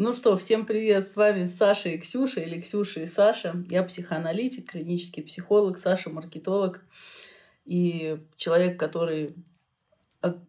Ну 0.00 0.12
что, 0.12 0.36
всем 0.36 0.64
привет, 0.64 1.10
с 1.10 1.16
вами 1.16 1.46
Саша 1.46 1.88
и 1.88 1.98
Ксюша, 1.98 2.38
или 2.38 2.60
Ксюша 2.60 3.00
и 3.00 3.08
Саша. 3.08 3.64
Я 3.68 3.82
психоаналитик, 3.82 4.70
клинический 4.70 5.24
психолог, 5.24 5.76
Саша 5.76 6.08
маркетолог 6.08 6.84
и 7.64 8.20
человек, 8.36 8.78
который 8.78 9.34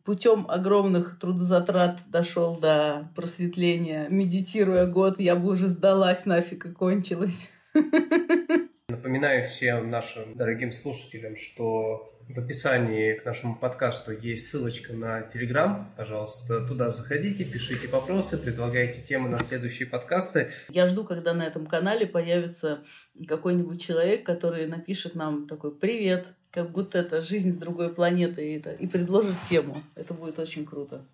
путем 0.06 0.46
огромных 0.48 1.18
трудозатрат 1.18 2.00
дошел 2.06 2.58
до 2.58 3.12
просветления. 3.16 4.08
Медитируя 4.12 4.86
год, 4.86 5.20
я 5.20 5.36
бы 5.36 5.50
уже 5.50 5.68
сдалась 5.68 6.28
нафиг 6.28 6.68
и 6.68 6.72
кончилась. 6.72 7.50
Напоминаю 8.88 9.44
всем 9.46 9.90
нашим 9.90 10.36
дорогим 10.36 10.72
слушателям, 10.72 11.36
что 11.36 12.16
в 12.30 12.38
описании 12.38 13.16
к 13.16 13.26
нашему 13.26 13.56
подкасту 13.56 14.12
есть 14.12 14.48
ссылочка 14.48 14.94
на 14.94 15.24
Телеграм. 15.24 15.92
Пожалуйста, 15.98 16.64
туда 16.64 16.92
заходите, 16.92 17.44
пишите 17.44 17.88
вопросы, 17.88 18.38
предлагайте 18.38 19.02
темы 19.02 19.30
на 19.30 19.40
следующие 19.40 19.88
подкасты. 19.88 20.52
Я 20.70 20.88
жду, 20.88 21.04
когда 21.04 21.34
на 21.34 21.48
этом 21.48 21.66
канале 21.66 22.06
появится 22.06 22.84
какой-нибудь 23.28 23.82
человек, 23.82 24.24
который 24.28 24.68
напишет 24.68 25.16
нам 25.16 25.48
такой 25.48 25.76
«Привет», 25.76 26.28
как 26.52 26.72
будто 26.72 27.00
это 27.00 27.24
жизнь 27.24 27.52
с 27.52 27.58
другой 27.58 27.92
планеты, 27.92 28.48
и, 28.48 28.58
это, 28.60 28.74
и 28.74 28.86
предложит 28.86 29.36
тему. 29.50 29.76
Это 29.96 30.14
будет 30.14 30.38
очень 30.38 30.68
круто. 30.68 31.08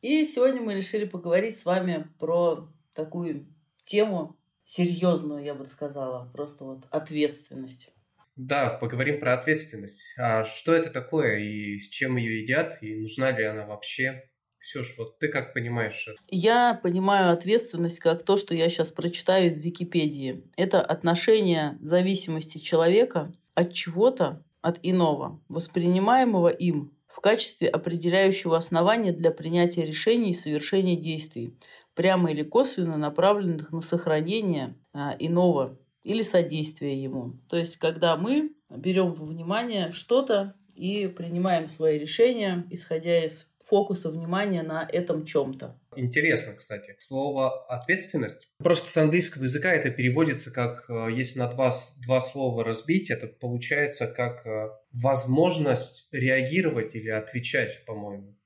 И 0.00 0.24
сегодня 0.24 0.62
мы 0.62 0.74
решили 0.74 1.04
поговорить 1.04 1.58
с 1.58 1.66
вами 1.66 2.08
про 2.18 2.66
такую 2.94 3.46
тему 3.84 4.36
серьезную, 4.64 5.44
я 5.44 5.54
бы 5.54 5.66
сказала, 5.66 6.30
просто 6.32 6.64
вот 6.64 6.84
ответственность. 6.90 7.92
Да, 8.36 8.68
поговорим 8.68 9.18
про 9.18 9.34
ответственность. 9.34 10.14
А 10.18 10.44
что 10.44 10.74
это 10.74 10.90
такое 10.90 11.38
и 11.38 11.78
с 11.78 11.88
чем 11.88 12.16
ее 12.16 12.42
едят, 12.42 12.78
и 12.82 12.94
нужна 12.94 13.30
ли 13.30 13.42
она 13.44 13.66
вообще? 13.66 14.24
Ксюш, 14.58 14.94
вот 14.98 15.18
ты 15.18 15.28
как 15.28 15.54
понимаешь 15.54 16.06
это? 16.06 16.18
Я 16.28 16.78
понимаю 16.82 17.32
ответственность 17.32 18.00
как 18.00 18.24
то, 18.24 18.36
что 18.36 18.54
я 18.54 18.68
сейчас 18.68 18.92
прочитаю 18.92 19.50
из 19.50 19.60
Википедии. 19.60 20.44
Это 20.56 20.82
отношение 20.82 21.78
зависимости 21.80 22.58
человека 22.58 23.32
от 23.54 23.72
чего-то, 23.72 24.44
от 24.60 24.80
иного, 24.82 25.40
воспринимаемого 25.48 26.48
им 26.48 26.92
в 27.06 27.20
качестве 27.20 27.68
определяющего 27.68 28.58
основания 28.58 29.12
для 29.12 29.30
принятия 29.30 29.86
решений 29.86 30.32
и 30.32 30.34
совершения 30.34 31.00
действий, 31.00 31.56
прямо 31.94 32.30
или 32.30 32.42
косвенно 32.42 32.98
направленных 32.98 33.72
на 33.72 33.80
сохранение 33.80 34.74
а, 34.92 35.16
иного 35.18 35.78
или 36.06 36.22
содействие 36.22 37.02
ему. 37.02 37.34
То 37.48 37.56
есть, 37.56 37.78
когда 37.78 38.16
мы 38.16 38.52
берем 38.70 39.12
во 39.12 39.26
внимание 39.26 39.90
что-то 39.90 40.54
и 40.74 41.08
принимаем 41.08 41.68
свои 41.68 41.98
решения, 41.98 42.64
исходя 42.70 43.24
из 43.24 43.50
фокуса 43.64 44.10
внимания 44.10 44.62
на 44.62 44.88
этом 44.88 45.26
чем-то. 45.26 45.76
Интересно, 45.96 46.54
кстати. 46.54 46.94
Слово 46.98 47.66
«ответственность». 47.66 48.48
Просто 48.58 48.88
с 48.88 48.96
английского 48.96 49.42
языка 49.42 49.72
это 49.72 49.90
переводится 49.90 50.52
как, 50.52 50.88
э, 50.88 51.08
если 51.10 51.40
на 51.40 51.48
два, 51.48 51.72
два 52.06 52.20
слова 52.20 52.62
разбить, 52.62 53.10
это 53.10 53.26
получается 53.26 54.06
как 54.06 54.46
э, 54.46 54.68
возможность 54.92 56.06
реагировать 56.12 56.94
или 56.94 57.08
отвечать, 57.08 57.84
по-моему. 57.86 58.36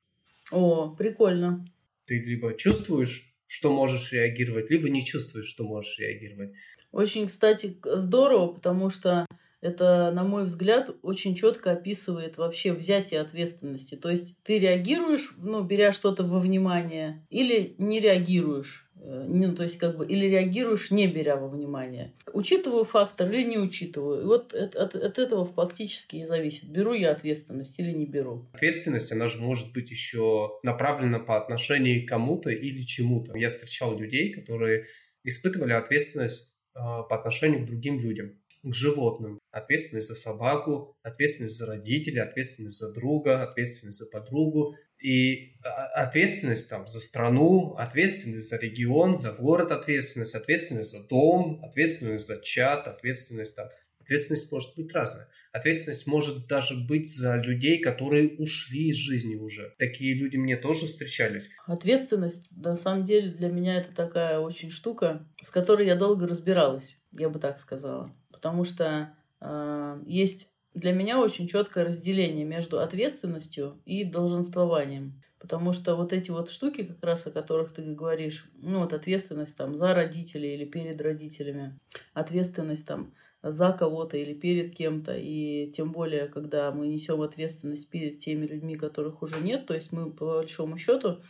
О, 0.51 0.95
прикольно. 0.97 1.67
Ты 2.07 2.19
либо 2.19 2.55
чувствуешь 2.55 3.31
что 3.51 3.73
можешь 3.73 4.13
реагировать, 4.13 4.71
либо 4.71 4.89
не 4.89 5.05
чувствуешь, 5.05 5.49
что 5.49 5.65
можешь 5.65 5.99
реагировать. 5.99 6.53
Очень, 6.93 7.29
кстати, 7.29 7.77
здорово, 7.85 8.49
потому 8.49 8.91
что 8.91 9.27
это, 9.61 10.11
на 10.13 10.25
мой 10.25 10.45
взгляд, 10.45 10.91
очень 11.03 11.35
четко 11.35 11.73
описывает 11.73 12.39
вообще 12.39 12.73
взятие 12.73 13.21
ответственности. 13.21 13.95
То 13.95 14.09
есть 14.09 14.37
ты 14.43 14.59
реагируешь, 14.59 15.35
ну, 15.37 15.63
беря 15.63 15.93
что-то 15.93 16.25
во 16.25 16.41
внимание, 16.41 17.27
или 17.29 17.75
не 17.79 18.01
реагируешь. 18.01 18.91
Э, 19.03 19.25
ну, 19.29 19.55
то 19.55 19.63
есть, 19.63 19.77
как 19.77 19.99
бы, 19.99 20.07
или 20.07 20.27
реагируешь, 20.27 20.91
не 20.91 21.07
беря 21.07 21.37
во 21.37 21.49
внимание. 21.49 22.15
Учитываю 22.33 22.85
фактор 22.85 23.31
или 23.31 23.43
не 23.43 23.59
учитываю. 23.59 24.23
И 24.23 24.25
вот 24.25 24.55
от, 24.55 24.75
от, 24.75 24.95
от 24.95 25.19
этого 25.19 25.45
фактически 25.45 26.17
и 26.17 26.27
зависит, 26.27 26.71
беру 26.71 26.95
я 26.95 27.11
ответственность 27.11 27.79
или 27.79 27.91
не 27.93 28.07
беру. 28.07 28.49
Ответственность, 28.55 29.13
она 29.13 29.29
же 29.29 29.39
может 29.39 29.75
быть 29.75 29.91
еще 29.91 30.59
направлена 30.63 31.19
по 31.19 31.37
отношению 31.37 32.07
к 32.07 32.09
кому-то 32.09 32.49
или 32.49 32.83
чему-то. 32.83 33.37
Я 33.37 33.51
встречал 33.51 33.99
людей, 33.99 34.33
которые 34.33 34.87
испытывали 35.23 35.73
ответственность 35.73 36.50
по 36.75 37.19
отношению 37.19 37.65
к 37.65 37.67
другим 37.67 38.01
людям 38.01 38.41
к 38.63 38.75
животным. 38.75 39.39
Ответственность 39.51 40.09
за 40.09 40.15
собаку, 40.15 40.95
ответственность 41.03 41.57
за 41.57 41.67
родителей, 41.67 42.21
ответственность 42.21 42.79
за 42.79 42.93
друга, 42.93 43.43
ответственность 43.43 43.99
за 43.99 44.07
подругу. 44.07 44.75
И 45.03 45.55
а, 45.65 45.87
ответственность 46.03 46.69
там 46.69 46.87
за 46.87 47.01
страну, 47.01 47.75
ответственность 47.77 48.51
за 48.51 48.59
регион, 48.59 49.17
за 49.17 49.33
город 49.33 49.73
ответственность, 49.73 50.35
ответственность 50.35 50.91
за 50.91 51.07
дом, 51.07 51.65
ответственность 51.65 52.27
за 52.27 52.39
чат, 52.43 52.87
ответственность 52.87 53.57
там 53.57 53.69
Ответственность 54.11 54.51
может 54.51 54.75
быть 54.77 54.93
разная. 54.93 55.29
Ответственность 55.53 56.07
может 56.07 56.47
даже 56.47 56.75
быть 56.87 57.15
за 57.15 57.37
людей, 57.37 57.81
которые 57.81 58.37
ушли 58.39 58.89
из 58.89 58.97
жизни 58.97 59.37
уже. 59.37 59.75
Такие 59.79 60.15
люди 60.15 60.37
мне 60.37 60.57
тоже 60.57 60.87
встречались. 60.87 61.51
Ответственность, 61.67 62.47
на 62.51 62.77
самом 62.77 63.07
деле, 63.07 63.31
для 63.31 63.49
меня 63.49 63.77
это 63.77 63.95
такая 63.95 64.41
очень 64.41 64.71
штука, 64.71 65.27
с 65.43 65.51
которой 65.51 65.87
я 65.87 65.97
долго 65.97 66.27
разбиралась, 66.27 66.97
я 67.13 67.29
бы 67.29 67.39
так 67.39 67.59
сказала 67.61 68.13
потому 68.41 68.65
что 68.65 69.13
э, 69.43 70.03
есть 70.07 70.49
для 70.73 70.93
меня 70.93 71.21
очень 71.21 71.47
четкое 71.47 71.85
разделение 71.85 72.47
между 72.47 72.81
ответственностью 72.81 73.83
и 73.85 74.03
долженствованием. 74.03 75.23
Потому 75.39 75.75
что 75.75 75.95
вот 75.95 76.15
эти 76.15 76.31
вот 76.31 76.49
штуки, 76.51 76.85
как 76.85 77.03
раз 77.03 77.27
о 77.27 77.31
которых 77.31 77.75
ты 77.75 77.83
говоришь, 77.83 78.51
ну 78.55 78.81
вот 78.81 78.95
ответственность 78.95 79.57
там 79.57 79.77
за 79.77 79.95
родителей 79.95 80.55
или 80.55 80.65
перед 80.65 81.01
родителями, 81.03 81.79
ответственность 82.15 82.87
там 82.87 83.13
за 83.43 83.73
кого-то 83.73 84.17
или 84.17 84.35
перед 84.35 84.75
кем-то, 84.75 85.17
и 85.17 85.71
тем 85.73 85.93
более, 85.93 86.27
когда 86.27 86.73
мы 86.73 86.89
несем 86.89 87.23
ответственность 87.23 87.89
перед 87.89 88.19
теми 88.19 88.47
людьми, 88.47 88.77
которых 88.77 89.23
уже 89.23 89.41
нет, 89.41 89.67
то 89.67 89.75
есть 89.75 89.93
мы 89.93 90.13
по 90.13 90.27
большому 90.27 90.77
счету 90.77 91.23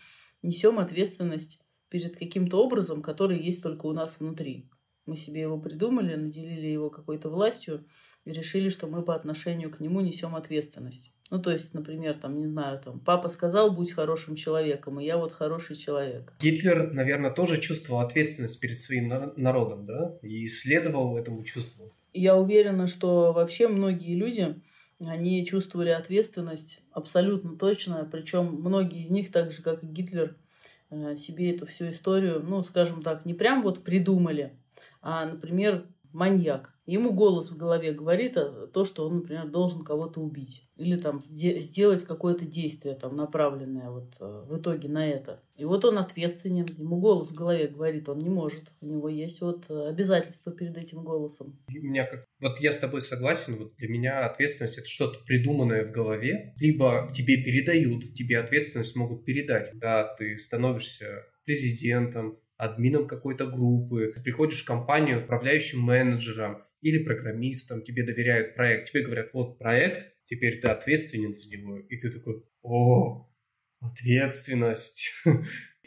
несем 0.43 0.79
ответственность 0.79 1.61
перед 1.89 2.17
каким-то 2.17 2.63
образом, 2.63 3.03
который 3.03 3.39
есть 3.39 3.63
только 3.63 3.87
у 3.87 3.93
нас 3.93 4.17
внутри. 4.19 4.69
Мы 5.07 5.17
себе 5.17 5.41
его 5.41 5.61
придумали, 5.61 6.15
наделили 6.15 6.67
его 6.67 6.91
какой-то 6.91 7.29
властью 7.29 7.87
и 8.25 8.33
решили, 8.33 8.69
что 8.69 8.87
мы 8.87 9.03
по 9.03 9.15
отношению 9.15 9.71
к 9.71 9.81
нему 9.81 10.01
несем 10.01 10.35
ответственность. 10.35 11.13
Ну, 11.31 11.41
то 11.41 11.53
есть, 11.53 11.75
например, 11.75 12.19
там, 12.19 12.37
не 12.37 12.47
знаю, 12.47 12.81
там, 12.81 12.99
папа 12.99 13.29
сказал, 13.29 13.71
будь 13.71 13.93
хорошим 13.93 14.35
человеком, 14.35 14.99
и 14.99 15.05
я 15.05 15.17
вот 15.17 15.33
хороший 15.33 15.77
человек. 15.77 16.35
Гитлер, 16.41 16.93
наверное, 16.93 17.31
тоже 17.31 17.61
чувствовал 17.61 18.01
ответственность 18.01 18.59
перед 18.59 18.77
своим 18.77 19.09
народом, 19.37 19.87
да, 19.87 20.19
и 20.23 20.49
следовал 20.49 21.17
этому 21.17 21.45
чувству. 21.45 21.95
Я 22.13 22.37
уверена, 22.37 22.87
что 22.87 23.33
вообще 23.33 23.69
многие 23.69 24.15
люди, 24.15 24.61
они 24.99 25.47
чувствовали 25.47 25.91
ответственность 25.91 26.83
абсолютно 26.93 27.57
точно, 27.57 28.09
причем 28.11 28.47
многие 28.47 29.03
из 29.03 29.11
них, 29.11 29.31
так 29.31 29.53
же, 29.53 29.63
как 29.63 29.83
и 29.83 29.87
Гитлер, 29.87 30.37
э, 30.91 31.17
себе 31.17 31.55
эту 31.55 31.67
всю 31.67 31.91
историю, 31.91 32.43
ну, 32.43 32.63
скажем 32.65 33.03
так, 33.03 33.25
не 33.25 33.35
прям 33.35 33.63
вот 33.63 33.85
придумали, 33.85 34.59
а, 35.03 35.25
например, 35.25 35.87
маньяк. 36.13 36.75
Ему 36.91 37.13
голос 37.13 37.53
в 37.53 37.57
голове 37.57 37.93
говорит 37.93 38.37
то, 38.73 38.85
что 38.85 39.07
он, 39.07 39.19
например, 39.19 39.47
должен 39.47 39.85
кого-то 39.85 40.21
убить. 40.21 40.69
Или 40.75 40.97
там 40.97 41.23
сделать 41.23 42.03
какое-то 42.03 42.45
действие, 42.45 42.97
там, 42.97 43.15
направленное 43.15 43.91
вот 43.91 44.17
э, 44.19 44.45
в 44.49 44.59
итоге 44.59 44.89
на 44.89 45.07
это. 45.07 45.41
И 45.55 45.65
вот 45.65 45.85
он 45.85 45.99
ответственен. 45.99 46.67
Ему 46.77 46.99
голос 46.99 47.31
в 47.31 47.37
голове 47.37 47.69
говорит, 47.69 48.09
он 48.09 48.19
не 48.19 48.29
может. 48.29 48.73
У 48.81 48.87
него 48.87 49.09
есть 49.09 49.41
вот 49.41 49.67
э, 49.69 49.89
обязательства 49.89 50.51
перед 50.51 50.77
этим 50.77 51.05
голосом. 51.05 51.61
У 51.69 51.73
меня 51.73 52.07
как... 52.07 52.25
Вот 52.41 52.59
я 52.59 52.73
с 52.73 52.79
тобой 52.79 53.03
согласен. 53.03 53.57
Вот 53.57 53.77
для 53.77 53.89
меня 53.89 54.27
ответственность– 54.27 54.79
это 54.79 54.89
что-то 54.89 55.21
придуманное 55.21 55.85
в 55.85 55.93
голове. 55.93 56.55
Либо 56.59 57.09
тебе 57.15 57.37
передают, 57.37 58.15
тебе 58.15 58.41
ответственность 58.41 58.97
могут 58.97 59.25
передать. 59.25 59.71
Да, 59.75 60.13
ты 60.19 60.37
становишься 60.37 61.25
президентом, 61.45 62.41
админом 62.61 63.07
какой-то 63.07 63.47
группы, 63.47 64.13
ты 64.15 64.21
приходишь 64.21 64.63
в 64.63 64.67
компанию 64.67 65.23
управляющим 65.23 65.81
менеджером 65.81 66.63
или 66.81 67.03
программистом, 67.03 67.83
тебе 67.83 68.05
доверяют 68.05 68.55
проект, 68.55 68.91
тебе 68.91 69.03
говорят, 69.03 69.31
вот 69.33 69.59
проект, 69.59 70.15
теперь 70.27 70.61
ты 70.61 70.69
ответственен 70.69 71.35
за 71.35 71.49
него, 71.51 71.79
и 71.79 71.97
ты 71.97 72.11
такой, 72.11 72.45
о, 72.63 73.29
ответственность. 73.81 75.13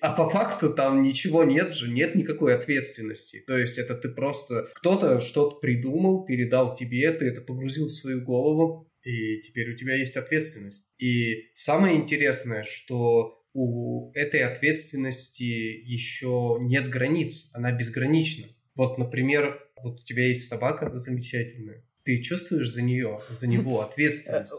А 0.01 0.11
по 0.11 0.27
факту 0.27 0.73
там 0.73 1.01
ничего 1.01 1.45
нет 1.45 1.73
же, 1.73 1.89
нет 1.89 2.13
никакой 2.13 2.53
ответственности. 2.55 3.41
То 3.47 3.57
есть 3.57 3.77
это 3.77 3.95
ты 3.95 4.09
просто... 4.09 4.67
Кто-то 4.73 5.21
что-то 5.21 5.61
придумал, 5.61 6.25
передал 6.25 6.75
тебе, 6.75 7.09
ты 7.13 7.27
это 7.27 7.39
погрузил 7.39 7.85
в 7.85 7.91
свою 7.93 8.21
голову, 8.21 8.91
и 9.01 9.39
теперь 9.39 9.71
у 9.71 9.77
тебя 9.77 9.95
есть 9.95 10.17
ответственность. 10.17 10.91
И 10.97 11.51
самое 11.53 11.95
интересное, 11.95 12.63
что 12.63 13.45
у 13.53 14.11
этой 14.13 14.41
ответственности 14.41 15.43
еще 15.43 16.57
нет 16.59 16.89
границ, 16.89 17.49
она 17.53 17.71
безгранична. 17.71 18.47
Вот, 18.75 18.97
например, 18.97 19.57
вот 19.81 19.99
у 19.99 20.03
тебя 20.03 20.27
есть 20.27 20.47
собака 20.47 20.89
замечательная, 20.95 21.83
ты 22.03 22.21
чувствуешь 22.21 22.71
за 22.71 22.81
нее, 22.81 23.19
за 23.29 23.47
него 23.47 23.81
ответственность? 23.87 24.53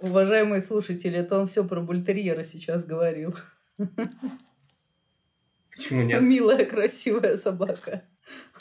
Уважаемые 0.00 0.60
слушатели, 0.60 1.18
это 1.18 1.38
он 1.40 1.46
все 1.46 1.64
про 1.64 1.80
бультерьера 1.80 2.44
сейчас 2.44 2.84
говорил. 2.84 3.34
Почему 5.70 6.02
нет? 6.02 6.20
Милая, 6.22 6.64
красивая 6.64 7.36
собака. 7.36 8.04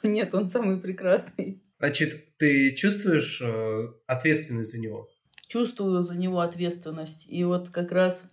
Нет, 0.03 0.33
он 0.33 0.47
самый 0.47 0.79
прекрасный. 0.79 1.61
Значит, 1.79 2.37
ты 2.37 2.73
чувствуешь 2.73 3.41
э, 3.41 3.83
ответственность 4.07 4.71
за 4.71 4.79
него? 4.79 5.09
Чувствую 5.47 6.03
за 6.03 6.15
него 6.15 6.39
ответственность. 6.39 7.25
И 7.27 7.43
вот 7.43 7.69
как 7.69 7.91
раз 7.91 8.25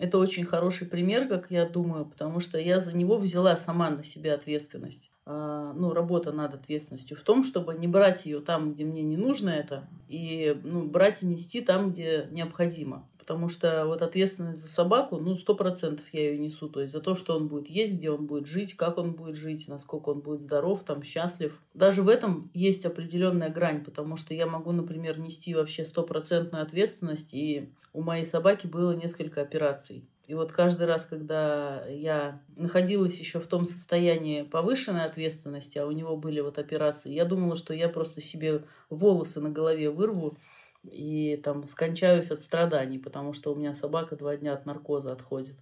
это 0.00 0.18
очень 0.18 0.44
хороший 0.44 0.86
пример, 0.86 1.28
как 1.28 1.50
я 1.50 1.66
думаю, 1.68 2.06
потому 2.06 2.40
что 2.40 2.58
я 2.58 2.80
за 2.80 2.96
него 2.96 3.18
взяла 3.18 3.56
сама 3.56 3.90
на 3.90 4.02
себя 4.02 4.34
ответственность. 4.34 5.10
А, 5.26 5.72
ну, 5.72 5.94
работа 5.94 6.32
над 6.32 6.52
ответственностью 6.52 7.16
в 7.16 7.22
том, 7.22 7.44
чтобы 7.44 7.74
не 7.74 7.88
брать 7.88 8.26
ее 8.26 8.40
там, 8.40 8.74
где 8.74 8.84
мне 8.84 9.02
не 9.02 9.16
нужно 9.16 9.48
это, 9.48 9.88
и 10.06 10.60
ну, 10.64 10.82
брать 10.82 11.22
и 11.22 11.26
нести 11.26 11.62
там, 11.62 11.92
где 11.92 12.28
необходимо. 12.30 13.08
Потому 13.16 13.48
что 13.48 13.86
вот 13.86 14.02
ответственность 14.02 14.60
за 14.60 14.68
собаку, 14.68 15.16
ну, 15.16 15.34
сто 15.34 15.54
процентов 15.54 16.04
я 16.12 16.32
ее 16.32 16.38
несу. 16.38 16.68
То 16.68 16.82
есть 16.82 16.92
за 16.92 17.00
то, 17.00 17.14
что 17.14 17.34
он 17.36 17.48
будет 17.48 17.68
есть, 17.68 17.94
где 17.94 18.10
он 18.10 18.26
будет 18.26 18.46
жить, 18.46 18.74
как 18.74 18.98
он 18.98 19.12
будет 19.12 19.34
жить, 19.34 19.66
насколько 19.66 20.10
он 20.10 20.20
будет 20.20 20.42
здоров, 20.42 20.84
там, 20.84 21.02
счастлив. 21.02 21.58
Даже 21.72 22.02
в 22.02 22.10
этом 22.10 22.50
есть 22.52 22.84
определенная 22.84 23.48
грань, 23.48 23.82
потому 23.82 24.18
что 24.18 24.34
я 24.34 24.46
могу, 24.46 24.72
например, 24.72 25.18
нести 25.18 25.54
вообще 25.54 25.86
стопроцентную 25.86 26.62
ответственность, 26.62 27.32
и 27.32 27.72
у 27.94 28.02
моей 28.02 28.26
собаки 28.26 28.66
было 28.66 28.92
несколько 28.92 29.40
операций. 29.40 30.04
И 30.26 30.34
вот 30.34 30.52
каждый 30.52 30.86
раз, 30.86 31.04
когда 31.04 31.84
я 31.86 32.40
находилась 32.56 33.20
еще 33.20 33.40
в 33.40 33.46
том 33.46 33.66
состоянии 33.66 34.42
повышенной 34.42 35.04
ответственности, 35.04 35.76
а 35.78 35.86
у 35.86 35.90
него 35.90 36.16
были 36.16 36.40
вот 36.40 36.58
операции, 36.58 37.12
я 37.12 37.26
думала, 37.26 37.56
что 37.56 37.74
я 37.74 37.90
просто 37.90 38.20
себе 38.22 38.64
волосы 38.88 39.40
на 39.40 39.50
голове 39.50 39.90
вырву, 39.90 40.38
и 40.82 41.40
там 41.42 41.66
скончаюсь 41.66 42.30
от 42.30 42.42
страданий, 42.42 42.98
потому 42.98 43.32
что 43.32 43.52
у 43.52 43.56
меня 43.56 43.74
собака 43.74 44.16
два 44.16 44.36
дня 44.36 44.54
от 44.54 44.66
наркоза 44.66 45.12
отходит. 45.12 45.56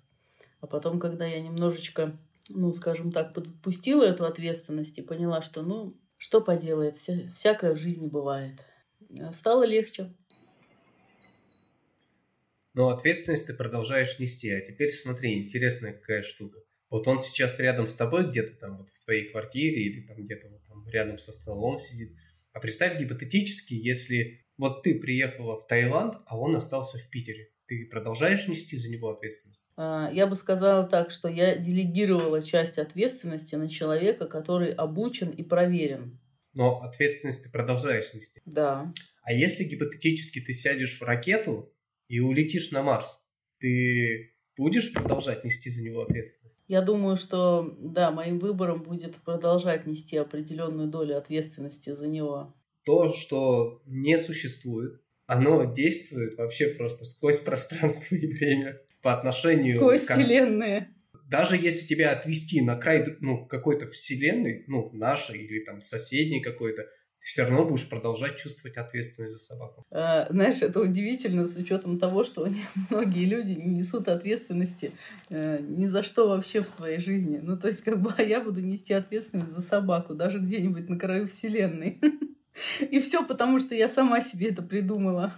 А 0.61 0.67
потом, 0.67 1.00
когда 1.00 1.26
я 1.26 1.41
немножечко, 1.41 2.17
ну, 2.49 2.73
скажем 2.73 3.11
так, 3.11 3.35
подпустила 3.35 4.05
эту 4.05 4.25
ответственность 4.25 4.99
и 4.99 5.03
поняла, 5.03 5.43
что, 5.43 5.62
ну, 5.62 5.97
что 6.19 6.41
поделает, 6.41 6.97
вся, 6.97 7.15
всякое 7.35 7.75
в 7.75 7.79
жизни 7.79 8.06
бывает, 8.06 8.61
стало 9.32 9.65
легче. 9.65 10.15
Но 12.74 12.88
ответственность 12.88 13.46
ты 13.46 13.54
продолжаешь 13.54 14.19
нести. 14.19 14.50
А 14.50 14.60
теперь 14.60 14.90
смотри, 14.90 15.44
интересная 15.44 15.92
какая 15.92 16.22
штука. 16.22 16.60
Вот 16.90 17.08
он 17.08 17.19
сейчас 17.19 17.58
рядом 17.58 17.88
с 17.88 17.96
тобой, 17.96 18.28
где-то 18.28 18.54
там 18.58 18.78
вот 18.78 18.90
в 18.90 19.04
твоей 19.04 19.30
квартире 19.30 19.82
или 19.82 20.06
там 20.06 20.22
где-то 20.22 20.48
вот 20.48 20.64
там 20.66 20.86
рядом 20.88 21.19
со 21.19 21.32
столом 21.32 21.78
сидит. 21.78 22.14
А 22.52 22.60
представь 22.60 23.00
гипотетически, 23.00 23.74
если 23.74 24.44
вот 24.58 24.82
ты 24.82 24.94
приехала 24.94 25.58
в 25.58 25.66
Таиланд, 25.66 26.16
а 26.26 26.38
он 26.38 26.54
остался 26.54 26.98
в 26.98 27.08
Питере. 27.08 27.48
Ты 27.66 27.86
продолжаешь 27.90 28.46
нести 28.48 28.76
за 28.76 28.90
него 28.90 29.10
ответственность? 29.10 29.70
А, 29.76 30.10
я 30.12 30.26
бы 30.26 30.36
сказала 30.36 30.84
так, 30.84 31.10
что 31.10 31.28
я 31.28 31.56
делегировала 31.56 32.42
часть 32.42 32.78
ответственности 32.78 33.54
на 33.54 33.70
человека, 33.70 34.26
который 34.26 34.70
обучен 34.70 35.30
и 35.30 35.42
проверен. 35.42 36.20
Но 36.52 36.82
ответственность 36.82 37.44
ты 37.44 37.50
продолжаешь 37.50 38.12
нести. 38.12 38.42
Да. 38.44 38.92
А 39.22 39.32
если 39.32 39.64
гипотетически 39.64 40.40
ты 40.40 40.52
сядешь 40.52 40.98
в 40.98 41.02
ракету 41.02 41.71
и 42.12 42.20
улетишь 42.20 42.70
на 42.70 42.82
Марс, 42.82 43.29
ты 43.59 44.35
будешь 44.56 44.93
продолжать 44.93 45.44
нести 45.44 45.70
за 45.70 45.82
него 45.82 46.03
ответственность? 46.03 46.62
Я 46.69 46.82
думаю, 46.82 47.17
что 47.17 47.76
да, 47.81 48.11
моим 48.11 48.38
выбором 48.38 48.82
будет 48.82 49.17
продолжать 49.17 49.87
нести 49.87 50.17
определенную 50.17 50.88
долю 50.88 51.17
ответственности 51.17 51.94
за 51.94 52.06
него 52.06 52.55
то, 52.85 53.12
что 53.12 53.82
не 53.87 54.19
существует, 54.19 55.00
оно 55.26 55.73
действует 55.73 56.37
вообще 56.37 56.69
просто 56.69 57.05
сквозь 57.05 57.41
пространство 57.44 58.15
и 58.15 58.26
время 58.26 58.81
по 59.03 59.12
отношению... 59.12 59.76
Сквозь 59.76 60.06
к... 60.06 60.15
вселенные. 60.15 60.88
Даже 61.29 61.56
если 61.56 61.87
тебя 61.87 62.12
отвести 62.12 62.61
на 62.61 62.76
край 62.76 63.17
ну, 63.20 63.47
какой-то 63.47 63.87
вселенной, 63.87 64.65
ну, 64.67 64.91
нашей 64.93 65.38
или 65.38 65.65
там 65.65 65.81
соседней 65.81 66.43
какой-то, 66.43 66.87
ты 67.22 67.28
все 67.28 67.42
равно 67.44 67.64
будешь 67.64 67.88
продолжать 67.88 68.36
чувствовать 68.36 68.76
ответственность 68.76 69.34
за 69.34 69.38
собаку. 69.38 69.84
А, 69.92 70.26
знаешь, 70.30 70.60
это 70.60 70.80
удивительно 70.80 71.46
с 71.46 71.54
учетом 71.54 71.98
того, 71.98 72.24
что 72.24 72.48
многие 72.90 73.26
люди 73.26 73.52
не 73.52 73.76
несут 73.76 74.08
ответственности 74.08 74.92
э, 75.30 75.60
ни 75.60 75.86
за 75.86 76.02
что 76.02 76.28
вообще 76.28 76.62
в 76.62 76.69
своей 76.69 76.98
жизни. 76.98 77.38
Ну, 77.40 77.56
то 77.56 77.69
есть, 77.69 77.82
как 77.82 78.02
бы, 78.02 78.12
а 78.19 78.22
я 78.22 78.40
буду 78.40 78.60
нести 78.60 78.92
ответственность 78.92 79.52
за 79.52 79.62
собаку, 79.62 80.14
даже 80.14 80.40
где-нибудь 80.40 80.88
на 80.88 80.98
краю 80.98 81.28
вселенной. 81.28 82.00
И 82.90 83.00
все 83.00 83.24
потому, 83.24 83.60
что 83.60 83.74
я 83.74 83.88
сама 83.88 84.20
себе 84.20 84.48
это 84.48 84.62
придумала. 84.62 85.32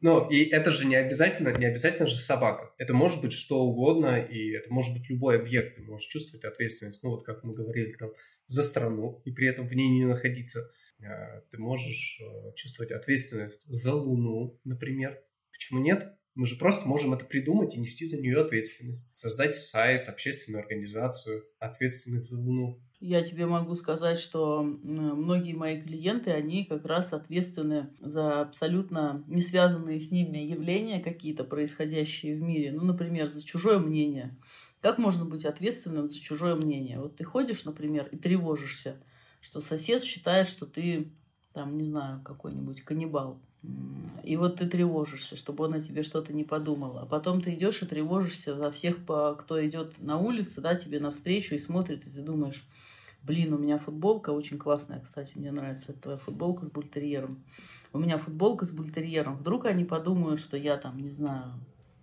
Ну, 0.00 0.28
и 0.28 0.44
это 0.44 0.70
же 0.70 0.86
не 0.86 0.96
обязательно, 0.96 1.50
не 1.50 1.66
обязательно 1.66 2.06
же 2.06 2.16
собака. 2.16 2.74
Это 2.78 2.94
может 2.94 3.20
быть 3.20 3.32
что 3.32 3.60
угодно, 3.60 4.18
и 4.18 4.50
это 4.52 4.72
может 4.72 4.94
быть 4.94 5.08
любой 5.10 5.38
объект. 5.38 5.76
Ты 5.76 5.82
можешь 5.82 6.08
чувствовать 6.08 6.44
ответственность, 6.44 7.02
ну, 7.02 7.10
вот 7.10 7.24
как 7.24 7.44
мы 7.44 7.54
говорили, 7.54 7.92
там, 7.92 8.10
за 8.46 8.62
страну, 8.62 9.22
и 9.24 9.32
при 9.32 9.48
этом 9.48 9.66
в 9.66 9.74
ней 9.74 9.88
не 9.88 10.04
находиться. 10.04 10.70
А, 11.06 11.40
ты 11.50 11.58
можешь 11.58 12.20
э, 12.20 12.52
чувствовать 12.54 12.92
ответственность 12.92 13.66
за 13.66 13.94
Луну, 13.94 14.58
например. 14.64 15.18
Почему 15.50 15.80
нет? 15.80 16.16
Мы 16.34 16.46
же 16.46 16.56
просто 16.56 16.88
можем 16.88 17.14
это 17.14 17.24
придумать 17.24 17.74
и 17.74 17.78
нести 17.78 18.06
за 18.06 18.18
нее 18.18 18.40
ответственность. 18.40 19.16
Создать 19.16 19.54
сайт, 19.54 20.08
общественную 20.08 20.62
организацию, 20.62 21.44
ответственных 21.60 22.24
за 22.24 22.36
Луну. 22.36 22.80
Я 22.98 23.22
тебе 23.22 23.46
могу 23.46 23.74
сказать, 23.74 24.18
что 24.18 24.62
многие 24.62 25.52
мои 25.52 25.80
клиенты, 25.80 26.30
они 26.30 26.64
как 26.64 26.86
раз 26.86 27.12
ответственны 27.12 27.90
за 28.00 28.40
абсолютно 28.40 29.22
не 29.28 29.42
связанные 29.42 30.00
с 30.00 30.10
ними 30.10 30.38
явления 30.38 31.00
какие-то, 31.00 31.44
происходящие 31.44 32.34
в 32.34 32.40
мире. 32.40 32.72
Ну, 32.72 32.82
например, 32.82 33.28
за 33.30 33.44
чужое 33.44 33.78
мнение. 33.78 34.36
Как 34.80 34.98
можно 34.98 35.24
быть 35.24 35.44
ответственным 35.44 36.08
за 36.08 36.18
чужое 36.18 36.56
мнение? 36.56 36.98
Вот 36.98 37.16
ты 37.16 37.24
ходишь, 37.24 37.64
например, 37.64 38.08
и 38.10 38.16
тревожишься, 38.16 39.00
что 39.44 39.60
сосед 39.60 40.02
считает, 40.02 40.48
что 40.48 40.64
ты, 40.64 41.12
там, 41.52 41.76
не 41.76 41.84
знаю, 41.84 42.22
какой-нибудь 42.24 42.80
каннибал. 42.80 43.38
И 44.22 44.36
вот 44.36 44.56
ты 44.56 44.66
тревожишься, 44.66 45.36
чтобы 45.36 45.64
он 45.64 45.74
о 45.74 45.80
тебе 45.80 46.02
что-то 46.02 46.32
не 46.32 46.44
подумал. 46.44 46.98
А 46.98 47.04
потом 47.04 47.42
ты 47.42 47.52
идешь 47.52 47.82
и 47.82 47.86
тревожишься 47.86 48.56
за 48.56 48.70
всех, 48.70 49.04
кто 49.04 49.66
идет 49.66 50.00
на 50.00 50.18
улице, 50.18 50.62
да, 50.62 50.74
тебе 50.74 50.98
навстречу 50.98 51.54
и 51.54 51.58
смотрит, 51.58 52.06
и 52.06 52.10
ты 52.10 52.22
думаешь, 52.22 52.64
Блин, 53.22 53.54
у 53.54 53.58
меня 53.58 53.78
футболка 53.78 54.30
очень 54.30 54.58
классная, 54.58 55.00
кстати, 55.00 55.38
мне 55.38 55.50
нравится 55.50 55.92
эта 55.92 56.02
твоя 56.02 56.18
футболка 56.18 56.66
с 56.66 56.68
бультерьером. 56.70 57.42
У 57.94 57.98
меня 57.98 58.18
футболка 58.18 58.66
с 58.66 58.72
бультерьером. 58.72 59.38
Вдруг 59.38 59.64
они 59.64 59.86
подумают, 59.86 60.42
что 60.42 60.58
я 60.58 60.76
там, 60.76 60.98
не 60.98 61.08
знаю... 61.08 61.54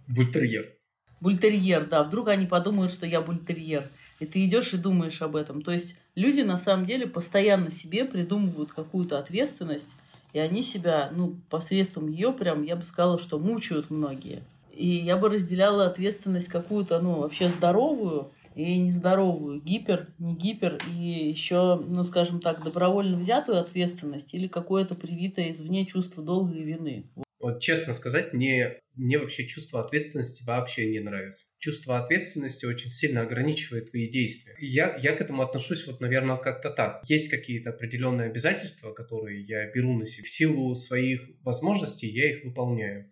Бультерьер. 0.08 0.76
Бультерьер, 1.20 1.88
да. 1.88 2.04
Вдруг 2.04 2.30
они 2.30 2.48
подумают, 2.48 2.92
что 2.92 3.06
я 3.06 3.22
бультерьер. 3.22 3.92
И 4.22 4.28
ты 4.28 4.46
идешь 4.46 4.74
и 4.74 4.78
думаешь 4.78 5.20
об 5.24 5.36
этом. 5.36 5.64
То 5.64 5.72
есть 5.72 5.96
люди 6.14 6.42
на 6.42 6.58
самом 6.58 6.86
деле 6.86 7.08
постоянно 7.08 7.72
себе 7.72 8.06
придумывают 8.06 8.72
какую-то 8.72 9.18
ответственность, 9.18 9.90
и 10.32 10.38
они 10.38 10.62
себя, 10.62 11.10
ну, 11.12 11.38
посредством 11.50 12.08
ее 12.08 12.32
прям, 12.32 12.62
я 12.62 12.76
бы 12.76 12.84
сказала, 12.84 13.18
что 13.18 13.40
мучают 13.40 13.90
многие. 13.90 14.44
И 14.72 14.88
я 14.88 15.18
бы 15.18 15.28
разделяла 15.28 15.88
ответственность 15.88 16.50
какую-то, 16.50 17.00
ну, 17.00 17.22
вообще 17.22 17.50
здоровую, 17.50 18.30
и 18.54 18.78
нездоровую, 18.78 19.60
гипер, 19.60 20.08
не 20.20 20.36
гипер, 20.36 20.78
и 20.88 21.30
еще, 21.30 21.82
ну, 21.84 22.04
скажем 22.04 22.40
так, 22.42 22.64
добровольно 22.64 23.18
взятую 23.18 23.60
ответственность 23.60 24.36
или 24.36 24.48
какое-то 24.48 24.94
привитое 24.94 25.52
извне 25.52 25.88
чувство 25.88 26.22
долга 26.22 26.54
и 26.54 26.64
вины. 26.64 27.06
Вот 27.42 27.60
честно 27.62 27.94
сказать, 27.94 28.34
мне, 28.34 28.80
мне 28.96 29.18
вообще 29.18 29.48
чувство 29.48 29.82
ответственности 29.82 30.44
вообще 30.44 30.90
не 30.90 31.00
нравится. 31.00 31.46
Чувство 31.58 31.98
ответственности 31.98 32.66
очень 32.66 32.90
сильно 32.90 33.22
ограничивает 33.22 33.90
твои 33.90 34.10
действия. 34.10 34.56
Я, 34.60 34.96
я 35.02 35.16
к 35.16 35.22
этому 35.22 35.42
отношусь 35.42 35.88
вот, 35.88 36.02
наверное, 36.02 36.38
как-то 36.38 36.70
так. 36.70 37.02
Есть 37.08 37.30
какие-то 37.30 37.72
определенные 37.72 38.30
обязательства, 38.30 38.94
которые 38.94 39.44
я 39.44 39.72
беру 39.72 39.98
на 39.98 40.06
себя. 40.06 40.24
В 40.24 40.30
силу 40.30 40.76
своих 40.76 41.22
возможностей 41.44 42.08
я 42.08 42.30
их 42.32 42.44
выполняю. 42.44 43.12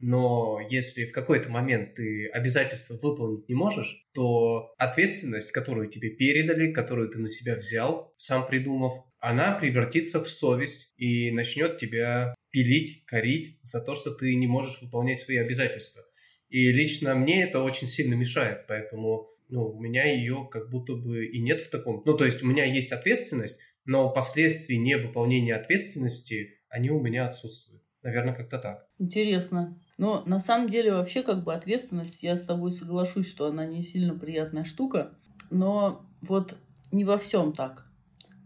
Но 0.00 0.60
если 0.70 1.06
в 1.06 1.12
какой-то 1.12 1.48
момент 1.48 1.94
ты 1.94 2.28
обязательства 2.28 2.94
выполнить 2.94 3.48
не 3.48 3.54
можешь, 3.54 4.06
то 4.14 4.72
ответственность, 4.78 5.50
которую 5.50 5.88
тебе 5.88 6.10
передали, 6.10 6.72
которую 6.72 7.08
ты 7.08 7.18
на 7.18 7.28
себя 7.28 7.56
взял, 7.56 8.12
сам 8.16 8.46
придумав, 8.46 8.92
она 9.18 9.58
превратится 9.58 10.22
в 10.22 10.30
совесть 10.30 10.92
и 10.96 11.32
начнет 11.32 11.78
тебя 11.78 12.34
пилить, 12.50 13.04
корить 13.06 13.58
за 13.62 13.80
то, 13.80 13.94
что 13.94 14.10
ты 14.10 14.34
не 14.34 14.46
можешь 14.46 14.80
выполнять 14.82 15.20
свои 15.20 15.36
обязательства. 15.36 16.02
И 16.48 16.72
лично 16.72 17.14
мне 17.14 17.42
это 17.42 17.62
очень 17.62 17.86
сильно 17.86 18.14
мешает, 18.14 18.64
поэтому 18.66 19.28
ну, 19.48 19.66
у 19.66 19.80
меня 19.80 20.04
ее 20.04 20.48
как 20.50 20.70
будто 20.70 20.94
бы 20.94 21.26
и 21.26 21.40
нет 21.40 21.60
в 21.60 21.70
таком... 21.70 22.02
Ну, 22.04 22.16
то 22.16 22.24
есть 22.24 22.42
у 22.42 22.46
меня 22.46 22.64
есть 22.64 22.92
ответственность, 22.92 23.60
но 23.86 24.10
последствия 24.10 24.78
невыполнения 24.78 25.54
ответственности, 25.54 26.60
они 26.68 26.90
у 26.90 27.00
меня 27.00 27.26
отсутствуют. 27.26 27.82
Наверное, 28.02 28.34
как-то 28.34 28.58
так. 28.58 28.86
Интересно. 28.98 29.80
Но 29.96 30.22
на 30.24 30.38
самом 30.38 30.68
деле 30.68 30.92
вообще 30.92 31.22
как 31.22 31.44
бы 31.44 31.52
ответственность, 31.52 32.22
я 32.22 32.36
с 32.36 32.44
тобой 32.44 32.72
соглашусь, 32.72 33.28
что 33.28 33.46
она 33.46 33.66
не 33.66 33.82
сильно 33.82 34.16
приятная 34.16 34.64
штука, 34.64 35.18
но 35.50 36.06
вот 36.20 36.56
не 36.92 37.04
во 37.04 37.18
всем 37.18 37.52
так. 37.52 37.87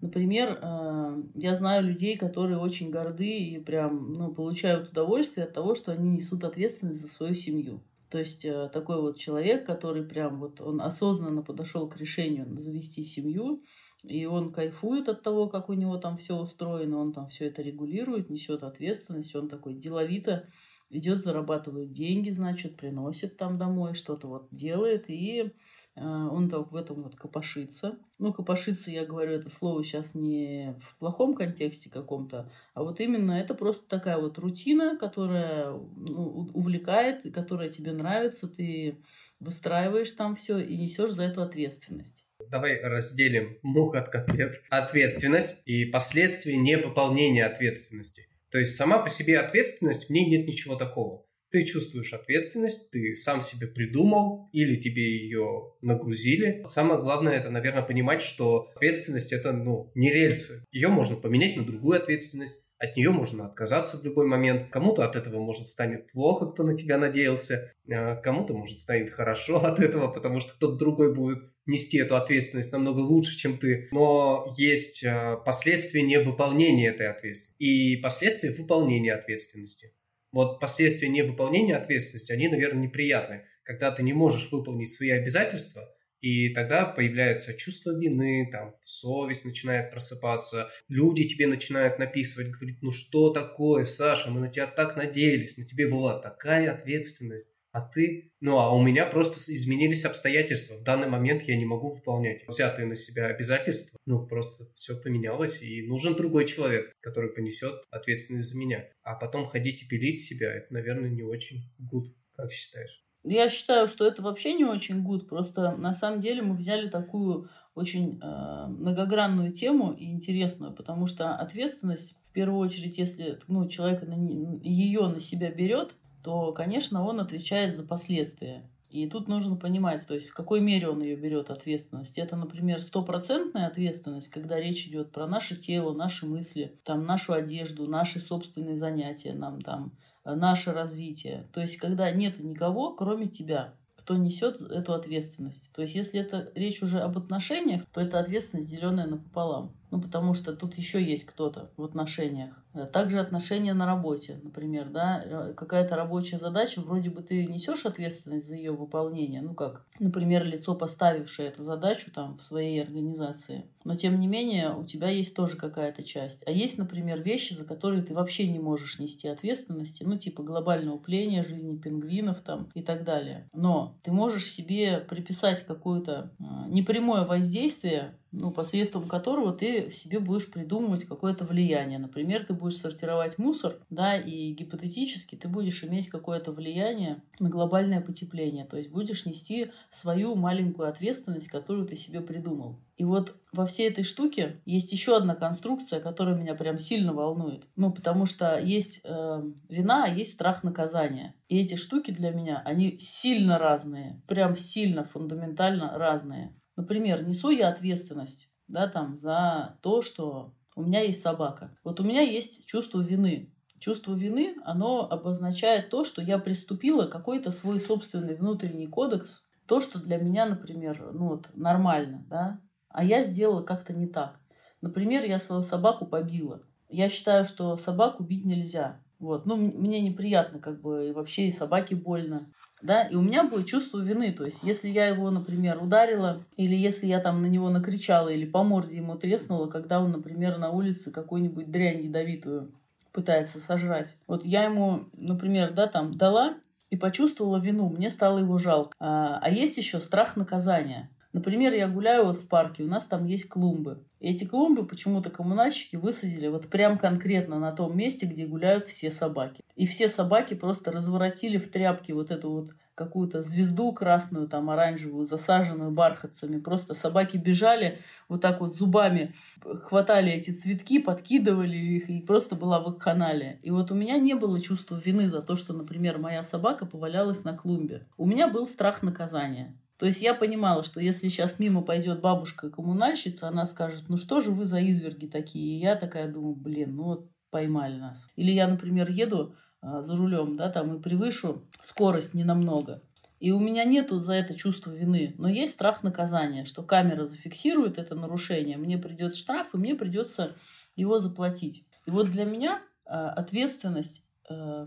Например, 0.02 0.58
э, 0.60 1.22
я 1.36 1.54
знаю 1.54 1.86
людей, 1.86 2.16
которые 2.16 2.58
очень 2.58 2.90
горды 2.90 3.38
и 3.38 3.60
прям 3.60 4.12
ну, 4.12 4.34
получают 4.34 4.90
удовольствие 4.90 5.46
от 5.46 5.54
того, 5.54 5.76
что 5.76 5.92
они 5.92 6.10
несут 6.10 6.42
ответственность 6.42 7.00
за 7.00 7.06
свою 7.06 7.36
семью. 7.36 7.80
То 8.10 8.18
есть 8.18 8.44
э, 8.44 8.68
такой 8.72 9.00
вот 9.00 9.16
человек, 9.16 9.64
который 9.64 10.02
прям 10.02 10.40
вот 10.40 10.60
он 10.60 10.80
осознанно 10.80 11.42
подошел 11.42 11.88
к 11.88 11.96
решению 11.98 12.60
завести 12.60 13.04
семью, 13.04 13.62
и 14.02 14.26
он 14.26 14.52
кайфует 14.52 15.08
от 15.08 15.22
того, 15.22 15.48
как 15.48 15.68
у 15.68 15.74
него 15.74 15.96
там 15.98 16.16
все 16.16 16.36
устроено, 16.36 16.98
он 16.98 17.12
там 17.12 17.28
все 17.28 17.46
это 17.46 17.62
регулирует, 17.62 18.28
несет 18.28 18.64
ответственность, 18.64 19.36
он 19.36 19.48
такой 19.48 19.74
деловито 19.74 20.48
идет, 20.90 21.22
зарабатывает 21.22 21.92
деньги, 21.92 22.30
значит, 22.30 22.76
приносит 22.76 23.36
там 23.36 23.56
домой, 23.56 23.94
что-то 23.94 24.26
вот 24.26 24.48
делает, 24.50 25.08
и 25.08 25.52
он 25.94 26.48
так 26.48 26.72
в 26.72 26.76
этом 26.76 27.02
вот 27.02 27.16
копошится. 27.16 27.98
Ну, 28.18 28.32
копошится, 28.32 28.90
я 28.90 29.04
говорю 29.04 29.32
это 29.32 29.50
слово 29.50 29.84
сейчас 29.84 30.14
не 30.14 30.74
в 30.80 30.96
плохом 30.98 31.34
контексте 31.34 31.90
каком-то, 31.90 32.50
а 32.74 32.82
вот 32.82 33.00
именно 33.00 33.32
это 33.32 33.54
просто 33.54 33.86
такая 33.88 34.18
вот 34.18 34.38
рутина, 34.38 34.96
которая 34.96 35.72
ну, 35.72 36.50
увлекает, 36.54 37.22
которая 37.34 37.68
тебе 37.68 37.92
нравится, 37.92 38.48
ты 38.48 39.02
выстраиваешь 39.40 40.12
там 40.12 40.34
все 40.36 40.58
и 40.58 40.76
несешь 40.76 41.10
за 41.10 41.24
эту 41.24 41.42
ответственность. 41.42 42.26
Давай 42.48 42.80
разделим 42.80 43.58
мух 43.62 43.94
от 43.94 44.08
котлет. 44.08 44.62
Ответственность 44.70 45.62
и 45.66 45.84
последствия 45.84 46.56
невыполнения 46.56 47.46
ответственности. 47.46 48.28
То 48.50 48.58
есть 48.58 48.76
сама 48.76 48.98
по 48.98 49.08
себе 49.08 49.38
ответственность, 49.38 50.06
в 50.06 50.10
ней 50.10 50.28
нет 50.28 50.46
ничего 50.46 50.76
такого. 50.76 51.24
Ты 51.52 51.64
чувствуешь 51.64 52.12
ответственность, 52.12 52.90
ты 52.90 53.14
сам 53.14 53.42
себе 53.42 53.66
придумал 53.66 54.48
или 54.52 54.76
тебе 54.76 55.18
ее 55.18 55.74
нагрузили. 55.82 56.62
Самое 56.64 57.00
главное 57.00 57.34
это, 57.34 57.50
наверное, 57.50 57.82
понимать, 57.82 58.22
что 58.22 58.70
ответственность 58.74 59.32
это 59.32 59.52
ну, 59.52 59.92
не 59.94 60.10
рельсы. 60.10 60.64
Ее 60.72 60.88
можно 60.88 61.16
поменять 61.16 61.56
на 61.56 61.64
другую 61.64 62.00
ответственность 62.00 62.64
от 62.82 62.96
нее 62.96 63.10
можно 63.10 63.46
отказаться 63.46 63.96
в 63.96 64.04
любой 64.04 64.26
момент. 64.26 64.68
Кому-то 64.72 65.04
от 65.04 65.14
этого 65.14 65.38
может 65.38 65.68
станет 65.68 66.10
плохо, 66.10 66.46
кто 66.46 66.64
на 66.64 66.76
тебя 66.76 66.98
надеялся. 66.98 67.72
А 67.88 68.16
кому-то 68.16 68.54
может 68.54 68.76
станет 68.76 69.10
хорошо 69.10 69.64
от 69.64 69.78
этого, 69.78 70.08
потому 70.08 70.40
что 70.40 70.54
кто-то 70.54 70.78
другой 70.78 71.14
будет 71.14 71.44
нести 71.64 71.98
эту 71.98 72.16
ответственность 72.16 72.72
намного 72.72 72.98
лучше, 72.98 73.38
чем 73.38 73.56
ты. 73.56 73.86
Но 73.92 74.52
есть 74.58 75.04
а, 75.04 75.36
последствия 75.36 76.02
невыполнения 76.02 76.90
этой 76.90 77.06
ответственности 77.06 77.62
и 77.62 77.96
последствия 77.98 78.50
выполнения 78.50 79.14
ответственности. 79.14 79.92
Вот 80.32 80.60
последствия 80.60 81.08
невыполнения 81.08 81.76
ответственности, 81.76 82.32
они, 82.32 82.48
наверное, 82.48 82.84
неприятны. 82.84 83.44
Когда 83.64 83.90
ты 83.90 84.02
не 84.02 84.12
можешь 84.12 84.50
выполнить 84.50 84.92
свои 84.92 85.10
обязательства– 85.10 85.88
и 86.22 86.50
тогда 86.50 86.84
появляется 86.84 87.52
чувство 87.52 87.98
вины, 87.98 88.48
там, 88.50 88.76
совесть 88.84 89.44
начинает 89.44 89.90
просыпаться, 89.90 90.70
люди 90.88 91.24
тебе 91.24 91.48
начинают 91.48 91.98
написывать, 91.98 92.52
говорить, 92.52 92.78
ну 92.80 92.92
что 92.92 93.30
такое, 93.30 93.84
Саша, 93.84 94.30
мы 94.30 94.38
на 94.38 94.48
тебя 94.48 94.68
так 94.68 94.96
надеялись, 94.96 95.56
на 95.56 95.66
тебе 95.66 95.88
была 95.88 96.20
такая 96.20 96.72
ответственность, 96.72 97.56
а 97.72 97.80
ты... 97.80 98.30
Ну, 98.40 98.58
а 98.58 98.74
у 98.74 98.82
меня 98.82 99.06
просто 99.06 99.38
изменились 99.54 100.04
обстоятельства. 100.04 100.76
В 100.76 100.82
данный 100.82 101.08
момент 101.08 101.42
я 101.42 101.56
не 101.56 101.64
могу 101.64 101.88
выполнять 101.88 102.46
взятые 102.46 102.86
на 102.86 102.96
себя 102.96 103.26
обязательства. 103.26 103.98
Ну, 104.04 104.26
просто 104.26 104.64
все 104.74 105.00
поменялось, 105.00 105.62
и 105.62 105.86
нужен 105.86 106.14
другой 106.14 106.46
человек, 106.46 106.92
который 107.00 107.30
понесет 107.30 107.82
ответственность 107.90 108.50
за 108.50 108.58
меня. 108.58 108.88
А 109.02 109.14
потом 109.14 109.46
ходить 109.46 109.82
и 109.82 109.86
пилить 109.86 110.20
себя, 110.20 110.52
это, 110.52 110.72
наверное, 110.72 111.10
не 111.10 111.22
очень 111.22 111.72
good. 111.80 112.06
Как 112.36 112.52
считаешь? 112.52 113.02
Я 113.24 113.48
считаю, 113.48 113.86
что 113.86 114.06
это 114.06 114.20
вообще 114.20 114.52
не 114.52 114.64
очень 114.64 115.02
гуд. 115.02 115.28
Просто 115.28 115.76
на 115.76 115.94
самом 115.94 116.20
деле 116.20 116.42
мы 116.42 116.56
взяли 116.56 116.88
такую 116.88 117.48
очень 117.74 118.20
э, 118.20 118.66
многогранную 118.66 119.52
тему 119.52 119.92
и 119.92 120.10
интересную, 120.10 120.74
потому 120.74 121.06
что 121.06 121.34
ответственность, 121.36 122.16
в 122.24 122.32
первую 122.32 122.58
очередь, 122.58 122.98
если 122.98 123.38
ну, 123.46 123.68
человек 123.68 124.02
на, 124.02 124.14
ее 124.62 125.06
на 125.06 125.20
себя 125.20 125.50
берет, 125.50 125.94
то, 126.22 126.52
конечно, 126.52 127.04
он 127.04 127.20
отвечает 127.20 127.76
за 127.76 127.84
последствия. 127.84 128.68
И 128.92 129.08
тут 129.08 129.26
нужно 129.26 129.56
понимать, 129.56 130.06
то 130.06 130.14
есть 130.14 130.28
в 130.28 130.34
какой 130.34 130.60
мере 130.60 130.88
он 130.88 131.02
ее 131.02 131.16
берет 131.16 131.48
ответственность. 131.48 132.18
Это, 132.18 132.36
например, 132.36 132.80
стопроцентная 132.82 133.66
ответственность, 133.66 134.28
когда 134.28 134.60
речь 134.60 134.86
идет 134.86 135.12
про 135.12 135.26
наше 135.26 135.56
тело, 135.56 135.94
наши 135.94 136.26
мысли, 136.26 136.78
там, 136.84 137.06
нашу 137.06 137.32
одежду, 137.32 137.86
наши 137.86 138.20
собственные 138.20 138.76
занятия, 138.76 139.32
нам 139.32 139.62
там 139.62 139.92
наше 140.26 140.72
развитие. 140.72 141.48
То 141.54 141.62
есть, 141.62 141.78
когда 141.78 142.10
нет 142.10 142.38
никого, 142.38 142.92
кроме 142.92 143.28
тебя, 143.28 143.74
кто 143.96 144.16
несет 144.16 144.60
эту 144.60 144.92
ответственность. 144.92 145.70
То 145.72 145.80
есть, 145.82 145.94
если 145.94 146.20
это 146.20 146.52
речь 146.54 146.82
уже 146.82 147.00
об 147.00 147.16
отношениях, 147.16 147.86
то 147.92 148.00
это 148.00 148.18
ответственность, 148.18 148.68
деленная 148.68 149.06
напополам. 149.06 149.74
Ну, 149.92 150.00
потому 150.00 150.32
что 150.32 150.56
тут 150.56 150.78
еще 150.78 151.04
есть 151.04 151.26
кто-то 151.26 151.70
в 151.76 151.84
отношениях. 151.84 152.64
Э, 152.72 152.86
также 152.86 153.20
отношения 153.20 153.74
на 153.74 153.84
работе, 153.84 154.40
например, 154.42 154.88
да, 154.88 155.22
э, 155.22 155.52
какая-то 155.54 155.96
рабочая 155.96 156.38
задача, 156.38 156.80
вроде 156.80 157.10
бы 157.10 157.22
ты 157.22 157.46
несешь 157.46 157.84
ответственность 157.84 158.46
за 158.46 158.54
ее 158.54 158.72
выполнение, 158.72 159.42
ну 159.42 159.52
как, 159.54 159.84
например, 159.98 160.44
лицо, 160.44 160.74
поставившее 160.74 161.48
эту 161.48 161.64
задачу 161.64 162.10
там 162.10 162.38
в 162.38 162.42
своей 162.42 162.82
организации, 162.82 163.66
но 163.84 163.94
тем 163.94 164.18
не 164.18 164.28
менее 164.28 164.74
у 164.74 164.84
тебя 164.84 165.08
есть 165.08 165.34
тоже 165.34 165.58
какая-то 165.58 166.02
часть. 166.02 166.42
А 166.46 166.50
есть, 166.50 166.78
например, 166.78 167.20
вещи, 167.20 167.52
за 167.52 167.66
которые 167.66 168.02
ты 168.02 168.14
вообще 168.14 168.48
не 168.48 168.58
можешь 168.58 168.98
нести 168.98 169.28
ответственности, 169.28 170.04
ну 170.04 170.16
типа 170.16 170.42
глобального 170.42 170.94
упления 170.94 171.44
жизни 171.44 171.76
пингвинов 171.76 172.40
там 172.40 172.70
и 172.72 172.80
так 172.80 173.04
далее. 173.04 173.46
Но 173.52 173.98
ты 174.02 174.10
можешь 174.10 174.50
себе 174.50 175.00
приписать 175.00 175.66
какое-то 175.66 176.32
э, 176.38 176.44
непрямое 176.68 177.26
воздействие 177.26 178.16
ну, 178.32 178.50
посредством 178.50 179.06
которого 179.08 179.52
ты 179.52 179.90
себе 179.90 180.18
будешь 180.18 180.50
придумывать 180.50 181.04
какое-то 181.04 181.44
влияние. 181.44 181.98
Например, 181.98 182.44
ты 182.44 182.54
будешь 182.54 182.78
сортировать 182.78 183.38
мусор, 183.38 183.76
да, 183.90 184.16
и 184.16 184.52
гипотетически 184.52 185.36
ты 185.36 185.48
будешь 185.48 185.84
иметь 185.84 186.08
какое-то 186.08 186.52
влияние 186.52 187.22
на 187.38 187.50
глобальное 187.50 188.00
потепление, 188.00 188.64
то 188.64 188.76
есть 188.78 188.90
будешь 188.90 189.26
нести 189.26 189.70
свою 189.90 190.34
маленькую 190.34 190.88
ответственность, 190.88 191.48
которую 191.48 191.86
ты 191.86 191.94
себе 191.94 192.20
придумал. 192.20 192.80
И 192.96 193.04
вот 193.04 193.34
во 193.52 193.66
всей 193.66 193.88
этой 193.88 194.04
штуке 194.04 194.60
есть 194.64 194.92
еще 194.92 195.16
одна 195.16 195.34
конструкция, 195.34 196.00
которая 196.00 196.36
меня 196.36 196.54
прям 196.54 196.78
сильно 196.78 197.12
волнует. 197.12 197.64
Ну, 197.74 197.92
потому 197.92 198.26
что 198.26 198.58
есть 198.58 199.00
э, 199.04 199.42
вина, 199.68 200.04
а 200.04 200.08
есть 200.08 200.34
страх 200.34 200.62
наказания. 200.62 201.34
И 201.48 201.58
эти 201.58 201.74
штуки 201.74 202.12
для 202.12 202.30
меня, 202.30 202.62
они 202.64 202.98
сильно 202.98 203.58
разные, 203.58 204.22
прям 204.26 204.56
сильно, 204.56 205.04
фундаментально 205.04 205.98
разные. 205.98 206.54
Например, 206.76 207.22
несу 207.22 207.50
я 207.50 207.68
ответственность 207.68 208.52
да, 208.72 208.88
там, 208.88 209.16
за 209.16 209.78
то, 209.82 210.02
что 210.02 210.54
у 210.74 210.82
меня 210.82 211.00
есть 211.00 211.20
собака. 211.20 211.76
Вот 211.84 212.00
у 212.00 212.04
меня 212.04 212.22
есть 212.22 212.66
чувство 212.66 213.00
вины. 213.00 213.52
Чувство 213.78 214.14
вины, 214.14 214.54
оно 214.64 215.08
обозначает 215.10 215.90
то, 215.90 216.04
что 216.04 216.22
я 216.22 216.38
приступила 216.38 217.06
какой-то 217.06 217.50
свой 217.50 217.80
собственный 217.80 218.36
внутренний 218.36 218.86
кодекс, 218.86 219.44
то, 219.66 219.80
что 219.80 220.00
для 220.00 220.18
меня, 220.18 220.46
например, 220.46 221.10
ну 221.12 221.28
вот, 221.28 221.48
нормально, 221.54 222.24
да, 222.28 222.60
а 222.88 223.04
я 223.04 223.24
сделала 223.24 223.62
как-то 223.62 223.92
не 223.92 224.06
так. 224.06 224.38
Например, 224.80 225.24
я 225.24 225.38
свою 225.38 225.62
собаку 225.62 226.06
побила. 226.06 226.62
Я 226.88 227.08
считаю, 227.08 227.44
что 227.44 227.76
собаку 227.76 228.22
бить 228.22 228.44
нельзя. 228.44 229.00
Вот. 229.22 229.46
Ну, 229.46 229.56
мне 229.56 230.00
неприятно, 230.00 230.58
как 230.58 230.80
бы, 230.80 231.08
и 231.08 231.12
вообще 231.12 231.46
и 231.46 231.52
собаке 231.52 231.96
больно 231.96 232.48
да, 232.82 233.02
и 233.02 233.14
у 233.14 233.22
меня 233.22 233.44
будет 233.44 233.66
чувство 233.66 234.00
вины, 234.00 234.32
то 234.32 234.44
есть 234.44 234.62
если 234.62 234.88
я 234.88 235.06
его, 235.06 235.30
например, 235.30 235.82
ударила, 235.82 236.44
или 236.56 236.74
если 236.74 237.06
я 237.06 237.20
там 237.20 237.40
на 237.40 237.46
него 237.46 237.70
накричала, 237.70 238.28
или 238.28 238.44
по 238.44 238.64
морде 238.64 238.96
ему 238.96 239.16
треснула, 239.16 239.68
когда 239.68 240.00
он, 240.00 240.10
например, 240.10 240.58
на 240.58 240.70
улице 240.70 241.12
какую-нибудь 241.12 241.70
дрянь 241.70 242.02
ядовитую 242.02 242.74
пытается 243.12 243.60
сожрать. 243.60 244.16
Вот 244.26 244.44
я 244.44 244.64
ему, 244.64 245.04
например, 245.12 245.72
да, 245.72 245.86
там 245.86 246.16
дала 246.16 246.54
и 246.90 246.96
почувствовала 246.96 247.58
вину, 247.58 247.88
мне 247.88 248.10
стало 248.10 248.38
его 248.38 248.58
жалко. 248.58 248.96
А, 248.98 249.38
а 249.40 249.50
есть 249.50 249.76
еще 249.78 250.00
страх 250.00 250.36
наказания. 250.36 251.10
Например, 251.32 251.72
я 251.72 251.88
гуляю 251.88 252.26
вот 252.26 252.36
в 252.36 252.48
парке, 252.48 252.82
у 252.82 252.88
нас 252.88 253.04
там 253.04 253.24
есть 253.24 253.48
клумбы. 253.48 254.04
Эти 254.22 254.44
клумбы 254.44 254.86
почему-то 254.86 255.30
коммунальщики 255.30 255.96
высадили 255.96 256.46
вот 256.46 256.68
прям 256.68 256.96
конкретно 256.96 257.58
на 257.58 257.72
том 257.72 257.96
месте, 257.96 258.24
где 258.24 258.46
гуляют 258.46 258.86
все 258.86 259.10
собаки. 259.10 259.64
И 259.74 259.84
все 259.84 260.06
собаки 260.06 260.54
просто 260.54 260.92
разворотили 260.92 261.58
в 261.58 261.68
тряпке 261.68 262.14
вот 262.14 262.30
эту 262.30 262.52
вот 262.52 262.68
какую-то 262.94 263.42
звезду 263.42 263.92
красную, 263.92 264.46
там 264.46 264.70
оранжевую, 264.70 265.26
засаженную 265.26 265.90
бархатцами. 265.90 266.60
Просто 266.60 266.94
собаки 266.94 267.36
бежали 267.36 267.98
вот 268.28 268.42
так 268.42 268.60
вот 268.60 268.76
зубами, 268.76 269.34
хватали 269.60 270.30
эти 270.30 270.52
цветки, 270.52 271.00
подкидывали 271.00 271.76
их, 271.76 272.08
и 272.08 272.20
просто 272.20 272.54
была 272.54 272.78
вакханалия. 272.78 273.58
И 273.62 273.72
вот 273.72 273.90
у 273.90 273.96
меня 273.96 274.18
не 274.18 274.34
было 274.34 274.60
чувства 274.60 275.00
вины 275.04 275.28
за 275.28 275.42
то, 275.42 275.56
что, 275.56 275.72
например, 275.72 276.18
моя 276.18 276.44
собака 276.44 276.86
повалялась 276.86 277.42
на 277.42 277.56
клумбе. 277.56 278.06
У 278.16 278.26
меня 278.26 278.46
был 278.46 278.68
страх 278.68 279.02
наказания. 279.02 279.76
То 279.98 280.06
есть 280.06 280.20
я 280.20 280.34
понимала, 280.34 280.82
что 280.82 281.00
если 281.00 281.28
сейчас 281.28 281.58
мимо 281.58 281.82
пойдет 281.82 282.20
бабушка-коммунальщица, 282.20 283.48
она 283.48 283.66
скажет, 283.66 284.04
ну 284.08 284.16
что 284.16 284.40
же 284.40 284.50
вы 284.50 284.64
за 284.64 284.80
изверги 284.80 285.26
такие? 285.26 285.76
И 285.76 285.80
я 285.80 285.96
такая 285.96 286.30
думаю, 286.30 286.54
блин, 286.54 286.96
ну 286.96 287.02
вот 287.04 287.30
поймали 287.50 287.96
нас. 287.96 288.26
Или 288.34 288.50
я, 288.50 288.66
например, 288.66 289.10
еду 289.10 289.54
а, 289.80 290.02
за 290.02 290.16
рулем, 290.16 290.56
да, 290.56 290.70
там 290.70 290.96
и 290.96 291.00
превышу 291.00 291.68
скорость 291.82 292.34
не 292.34 292.44
намного. 292.44 293.02
И 293.38 293.50
у 293.50 293.58
меня 293.58 293.84
нету 293.84 294.20
за 294.20 294.34
это 294.34 294.54
чувства 294.54 294.92
вины, 294.92 295.34
но 295.36 295.48
есть 295.48 295.72
страх 295.72 296.04
наказания, 296.04 296.64
что 296.64 296.84
камера 296.84 297.26
зафиксирует 297.26 297.98
это 297.98 298.14
нарушение, 298.14 298.76
мне 298.76 298.98
придет 298.98 299.34
штраф, 299.34 299.74
и 299.74 299.78
мне 299.78 299.96
придется 299.96 300.54
его 300.94 301.18
заплатить. 301.18 301.84
И 302.06 302.10
вот 302.10 302.30
для 302.30 302.44
меня 302.44 302.80
а, 303.04 303.30
ответственность 303.30 304.24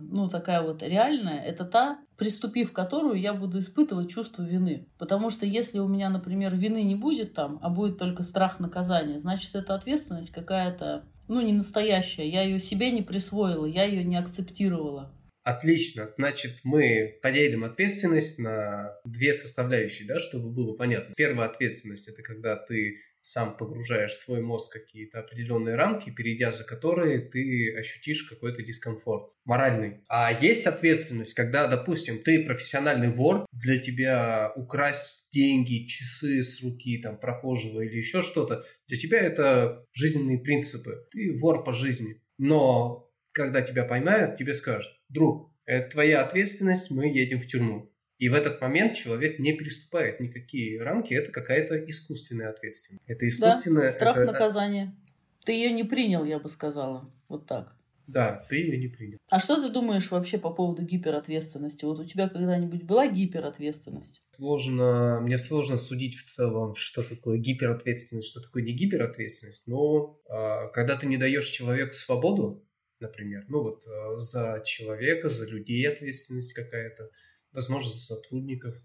ну, 0.02 0.30
такая 0.30 0.62
вот 0.62 0.84
реальная, 0.84 1.44
это 1.44 1.66
та, 1.66 2.00
приступив 2.18 2.72
которую 2.72 3.20
я 3.20 3.34
буду 3.34 3.60
испытывать 3.60 4.10
чувство 4.10 4.44
вины. 4.44 4.88
Потому 4.98 5.30
что 5.30 5.46
если 5.46 5.80
у 5.80 5.88
меня, 5.88 6.10
например, 6.10 6.56
вины 6.56 6.84
не 6.84 6.96
будет 6.96 7.34
там, 7.34 7.60
а 7.62 7.70
будет 7.70 7.98
только 7.98 8.24
страх 8.24 8.60
наказания, 8.60 9.20
значит, 9.20 9.56
это 9.56 9.76
ответственность 9.76 10.32
какая-то, 10.32 11.06
ну, 11.28 11.42
не 11.42 11.54
настоящая. 11.54 12.30
Я 12.30 12.44
ее 12.44 12.60
себе 12.60 12.92
не 12.92 13.02
присвоила, 13.02 13.66
я 13.66 13.84
ее 13.84 14.04
не 14.04 14.18
акцептировала. 14.18 15.12
Отлично. 15.44 16.10
Значит, 16.18 16.62
мы 16.64 17.20
поделим 17.22 17.64
ответственность 17.64 18.40
на 18.40 18.96
две 19.06 19.32
составляющие, 19.32 20.08
да, 20.08 20.18
чтобы 20.20 20.50
было 20.50 20.76
понятно. 20.76 21.14
Первая 21.16 21.50
ответственность– 21.50 22.08
это 22.10 22.24
когда 22.24 22.56
ты 22.56 22.98
сам 23.26 23.58
погружаешь 23.58 24.12
в 24.12 24.24
свой 24.24 24.42
мозг 24.42 24.72
какие-то 24.72 25.20
определенные 25.20 25.74
рамки, 25.74 26.12
перейдя 26.12 26.52
за 26.52 26.64
которые 26.64 27.22
ты 27.22 27.76
ощутишь 27.76 28.22
какой-то 28.24 28.62
дискомфорт 28.62 29.32
моральный. 29.46 30.04
А 30.08 30.32
есть 30.32 30.68
ответственность, 30.68 31.34
когда, 31.34 31.68
допустим, 31.68 32.20
ты 32.20 32.46
профессиональный 32.46 33.10
вор, 33.10 33.48
для 33.52 33.80
тебя 33.80 34.54
украсть 34.56 35.28
деньги, 35.32 35.88
часы 35.88 36.44
с 36.44 36.62
руки 36.62 37.00
там 37.00 37.20
прохожего 37.20 37.82
или 37.82 37.98
еще 37.98 38.22
что-то, 38.22 38.64
для 38.88 38.98
тебя 38.98 39.20
это 39.22 39.88
жизненные 39.92 40.38
принципы. 40.38 41.08
Ты 41.10 41.36
вор 41.40 41.64
по 41.64 41.74
жизни. 41.74 42.22
Но 42.38 43.12
когда 43.32 43.64
тебя 43.64 43.86
поймают, 43.86 44.36
тебе 44.36 44.54
скажут, 44.54 44.92
друг, 45.10 45.52
это 45.66 45.90
твоя 45.90 46.24
ответственность, 46.24 46.92
мы 46.92 47.08
едем 47.08 47.40
в 47.40 47.48
тюрьму. 47.48 47.92
И 48.18 48.30
в 48.30 48.34
этот 48.34 48.62
момент 48.62 48.96
человек 48.96 49.40
не 49.40 49.54
переступает 49.54 50.20
никакие 50.20 50.82
рамки, 50.82 51.14
это 51.14 51.32
какая-то 51.32 51.78
искусственная 51.90 52.50
ответственность. 52.50 53.04
Это 53.08 53.28
искусственная... 53.28 53.88
Да, 53.88 53.94
страх 53.94 54.18
это... 54.18 54.32
наказания. 54.32 54.96
Ты 55.44 55.52
ее 55.52 55.72
не 55.72 55.84
принял, 55.84 56.24
я 56.24 56.40
бы 56.40 56.50
сказала. 56.50 57.12
Вот 57.28 57.46
так. 57.46 57.76
Да, 58.08 58.46
ты 58.50 58.58
ее 58.58 58.78
не 58.78 58.88
принял. 58.88 59.18
А 59.30 59.40
что 59.40 59.62
ты 59.62 59.72
думаешь 59.72 60.12
вообще 60.12 60.38
по 60.38 60.52
поводу 60.52 60.84
гиперответственности? 60.84 61.86
Вот 61.86 62.00
у 62.00 62.06
тебя 62.06 62.30
когда-нибудь 62.30 62.84
была 62.84 63.08
гиперответственность? 63.08 64.22
Сложно, 64.36 65.20
мне 65.22 65.38
сложно 65.38 65.78
судить 65.78 66.16
в 66.16 66.24
целом, 66.24 66.76
что 66.76 67.02
такое 67.02 67.38
гиперответственность, 67.38 68.30
что 68.30 68.42
такое 68.42 68.64
не 68.64 68.74
гиперответственность. 68.74 69.66
Но 69.66 70.20
э, 70.30 70.70
когда 70.74 70.98
ты 70.98 71.08
не 71.08 71.18
даешь 71.18 71.48
человеку 71.48 71.94
свободу, 71.94 72.64
например, 73.00 73.46
ну 73.48 73.64
вот 73.64 73.84
э, 73.88 74.18
за 74.18 74.62
человека, 74.64 75.30
за 75.30 75.48
людей 75.48 75.88
ответственность 75.90 76.54
какая-то, 76.54 77.10
возможно, 77.56 77.90
за 77.90 78.02
сотрудников. 78.02 78.76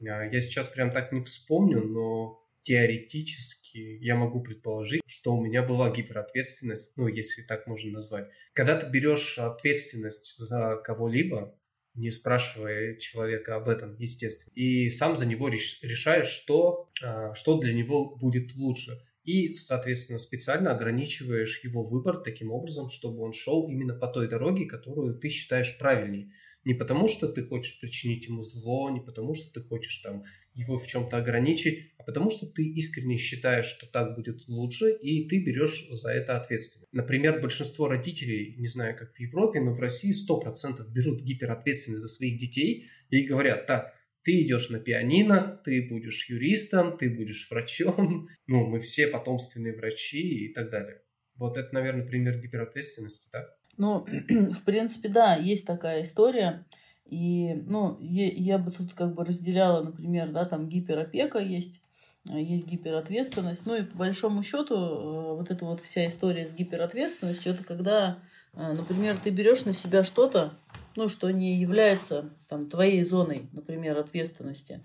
А, 0.00 0.24
я 0.24 0.40
сейчас 0.40 0.68
прям 0.68 0.90
так 0.90 1.12
не 1.12 1.22
вспомню, 1.22 1.82
но 1.82 2.42
теоретически 2.62 3.98
я 4.00 4.14
могу 4.14 4.42
предположить, 4.42 5.00
что 5.06 5.34
у 5.34 5.42
меня 5.42 5.62
была 5.62 5.90
гиперответственность, 5.90 6.92
ну, 6.96 7.06
если 7.08 7.42
так 7.42 7.66
можно 7.66 7.92
назвать. 7.92 8.28
Когда 8.52 8.78
ты 8.78 8.86
берешь 8.86 9.38
ответственность 9.38 10.36
за 10.36 10.80
кого-либо, 10.84 11.58
не 11.94 12.10
спрашивая 12.10 12.94
человека 12.94 13.56
об 13.56 13.68
этом, 13.68 13.96
естественно, 13.96 14.52
и 14.54 14.88
сам 14.90 15.16
за 15.16 15.26
него 15.26 15.48
решаешь, 15.48 16.28
что, 16.28 16.90
а, 17.02 17.32
что 17.34 17.58
для 17.58 17.72
него 17.72 18.16
будет 18.16 18.54
лучше. 18.54 19.00
И, 19.24 19.50
соответственно, 19.52 20.18
специально 20.18 20.70
ограничиваешь 20.70 21.62
его 21.62 21.82
выбор 21.82 22.18
таким 22.18 22.50
образом, 22.50 22.88
чтобы 22.88 23.22
он 23.22 23.32
шел 23.32 23.68
именно 23.68 23.94
по 23.94 24.06
той 24.06 24.28
дороге, 24.28 24.64
которую 24.64 25.18
ты 25.18 25.28
считаешь 25.28 25.76
правильней. 25.78 26.32
Не 26.68 26.74
потому, 26.74 27.08
что 27.08 27.28
ты 27.28 27.42
хочешь 27.42 27.80
причинить 27.80 28.26
ему 28.26 28.42
зло, 28.42 28.90
не 28.90 29.00
потому, 29.00 29.32
что 29.32 29.50
ты 29.54 29.66
хочешь 29.66 30.02
там 30.02 30.24
его 30.52 30.76
в 30.76 30.86
чем-то 30.86 31.16
ограничить, 31.16 31.92
а 31.96 32.02
потому 32.02 32.30
что 32.30 32.46
ты 32.46 32.62
искренне 32.62 33.16
считаешь, 33.16 33.64
что 33.64 33.86
так 33.86 34.14
будет 34.14 34.46
лучше, 34.48 34.90
и 34.90 35.26
ты 35.26 35.42
берешь 35.42 35.86
за 35.88 36.10
это 36.10 36.36
ответственность. 36.36 36.92
Например, 36.92 37.40
большинство 37.40 37.88
родителей, 37.88 38.54
не 38.58 38.66
знаю, 38.66 38.94
как 38.98 39.14
в 39.14 39.18
Европе, 39.18 39.62
но 39.62 39.72
в 39.72 39.80
России 39.80 40.12
100% 40.12 40.86
берут 40.92 41.22
гиперответственность 41.22 42.02
за 42.02 42.08
своих 42.08 42.38
детей 42.38 42.84
и 43.08 43.22
говорят, 43.22 43.64
так, 43.64 43.94
ты 44.22 44.42
идешь 44.42 44.68
на 44.68 44.78
пианино, 44.78 45.62
ты 45.64 45.88
будешь 45.88 46.28
юристом, 46.28 46.98
ты 46.98 47.08
будешь 47.08 47.48
врачом, 47.50 48.28
ну, 48.46 48.66
мы 48.66 48.80
все 48.80 49.06
потомственные 49.06 49.74
врачи 49.74 50.48
и 50.48 50.52
так 50.52 50.68
далее. 50.68 51.00
Вот 51.34 51.56
это, 51.56 51.72
наверное, 51.72 52.06
пример 52.06 52.38
гиперответственности, 52.38 53.30
да? 53.32 53.57
Ну, 53.78 54.04
в 54.28 54.62
принципе, 54.64 55.08
да, 55.08 55.34
есть 55.34 55.66
такая 55.66 56.02
история. 56.02 56.66
И, 57.06 57.54
ну, 57.66 57.96
я, 58.00 58.26
я 58.26 58.58
бы 58.58 58.70
тут 58.70 58.92
как 58.92 59.14
бы 59.14 59.24
разделяла, 59.24 59.82
например, 59.82 60.30
да, 60.30 60.44
там 60.44 60.68
гиперопека 60.68 61.38
есть, 61.38 61.80
а 62.28 62.38
есть 62.38 62.66
гиперответственность. 62.66 63.64
Ну 63.64 63.76
и 63.76 63.82
по 63.82 63.96
большому 63.96 64.42
счету 64.42 64.74
э, 64.74 65.34
вот 65.36 65.50
эта 65.50 65.64
вот 65.64 65.80
вся 65.80 66.06
история 66.06 66.46
с 66.46 66.52
гиперответственностью, 66.52 67.52
это 67.54 67.64
когда, 67.64 68.18
э, 68.52 68.72
например, 68.72 69.16
ты 69.16 69.30
берешь 69.30 69.64
на 69.64 69.72
себя 69.72 70.04
что-то, 70.04 70.52
ну, 70.96 71.08
что 71.08 71.30
не 71.30 71.58
является 71.58 72.30
там 72.48 72.68
твоей 72.68 73.02
зоной, 73.04 73.48
например, 73.52 73.96
ответственности. 73.96 74.84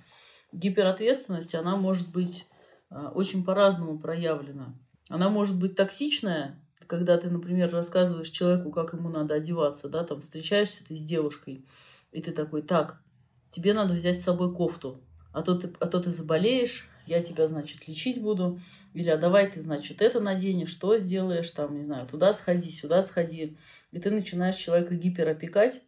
Гиперответственность, 0.53 1.55
она 1.55 1.75
может 1.75 2.09
быть 2.09 2.45
э, 2.89 2.95
очень 3.13 3.43
по-разному 3.43 3.99
проявлена. 3.99 4.75
Она 5.09 5.29
может 5.29 5.59
быть 5.59 5.75
токсичная, 5.75 6.62
когда 6.85 7.17
ты, 7.17 7.29
например, 7.29 7.71
рассказываешь 7.71 8.29
человеку, 8.29 8.71
как 8.71 8.93
ему 8.93 9.09
надо 9.09 9.35
одеваться, 9.35 9.89
да, 9.89 10.03
там 10.03 10.21
встречаешься 10.21 10.83
ты 10.87 10.95
с 10.95 11.01
девушкой, 11.01 11.65
и 12.11 12.21
ты 12.21 12.31
такой, 12.31 12.61
так, 12.61 13.01
тебе 13.49 13.73
надо 13.73 13.93
взять 13.93 14.19
с 14.19 14.23
собой 14.23 14.53
кофту, 14.53 15.01
а 15.31 15.41
то 15.41 15.55
ты, 15.55 15.71
а 15.79 15.87
то 15.87 15.99
ты 15.99 16.11
заболеешь, 16.11 16.89
я 17.05 17.21
тебя, 17.21 17.47
значит, 17.47 17.87
лечить 17.87 18.21
буду, 18.21 18.61
или 18.93 19.09
а 19.09 19.17
давай 19.17 19.51
ты, 19.51 19.61
значит, 19.61 20.01
это 20.01 20.19
наденешь, 20.19 20.69
что 20.69 20.97
сделаешь, 20.97 21.51
там, 21.51 21.77
не 21.77 21.83
знаю, 21.83 22.07
туда 22.07 22.33
сходи, 22.33 22.69
сюда 22.69 23.03
сходи, 23.03 23.57
и 23.91 23.99
ты 23.99 24.09
начинаешь 24.11 24.55
человека 24.55 24.95
гиперопекать, 24.95 25.81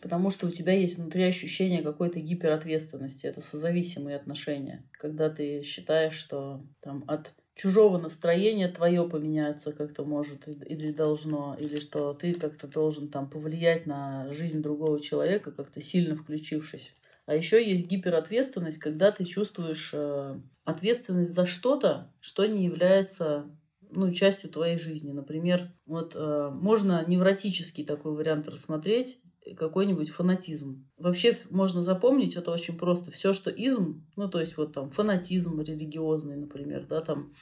потому 0.00 0.30
что 0.30 0.46
у 0.46 0.50
тебя 0.50 0.72
есть 0.72 0.96
внутри 0.96 1.24
ощущение 1.24 1.82
какой-то 1.82 2.20
гиперответственности, 2.20 3.26
это 3.26 3.40
созависимые 3.40 4.16
отношения, 4.16 4.84
когда 4.92 5.30
ты 5.30 5.62
считаешь, 5.62 6.14
что 6.14 6.64
там 6.80 7.04
от 7.06 7.32
чужого 7.62 7.96
настроения 7.96 8.66
твое 8.66 9.08
поменяется 9.08 9.70
как-то 9.70 10.04
может 10.04 10.48
или 10.48 10.90
должно, 10.90 11.56
или 11.60 11.78
что 11.78 12.12
ты 12.12 12.34
как-то 12.34 12.66
должен 12.66 13.06
там 13.06 13.30
повлиять 13.30 13.86
на 13.86 14.32
жизнь 14.32 14.60
другого 14.60 15.00
человека, 15.00 15.52
как-то 15.52 15.80
сильно 15.80 16.16
включившись. 16.16 16.92
А 17.24 17.36
еще 17.36 17.64
есть 17.64 17.86
гиперответственность, 17.86 18.78
когда 18.78 19.12
ты 19.12 19.24
чувствуешь 19.24 19.90
э, 19.92 20.40
ответственность 20.64 21.32
за 21.32 21.46
что-то, 21.46 22.12
что 22.20 22.46
не 22.46 22.64
является 22.64 23.46
ну, 23.92 24.10
частью 24.10 24.50
твоей 24.50 24.76
жизни. 24.76 25.12
Например, 25.12 25.70
вот 25.86 26.16
э, 26.16 26.50
можно 26.52 27.04
невротический 27.06 27.84
такой 27.84 28.12
вариант 28.12 28.48
рассмотреть 28.48 29.20
какой-нибудь 29.56 30.10
фанатизм. 30.10 30.88
Вообще 30.96 31.36
можно 31.50 31.82
запомнить, 31.82 32.36
это 32.36 32.50
очень 32.50 32.78
просто. 32.78 33.10
Все, 33.10 33.32
что 33.32 33.50
изм, 33.50 34.06
ну, 34.16 34.28
то 34.28 34.40
есть 34.40 34.56
вот 34.56 34.72
там 34.72 34.90
фанатизм 34.90 35.60
религиозный, 35.60 36.36
например, 36.36 36.86
да, 36.86 37.00
там 37.00 37.34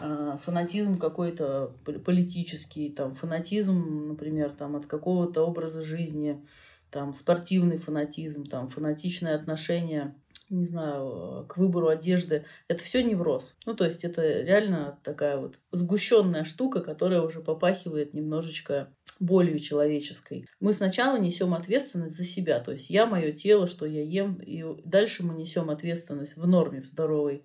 э, 0.00 0.38
фанатизм 0.42 0.98
какой-то 0.98 1.74
политический, 2.04 2.90
там 2.90 3.14
фанатизм, 3.14 4.08
например, 4.08 4.50
там 4.50 4.76
от 4.76 4.86
какого-то 4.86 5.42
образа 5.42 5.82
жизни, 5.82 6.44
там 6.90 7.14
спортивный 7.14 7.78
фанатизм, 7.78 8.44
там 8.44 8.68
фанатичное 8.68 9.34
отношение 9.36 10.14
не 10.50 10.64
знаю, 10.64 11.46
к 11.48 11.56
выбору 11.56 11.88
одежды, 11.88 12.44
это 12.66 12.82
все 12.82 13.04
невроз. 13.04 13.54
Ну, 13.66 13.74
то 13.74 13.86
есть 13.86 14.04
это 14.04 14.42
реально 14.42 14.98
такая 15.04 15.38
вот 15.38 15.60
сгущенная 15.70 16.44
штука, 16.44 16.80
которая 16.80 17.22
уже 17.22 17.40
попахивает 17.40 18.14
немножечко 18.14 18.92
болью 19.20 19.60
человеческой. 19.60 20.48
Мы 20.58 20.72
сначала 20.72 21.18
несем 21.18 21.54
ответственность 21.54 22.16
за 22.16 22.24
себя, 22.24 22.58
то 22.58 22.72
есть 22.72 22.90
я, 22.90 23.06
мое 23.06 23.32
тело, 23.32 23.66
что 23.66 23.86
я 23.86 24.02
ем, 24.02 24.40
и 24.40 24.64
дальше 24.84 25.22
мы 25.22 25.34
несем 25.34 25.70
ответственность 25.70 26.36
в 26.36 26.46
норме, 26.46 26.80
в 26.80 26.86
здоровой, 26.86 27.44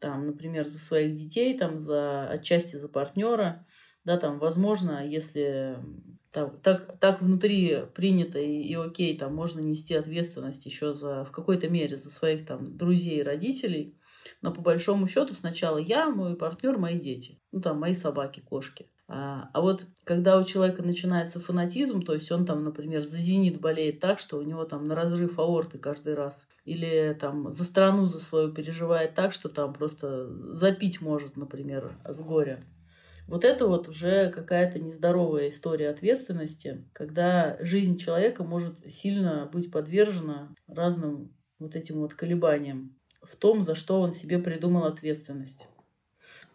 там, 0.00 0.26
например, 0.26 0.66
за 0.66 0.78
своих 0.78 1.14
детей, 1.14 1.56
там, 1.56 1.80
за 1.80 2.28
отчасти 2.28 2.76
за 2.76 2.88
партнера, 2.88 3.66
да, 4.04 4.16
там, 4.16 4.38
возможно, 4.38 5.06
если 5.06 5.76
так, 6.32 6.62
так, 6.62 6.98
так 6.98 7.20
внутри 7.20 7.80
принято 7.94 8.38
и, 8.38 8.62
и 8.62 8.74
окей, 8.74 9.16
там 9.16 9.34
можно 9.34 9.60
нести 9.60 9.94
ответственность 9.94 10.64
еще 10.64 10.94
за, 10.94 11.24
в 11.24 11.32
какой-то 11.32 11.68
мере 11.68 11.96
за 11.96 12.10
своих 12.10 12.46
там 12.46 12.76
друзей 12.78 13.22
родителей, 13.22 13.98
но 14.40 14.52
по 14.52 14.62
большому 14.62 15.06
счету 15.06 15.34
сначала 15.34 15.76
я, 15.76 16.08
мой 16.08 16.36
партнер, 16.36 16.78
мои 16.78 16.98
дети, 16.98 17.38
ну 17.52 17.60
там 17.60 17.78
мои 17.78 17.92
собаки, 17.92 18.40
кошки. 18.40 18.88
А, 19.12 19.50
а 19.52 19.60
вот 19.60 19.86
когда 20.04 20.38
у 20.38 20.44
человека 20.44 20.84
начинается 20.84 21.40
фанатизм, 21.40 22.02
то 22.02 22.14
есть 22.14 22.30
он 22.30 22.46
там, 22.46 22.62
например, 22.62 23.02
за 23.02 23.18
«Зенит» 23.18 23.60
болеет 23.60 23.98
так, 23.98 24.20
что 24.20 24.38
у 24.38 24.42
него 24.42 24.64
там 24.64 24.86
на 24.86 24.94
разрыв 24.94 25.36
аорты 25.40 25.78
каждый 25.78 26.14
раз, 26.14 26.46
или 26.64 27.16
там 27.20 27.50
за 27.50 27.64
страну 27.64 28.06
за 28.06 28.20
свою 28.20 28.52
переживает 28.52 29.14
так, 29.14 29.32
что 29.32 29.48
там 29.48 29.72
просто 29.72 30.28
запить 30.54 31.00
может, 31.00 31.36
например, 31.36 31.92
с 32.04 32.20
горя. 32.20 32.64
Вот 33.26 33.44
это 33.44 33.66
вот 33.66 33.88
уже 33.88 34.30
какая-то 34.30 34.78
нездоровая 34.78 35.48
история 35.48 35.90
ответственности, 35.90 36.88
когда 36.92 37.56
жизнь 37.60 37.98
человека 37.98 38.44
может 38.44 38.78
сильно 38.86 39.50
быть 39.52 39.72
подвержена 39.72 40.54
разным 40.68 41.34
вот 41.58 41.74
этим 41.74 41.98
вот 41.98 42.14
колебаниям 42.14 42.96
в 43.22 43.34
том, 43.36 43.62
за 43.62 43.74
что 43.74 44.00
он 44.00 44.12
себе 44.12 44.38
придумал 44.38 44.84
ответственность. 44.84 45.66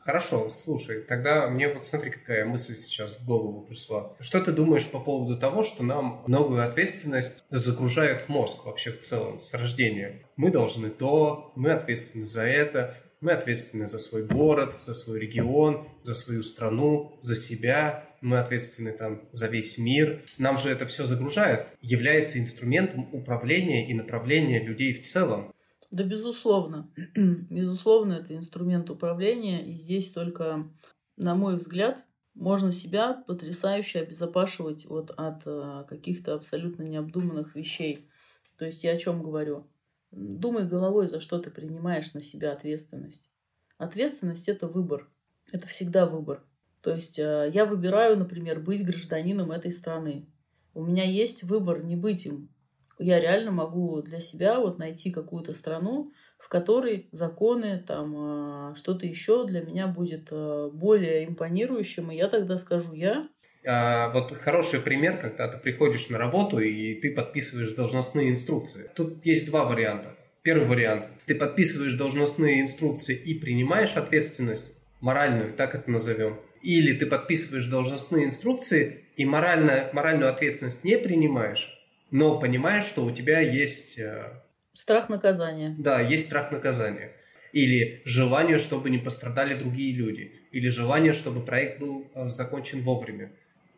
Хорошо, 0.05 0.51
слушай, 0.51 1.01
тогда 1.01 1.47
мне 1.47 1.67
вот 1.67 1.83
смотри, 1.83 2.11
какая 2.11 2.45
мысль 2.45 2.75
сейчас 2.75 3.17
в 3.17 3.25
голову 3.25 3.61
пришла. 3.61 4.15
Что 4.19 4.39
ты 4.39 4.51
думаешь 4.51 4.87
по 4.87 4.99
поводу 4.99 5.39
того, 5.39 5.63
что 5.63 5.83
нам 5.83 6.23
многую 6.27 6.63
ответственность 6.63 7.43
загружают 7.49 8.21
в 8.21 8.29
мозг 8.29 8.67
вообще 8.67 8.91
в 8.91 8.99
целом 8.99 9.41
с 9.41 9.51
рождения? 9.55 10.21
Мы 10.35 10.51
должны 10.51 10.91
то, 10.91 11.51
мы 11.55 11.71
ответственны 11.71 12.27
за 12.27 12.43
это, 12.43 12.95
мы 13.19 13.31
ответственны 13.31 13.87
за 13.87 13.97
свой 13.97 14.23
город, 14.25 14.79
за 14.79 14.93
свой 14.93 15.19
регион, 15.19 15.87
за 16.03 16.13
свою 16.13 16.43
страну, 16.43 17.17
за 17.21 17.35
себя, 17.35 18.07
мы 18.21 18.39
ответственны 18.39 18.91
там 18.91 19.27
за 19.31 19.47
весь 19.47 19.79
мир. 19.79 20.21
Нам 20.37 20.57
же 20.57 20.69
это 20.69 20.85
все 20.85 21.05
загружает, 21.05 21.67
является 21.81 22.39
инструментом 22.39 23.09
управления 23.11 23.89
и 23.89 23.93
направления 23.95 24.59
людей 24.59 24.93
в 24.93 25.01
целом. 25.01 25.54
Да, 25.91 26.03
безусловно. 26.03 26.91
безусловно, 27.15 28.13
это 28.13 28.35
инструмент 28.35 28.89
управления. 28.89 29.65
И 29.65 29.75
здесь 29.75 30.11
только, 30.11 30.69
на 31.17 31.35
мой 31.35 31.57
взгляд, 31.57 32.03
можно 32.33 32.71
себя 32.71 33.13
потрясающе 33.27 33.99
обезопашивать 33.99 34.85
вот 34.85 35.11
от 35.11 35.43
э, 35.45 35.85
каких-то 35.87 36.33
абсолютно 36.33 36.83
необдуманных 36.83 37.55
вещей. 37.55 38.09
То 38.57 38.65
есть 38.65 38.83
я 38.83 38.91
о 38.91 38.97
чем 38.97 39.23
говорю? 39.23 39.67
Думай 40.11 40.65
головой, 40.65 41.07
за 41.07 41.19
что 41.19 41.39
ты 41.39 41.49
принимаешь 41.49 42.13
на 42.13 42.21
себя 42.21 42.51
ответственность. 42.51 43.29
Ответственность– 43.77 44.47
это 44.49 44.67
выбор. 44.67 45.09
Это 45.51 45.67
всегда 45.67 46.05
выбор. 46.05 46.43
То 46.81 46.93
есть 46.93 47.19
э, 47.19 47.51
я 47.53 47.65
выбираю, 47.65 48.17
например, 48.17 48.59
быть 48.59 48.85
гражданином 48.85 49.51
этой 49.51 49.71
страны. 49.71 50.27
У 50.73 50.83
меня 50.83 51.03
есть 51.03 51.43
выбор 51.43 51.83
не 51.83 51.95
быть 51.95 52.25
им 52.25 52.49
я 52.99 53.19
реально 53.19 53.51
могу 53.51 54.01
для 54.01 54.19
себя 54.19 54.59
вот 54.59 54.79
найти 54.79 55.11
какую-то 55.11 55.53
страну, 55.53 56.13
в 56.37 56.49
которой 56.49 57.09
законы, 57.11 57.83
там 57.85 58.15
а, 58.17 58.75
что-то 58.75 59.05
еще 59.05 59.45
для 59.45 59.61
меня 59.61 59.87
будет 59.87 60.29
а, 60.31 60.69
более 60.69 61.25
импонирующим, 61.25 62.11
и 62.11 62.15
я 62.15 62.27
тогда 62.27 62.57
скажу 62.57 62.93
я. 62.93 63.27
А, 63.65 64.11
вот 64.13 64.31
хороший 64.37 64.79
пример, 64.79 65.17
когда 65.17 65.47
ты 65.47 65.57
приходишь 65.57 66.09
на 66.09 66.17
работу 66.17 66.59
и 66.59 66.93
ты 66.95 67.11
подписываешь 67.13 67.73
должностные 67.73 68.29
инструкции. 68.29 68.89
Тут 68.95 69.25
есть 69.25 69.49
два 69.49 69.65
варианта. 69.65 70.15
Первый 70.43 70.67
вариант. 70.67 71.07
Ты 71.25 71.33
подписываешь 71.33 71.95
должностные 71.95 72.61
инструкции 72.61 73.15
и 73.15 73.33
принимаешь 73.33 73.95
ответственность, 73.95 74.75
моральную, 75.01 75.53
так 75.53 75.73
это 75.73 75.89
назовем. 75.89 76.39
Или 76.61 76.93
ты 76.93 77.07
подписываешь 77.07 77.65
должностные 77.65 78.25
инструкции 78.25 79.05
и 79.15 79.25
морально, 79.25 79.89
моральную 79.93 80.29
ответственность 80.29 80.83
не 80.83 80.97
принимаешь, 80.97 81.74
но 82.15 82.39
понимаешь, 82.39 82.85
что 82.85 83.03
у 83.03 83.11
тебя 83.11 83.41
есть... 83.41 83.99
Э, 83.99 84.41
страх 84.71 85.09
наказания. 85.09 85.75
Да, 85.77 85.99
есть 85.99 86.27
страх 86.27 86.49
наказания. 86.49 87.11
Или 87.51 88.01
желание, 88.05 88.57
чтобы 88.57 88.89
не 88.89 88.99
пострадали 88.99 89.53
другие 89.53 89.93
люди. 89.93 90.31
Или 90.51 90.69
желание, 90.69 91.11
чтобы 91.11 91.43
проект 91.43 91.81
был 91.81 92.09
э, 92.15 92.29
закончен 92.29 92.83
вовремя. 92.83 93.33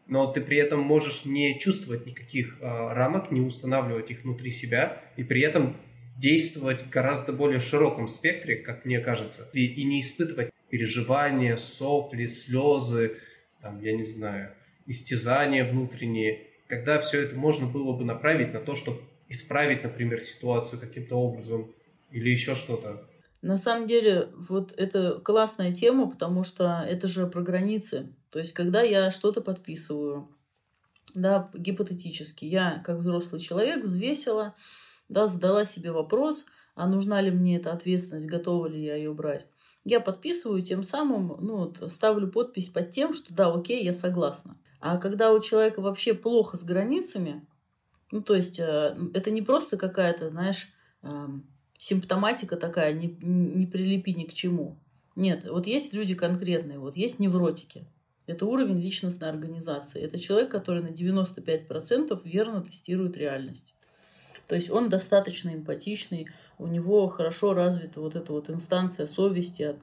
Но 0.07 0.31
ты 0.31 0.41
при 0.41 0.57
этом 0.57 0.81
можешь 0.81 1.25
не 1.25 1.59
чувствовать 1.59 2.05
никаких 2.05 2.59
э, 2.61 2.63
рамок, 2.63 3.31
не 3.31 3.41
устанавливать 3.41 4.11
их 4.11 4.21
внутри 4.21 4.51
себя, 4.51 5.01
и 5.15 5.23
при 5.23 5.41
этом 5.41 5.75
действовать 6.15 6.83
в 6.83 6.89
гораздо 6.91 7.33
более 7.33 7.59
широком 7.59 8.07
спектре, 8.07 8.57
как 8.57 8.85
мне 8.85 8.99
кажется, 8.99 9.49
и, 9.53 9.65
и 9.65 9.83
не 9.83 9.99
испытывать 10.01 10.51
переживания, 10.69 11.55
сопли, 11.55 12.27
слезы, 12.27 13.17
там, 13.63 13.81
я 13.81 13.93
не 13.93 14.03
знаю, 14.03 14.53
истязания 14.85 15.65
внутренние, 15.65 16.46
когда 16.67 16.99
все 16.99 17.21
это 17.21 17.35
можно 17.35 17.67
было 17.67 17.93
бы 17.93 18.03
направить 18.03 18.53
на 18.53 18.59
то, 18.59 18.75
чтобы 18.75 19.01
исправить, 19.29 19.83
например, 19.83 20.19
ситуацию 20.19 20.79
каким-то 20.79 21.15
образом 21.15 21.73
или 22.11 22.29
еще 22.29 22.55
что-то. 22.55 23.07
На 23.41 23.57
самом 23.57 23.87
деле, 23.87 24.29
вот 24.35 24.73
это 24.77 25.19
классная 25.19 25.73
тема, 25.73 26.09
потому 26.09 26.43
что 26.43 26.83
это 26.87 27.07
же 27.07 27.27
про 27.27 27.41
границы. 27.41 28.15
То 28.31 28.39
есть, 28.39 28.53
когда 28.53 28.81
я 28.81 29.11
что-то 29.11 29.41
подписываю, 29.41 30.29
да, 31.13 31.49
гипотетически, 31.53 32.45
я, 32.45 32.81
как 32.85 32.97
взрослый 32.97 33.39
человек, 33.39 33.83
взвесила, 33.83 34.55
да, 35.07 35.27
задала 35.27 35.65
себе 35.65 35.91
вопрос, 35.91 36.45
а 36.75 36.87
нужна 36.87 37.21
ли 37.21 37.31
мне 37.31 37.57
эта 37.57 37.71
ответственность, 37.71 38.27
готова 38.27 38.67
ли 38.67 38.83
я 38.83 38.95
ее 38.95 39.13
брать. 39.13 39.47
Я 39.83 39.99
подписываю, 39.99 40.61
тем 40.61 40.83
самым, 40.83 41.37
ну, 41.39 41.57
вот, 41.57 41.91
ставлю 41.91 42.29
подпись 42.29 42.69
под 42.69 42.91
тем, 42.91 43.13
что 43.13 43.33
да, 43.33 43.53
окей, 43.53 43.83
я 43.83 43.93
согласна. 43.93 44.57
А 44.79 44.97
когда 44.97 45.33
у 45.33 45.39
человека 45.39 45.81
вообще 45.81 46.13
плохо 46.13 46.57
с 46.57 46.63
границами, 46.63 47.45
ну, 48.11 48.21
то 48.21 48.35
есть 48.35 48.59
э, 48.59 48.95
это 49.13 49.31
не 49.31 49.41
просто 49.41 49.77
какая-то, 49.77 50.29
знаешь, 50.29 50.69
эм, 51.03 51.45
симптоматика 51.77 52.57
такая, 52.57 52.93
не, 52.93 53.07
не 53.21 53.65
прилепи 53.65 54.11
ни 54.11 54.23
к 54.23 54.33
чему. 54.33 54.77
Нет, 55.15 55.47
вот 55.49 55.65
есть 55.67 55.93
люди 55.93 56.15
конкретные, 56.15 56.79
вот 56.79 56.95
есть 56.95 57.19
невротики. 57.19 57.87
Это 58.27 58.45
уровень 58.45 58.79
личностной 58.79 59.29
организации. 59.29 60.01
Это 60.01 60.19
человек, 60.19 60.51
который 60.51 60.83
на 60.83 60.89
95% 60.89 62.21
верно 62.25 62.61
тестирует 62.61 63.17
реальность. 63.17 63.73
То 64.47 64.55
есть 64.55 64.69
он 64.69 64.89
достаточно 64.89 65.49
эмпатичный, 65.49 66.27
у 66.57 66.67
него 66.67 67.07
хорошо 67.07 67.53
развита 67.53 68.01
вот 68.01 68.15
эта 68.15 68.31
вот 68.31 68.49
инстанция 68.49 69.07
совести, 69.07 69.77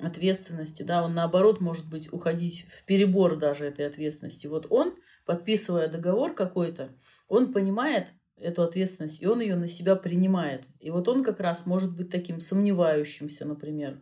ответственности, 0.00 0.82
да, 0.82 1.04
он 1.04 1.14
наоборот 1.14 1.60
может 1.60 1.88
быть 1.88 2.12
уходить 2.12 2.66
в 2.70 2.84
перебор 2.84 3.36
даже 3.36 3.64
этой 3.64 3.86
ответственности. 3.86 4.46
Вот 4.46 4.66
он, 4.70 4.94
подписывая 5.24 5.88
договор 5.88 6.34
какой-то, 6.34 6.90
он 7.28 7.52
понимает 7.52 8.08
эту 8.36 8.62
ответственность, 8.62 9.22
и 9.22 9.26
он 9.26 9.40
ее 9.40 9.56
на 9.56 9.68
себя 9.68 9.96
принимает. 9.96 10.64
И 10.80 10.90
вот 10.90 11.08
он 11.08 11.24
как 11.24 11.40
раз 11.40 11.66
может 11.66 11.94
быть 11.96 12.10
таким 12.10 12.40
сомневающимся, 12.40 13.44
например, 13.44 14.00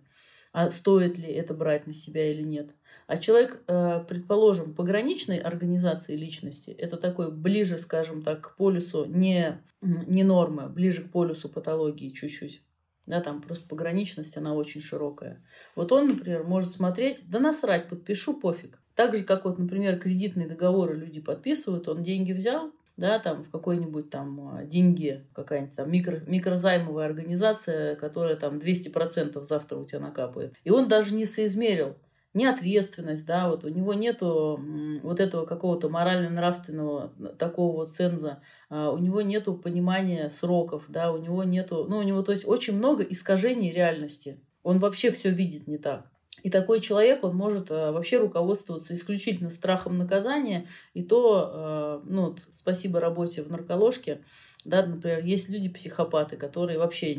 а 0.52 0.70
стоит 0.70 1.18
ли 1.18 1.28
это 1.32 1.54
брать 1.54 1.86
на 1.86 1.94
себя 1.94 2.30
или 2.30 2.42
нет. 2.42 2.74
А 3.06 3.18
человек, 3.18 3.62
э, 3.68 4.04
предположим, 4.08 4.74
пограничной 4.74 5.38
организации 5.38 6.16
личности, 6.16 6.70
это 6.70 6.96
такой 6.96 7.30
ближе, 7.30 7.78
скажем 7.78 8.22
так, 8.22 8.40
к 8.40 8.56
полюсу 8.56 9.04
не, 9.04 9.62
не 9.80 10.24
нормы, 10.24 10.68
ближе 10.68 11.02
к 11.02 11.12
полюсу 11.12 11.48
патологии 11.48 12.10
чуть-чуть 12.10 12.62
да, 13.06 13.20
там 13.20 13.40
просто 13.40 13.68
пограничность, 13.68 14.36
она 14.36 14.54
очень 14.54 14.80
широкая. 14.80 15.42
Вот 15.74 15.92
он, 15.92 16.08
например, 16.08 16.44
может 16.44 16.74
смотреть, 16.74 17.22
да 17.28 17.38
насрать, 17.38 17.88
подпишу, 17.88 18.34
пофиг. 18.34 18.80
Так 18.94 19.16
же, 19.16 19.24
как 19.24 19.44
вот, 19.44 19.58
например, 19.58 19.98
кредитные 19.98 20.48
договоры 20.48 20.96
люди 20.96 21.20
подписывают, 21.20 21.88
он 21.88 22.02
деньги 22.02 22.32
взял, 22.32 22.72
да, 22.96 23.18
там 23.18 23.44
в 23.44 23.50
какой-нибудь 23.50 24.10
там 24.10 24.48
а, 24.48 24.64
деньги, 24.64 25.24
какая-нибудь 25.34 25.76
там 25.76 25.90
микро, 25.90 26.22
микрозаймовая 26.26 27.06
организация, 27.06 27.94
которая 27.96 28.36
там 28.36 28.56
200% 28.58 29.40
завтра 29.42 29.76
у 29.76 29.84
тебя 29.84 30.00
накапает. 30.00 30.54
И 30.64 30.70
он 30.70 30.88
даже 30.88 31.14
не 31.14 31.26
соизмерил, 31.26 31.96
неответственность, 32.36 33.26
да, 33.26 33.48
вот 33.48 33.64
у 33.64 33.68
него 33.68 33.94
нету 33.94 34.60
вот 35.02 35.20
этого 35.20 35.46
какого-то 35.46 35.88
морально-нравственного 35.88 37.12
такого 37.38 37.76
вот 37.76 37.94
ценза, 37.94 38.40
а, 38.68 38.90
у 38.90 38.98
него 38.98 39.22
нету 39.22 39.54
понимания 39.54 40.30
сроков, 40.30 40.84
да, 40.88 41.12
у 41.12 41.16
него 41.16 41.42
нету, 41.44 41.86
ну, 41.88 41.98
у 41.98 42.02
него, 42.02 42.22
то 42.22 42.32
есть, 42.32 42.46
очень 42.46 42.76
много 42.76 43.02
искажений 43.02 43.72
реальности. 43.72 44.38
Он 44.62 44.78
вообще 44.78 45.10
все 45.10 45.30
видит 45.30 45.66
не 45.66 45.78
так. 45.78 46.06
И 46.42 46.50
такой 46.50 46.80
человек, 46.80 47.24
он 47.24 47.34
может 47.34 47.70
а, 47.70 47.90
вообще 47.90 48.18
руководствоваться 48.18 48.94
исключительно 48.94 49.50
страхом 49.50 49.96
наказания, 49.96 50.68
и 50.94 51.02
то, 51.02 51.50
а, 51.52 52.02
ну, 52.04 52.36
спасибо 52.52 53.00
работе 53.00 53.42
в 53.42 53.50
нарколожке, 53.50 54.20
да, 54.66 54.84
например, 54.84 55.24
есть 55.24 55.48
люди-психопаты, 55.48 56.36
которые 56.36 56.78
вообще, 56.78 57.16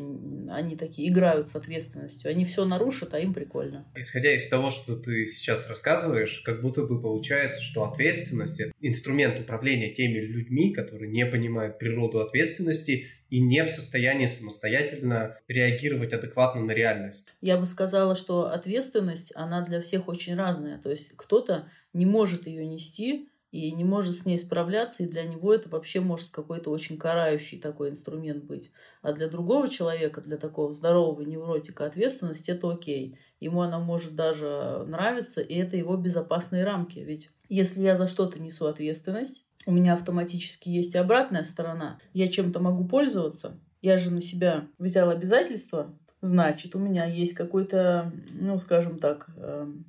они 0.49 0.75
такие, 0.75 1.09
играют 1.09 1.49
с 1.49 1.55
ответственностью. 1.55 2.29
Они 2.29 2.43
все 2.45 2.65
нарушат, 2.65 3.13
а 3.13 3.19
им 3.19 3.33
прикольно. 3.33 3.87
Исходя 3.95 4.35
из 4.35 4.47
того, 4.49 4.69
что 4.69 4.97
ты 4.97 5.25
сейчас 5.25 5.67
рассказываешь, 5.69 6.41
как 6.41 6.61
будто 6.61 6.83
бы 6.83 6.99
получается, 6.99 7.61
что 7.61 7.85
ответственность– 7.85 8.59
это 8.61 8.71
инструмент 8.81 9.39
управления 9.39 9.93
теми 9.93 10.19
людьми, 10.19 10.73
которые 10.73 11.09
не 11.09 11.25
понимают 11.25 11.79
природу 11.79 12.19
ответственности 12.19 13.07
и 13.29 13.39
не 13.39 13.63
в 13.63 13.69
состоянии 13.69 14.25
самостоятельно 14.25 15.35
реагировать 15.47 16.13
адекватно 16.13 16.61
на 16.61 16.71
реальность. 16.71 17.31
Я 17.41 17.57
бы 17.57 17.65
сказала, 17.65 18.15
что 18.15 18.47
ответственность, 18.47 19.31
она 19.35 19.63
для 19.63 19.81
всех 19.81 20.07
очень 20.07 20.35
разная. 20.35 20.79
То 20.79 20.91
есть 20.91 21.11
кто-то 21.15 21.69
не 21.93 22.05
может 22.05 22.47
ее 22.47 22.65
нести, 22.65 23.29
и 23.51 23.71
не 23.71 23.83
может 23.83 24.17
с 24.17 24.25
ней 24.25 24.37
справляться, 24.37 25.03
и 25.03 25.07
для 25.07 25.23
него 25.23 25.53
это 25.53 25.69
вообще 25.69 25.99
может 25.99 26.29
какой-то 26.29 26.69
очень 26.69 26.97
карающий 26.97 27.59
такой 27.59 27.89
инструмент 27.89 28.43
быть. 28.43 28.71
А 29.01 29.13
для 29.13 29.27
другого 29.27 29.69
человека, 29.69 30.21
для 30.21 30.37
такого 30.37 30.73
здорового 30.73 31.21
невротика, 31.21 31.85
ответственность 31.85 32.49
это 32.49 32.69
окей. 32.71 33.17
Ему 33.39 33.61
она 33.61 33.79
может 33.79 34.15
даже 34.15 34.83
нравиться, 34.87 35.41
и 35.41 35.55
это 35.55 35.77
его 35.77 35.95
безопасные 35.95 36.65
рамки. 36.65 36.99
Ведь 36.99 37.29
если 37.49 37.81
я 37.81 37.95
за 37.95 38.07
что-то 38.07 38.39
несу 38.39 38.65
ответственность, 38.65 39.45
у 39.65 39.71
меня 39.71 39.93
автоматически 39.93 40.69
есть 40.69 40.95
и 40.95 40.97
обратная 40.97 41.43
сторона. 41.43 41.99
Я 42.13 42.27
чем-то 42.27 42.59
могу 42.59 42.87
пользоваться. 42.87 43.59
Я 43.81 43.97
же 43.97 44.11
на 44.11 44.21
себя 44.21 44.67
взял 44.77 45.09
обязательства, 45.09 45.95
значит, 46.21 46.75
у 46.75 46.79
меня 46.79 47.05
есть 47.05 47.33
какой-то, 47.33 48.11
ну, 48.33 48.57
скажем 48.59 48.99
так, 48.99 49.29
эм, 49.37 49.85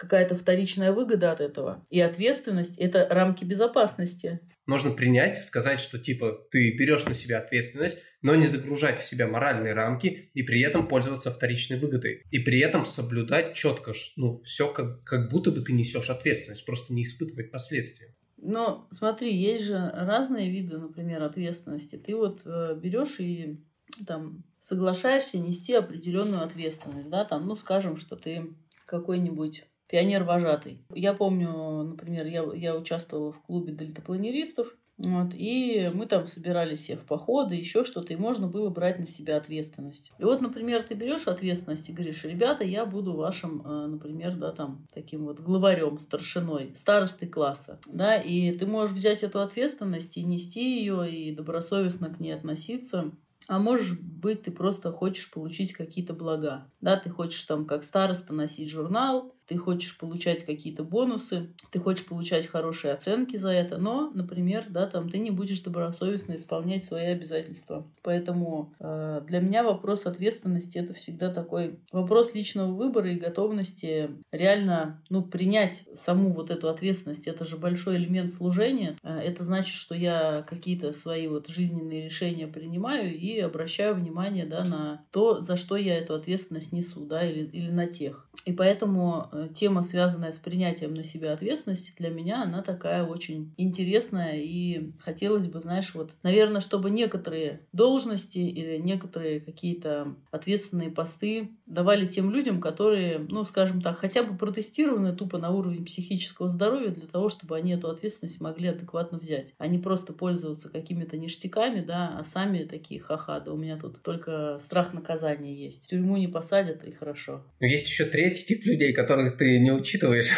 какая-то 0.00 0.34
вторичная 0.34 0.92
выгода 0.92 1.30
от 1.30 1.40
этого. 1.42 1.86
И 1.90 2.00
ответственность– 2.00 2.78
это 2.78 3.06
рамки 3.10 3.44
безопасности. 3.44 4.40
Можно 4.64 4.92
принять, 4.92 5.44
сказать, 5.44 5.78
что 5.78 5.98
типа 5.98 6.38
ты 6.50 6.74
берешь 6.74 7.04
на 7.04 7.12
себя 7.12 7.38
ответственность, 7.38 7.98
но 8.22 8.34
не 8.34 8.46
загружать 8.46 8.98
в 8.98 9.04
себя 9.04 9.26
моральные 9.26 9.74
рамки 9.74 10.30
и 10.32 10.42
при 10.42 10.62
этом 10.62 10.88
пользоваться 10.88 11.30
вторичной 11.30 11.78
выгодой. 11.78 12.22
И 12.30 12.38
при 12.38 12.60
этом 12.60 12.86
соблюдать 12.86 13.52
четко, 13.54 13.92
ну, 14.16 14.40
все 14.40 14.72
как, 14.72 15.04
как 15.04 15.30
будто 15.30 15.50
бы 15.50 15.60
ты 15.60 15.74
несешь 15.74 16.08
ответственность, 16.08 16.64
просто 16.64 16.94
не 16.94 17.02
испытывать 17.02 17.50
последствия. 17.50 18.16
Но 18.38 18.88
смотри, 18.90 19.36
есть 19.36 19.64
же 19.64 19.92
разные 19.94 20.50
виды, 20.50 20.78
например, 20.78 21.22
ответственности. 21.22 21.96
Ты 21.96 22.16
вот 22.16 22.40
э, 22.46 22.74
берешь 22.74 23.20
и 23.20 23.62
там 24.06 24.44
соглашаешься 24.60 25.38
нести 25.38 25.74
определенную 25.74 26.42
ответственность, 26.42 27.10
да, 27.10 27.26
там, 27.26 27.46
ну, 27.46 27.54
скажем, 27.54 27.98
что 27.98 28.16
ты 28.16 28.54
какой-нибудь 28.86 29.66
пионер-вожатый. 29.90 30.82
Я 30.94 31.14
помню, 31.14 31.82
например, 31.82 32.26
я, 32.26 32.44
я 32.54 32.76
участвовала 32.76 33.32
в 33.32 33.42
клубе 33.42 33.72
дельтапланеристов, 33.72 34.76
вот, 34.98 35.30
и 35.32 35.88
мы 35.94 36.04
там 36.04 36.26
собирались 36.26 36.80
все 36.80 36.94
в 36.94 37.06
походы, 37.06 37.54
еще 37.54 37.84
что-то, 37.84 38.12
и 38.12 38.16
можно 38.16 38.48
было 38.48 38.68
брать 38.68 38.98
на 38.98 39.06
себя 39.06 39.38
ответственность. 39.38 40.12
И 40.18 40.24
вот, 40.24 40.42
например, 40.42 40.82
ты 40.82 40.94
берешь 40.94 41.26
ответственность 41.26 41.88
и 41.88 41.92
говоришь, 41.92 42.22
ребята, 42.24 42.64
я 42.64 42.84
буду 42.84 43.14
вашим, 43.14 43.62
э, 43.62 43.86
например, 43.86 44.36
да, 44.36 44.52
там, 44.52 44.86
таким 44.92 45.24
вот 45.24 45.40
главарем, 45.40 45.98
старшиной, 45.98 46.74
старостой 46.76 47.28
класса, 47.28 47.80
да, 47.86 48.16
и 48.16 48.52
ты 48.52 48.66
можешь 48.66 48.94
взять 48.94 49.22
эту 49.22 49.40
ответственность 49.40 50.18
и 50.18 50.22
нести 50.22 50.78
ее, 50.78 51.10
и 51.10 51.34
добросовестно 51.34 52.12
к 52.12 52.20
ней 52.20 52.32
относиться, 52.32 53.10
а 53.48 53.58
может 53.58 54.00
быть, 54.00 54.42
ты 54.42 54.52
просто 54.52 54.92
хочешь 54.92 55.30
получить 55.30 55.72
какие-то 55.72 56.12
блага. 56.12 56.68
Да, 56.80 56.96
ты 56.96 57.10
хочешь 57.10 57.42
там 57.42 57.64
как 57.64 57.82
староста 57.82 58.32
носить 58.32 58.70
журнал, 58.70 59.34
ты 59.50 59.58
хочешь 59.58 59.98
получать 59.98 60.44
какие-то 60.44 60.84
бонусы, 60.84 61.48
ты 61.72 61.80
хочешь 61.80 62.06
получать 62.06 62.46
хорошие 62.46 62.94
оценки 62.94 63.36
за 63.36 63.50
это, 63.50 63.78
но, 63.78 64.12
например, 64.14 64.66
да, 64.68 64.86
там 64.86 65.10
ты 65.10 65.18
не 65.18 65.32
будешь 65.32 65.60
добросовестно 65.62 66.36
исполнять 66.36 66.84
свои 66.84 67.06
обязательства. 67.06 67.84
Поэтому 68.02 68.72
э, 68.78 69.22
для 69.26 69.40
меня 69.40 69.64
вопрос 69.64 70.06
ответственности 70.06 70.78
это 70.78 70.94
всегда 70.94 71.34
такой 71.34 71.80
вопрос 71.90 72.32
личного 72.32 72.72
выбора 72.72 73.10
и 73.10 73.18
готовности 73.18 74.10
реально, 74.30 75.02
ну, 75.08 75.20
принять 75.20 75.82
саму 75.96 76.32
вот 76.32 76.50
эту 76.50 76.68
ответственность. 76.68 77.26
Это 77.26 77.44
же 77.44 77.56
большой 77.56 77.96
элемент 77.96 78.32
служения. 78.32 78.96
Э, 79.02 79.18
это 79.18 79.42
значит, 79.42 79.74
что 79.74 79.96
я 79.96 80.44
какие-то 80.48 80.92
свои 80.92 81.26
вот 81.26 81.48
жизненные 81.48 82.04
решения 82.04 82.46
принимаю 82.46 83.18
и 83.18 83.40
обращаю 83.40 83.96
внимание, 83.96 84.46
да, 84.46 84.64
на 84.64 85.04
то, 85.10 85.40
за 85.40 85.56
что 85.56 85.74
я 85.74 85.98
эту 85.98 86.14
ответственность 86.14 86.70
несу, 86.70 87.04
да, 87.04 87.28
или, 87.28 87.44
или 87.46 87.72
на 87.72 87.88
тех. 87.88 88.28
И 88.46 88.52
поэтому 88.52 89.28
э, 89.32 89.39
тема, 89.48 89.82
связанная 89.82 90.32
с 90.32 90.38
принятием 90.38 90.94
на 90.94 91.02
себя 91.02 91.32
ответственности, 91.32 91.92
для 91.96 92.10
меня 92.10 92.42
она 92.42 92.62
такая 92.62 93.04
очень 93.04 93.52
интересная. 93.56 94.36
И 94.36 94.92
хотелось 94.98 95.46
бы, 95.46 95.60
знаешь, 95.60 95.94
вот, 95.94 96.14
наверное, 96.22 96.60
чтобы 96.60 96.90
некоторые 96.90 97.60
должности 97.72 98.38
или 98.38 98.76
некоторые 98.78 99.40
какие-то 99.40 100.14
ответственные 100.30 100.90
посты 100.90 101.50
давали 101.66 102.06
тем 102.06 102.30
людям, 102.30 102.60
которые, 102.60 103.18
ну, 103.18 103.44
скажем 103.44 103.80
так, 103.80 103.98
хотя 103.98 104.22
бы 104.22 104.36
протестированы 104.36 105.14
тупо 105.14 105.38
на 105.38 105.50
уровень 105.50 105.84
психического 105.84 106.48
здоровья 106.48 106.90
для 106.90 107.06
того, 107.06 107.28
чтобы 107.28 107.56
они 107.56 107.72
эту 107.72 107.88
ответственность 107.88 108.40
могли 108.40 108.68
адекватно 108.68 109.18
взять, 109.18 109.54
а 109.58 109.66
не 109.66 109.78
просто 109.78 110.12
пользоваться 110.12 110.68
какими-то 110.68 111.16
ништяками, 111.16 111.80
да, 111.80 112.16
а 112.18 112.24
сами 112.24 112.64
такие, 112.64 113.00
ха-ха, 113.00 113.40
да 113.40 113.52
у 113.52 113.56
меня 113.56 113.76
тут 113.76 114.02
только 114.02 114.58
страх 114.60 114.92
наказания 114.92 115.54
есть. 115.54 115.84
В 115.84 115.88
тюрьму 115.88 116.16
не 116.16 116.28
посадят, 116.28 116.84
и 116.84 116.92
хорошо. 116.92 117.44
Есть 117.60 117.86
еще 117.86 118.04
третий 118.04 118.44
тип 118.44 118.64
людей, 118.64 118.92
которых 118.92 119.29
ты 119.30 119.58
не 119.58 119.72
учитываешь. 119.72 120.30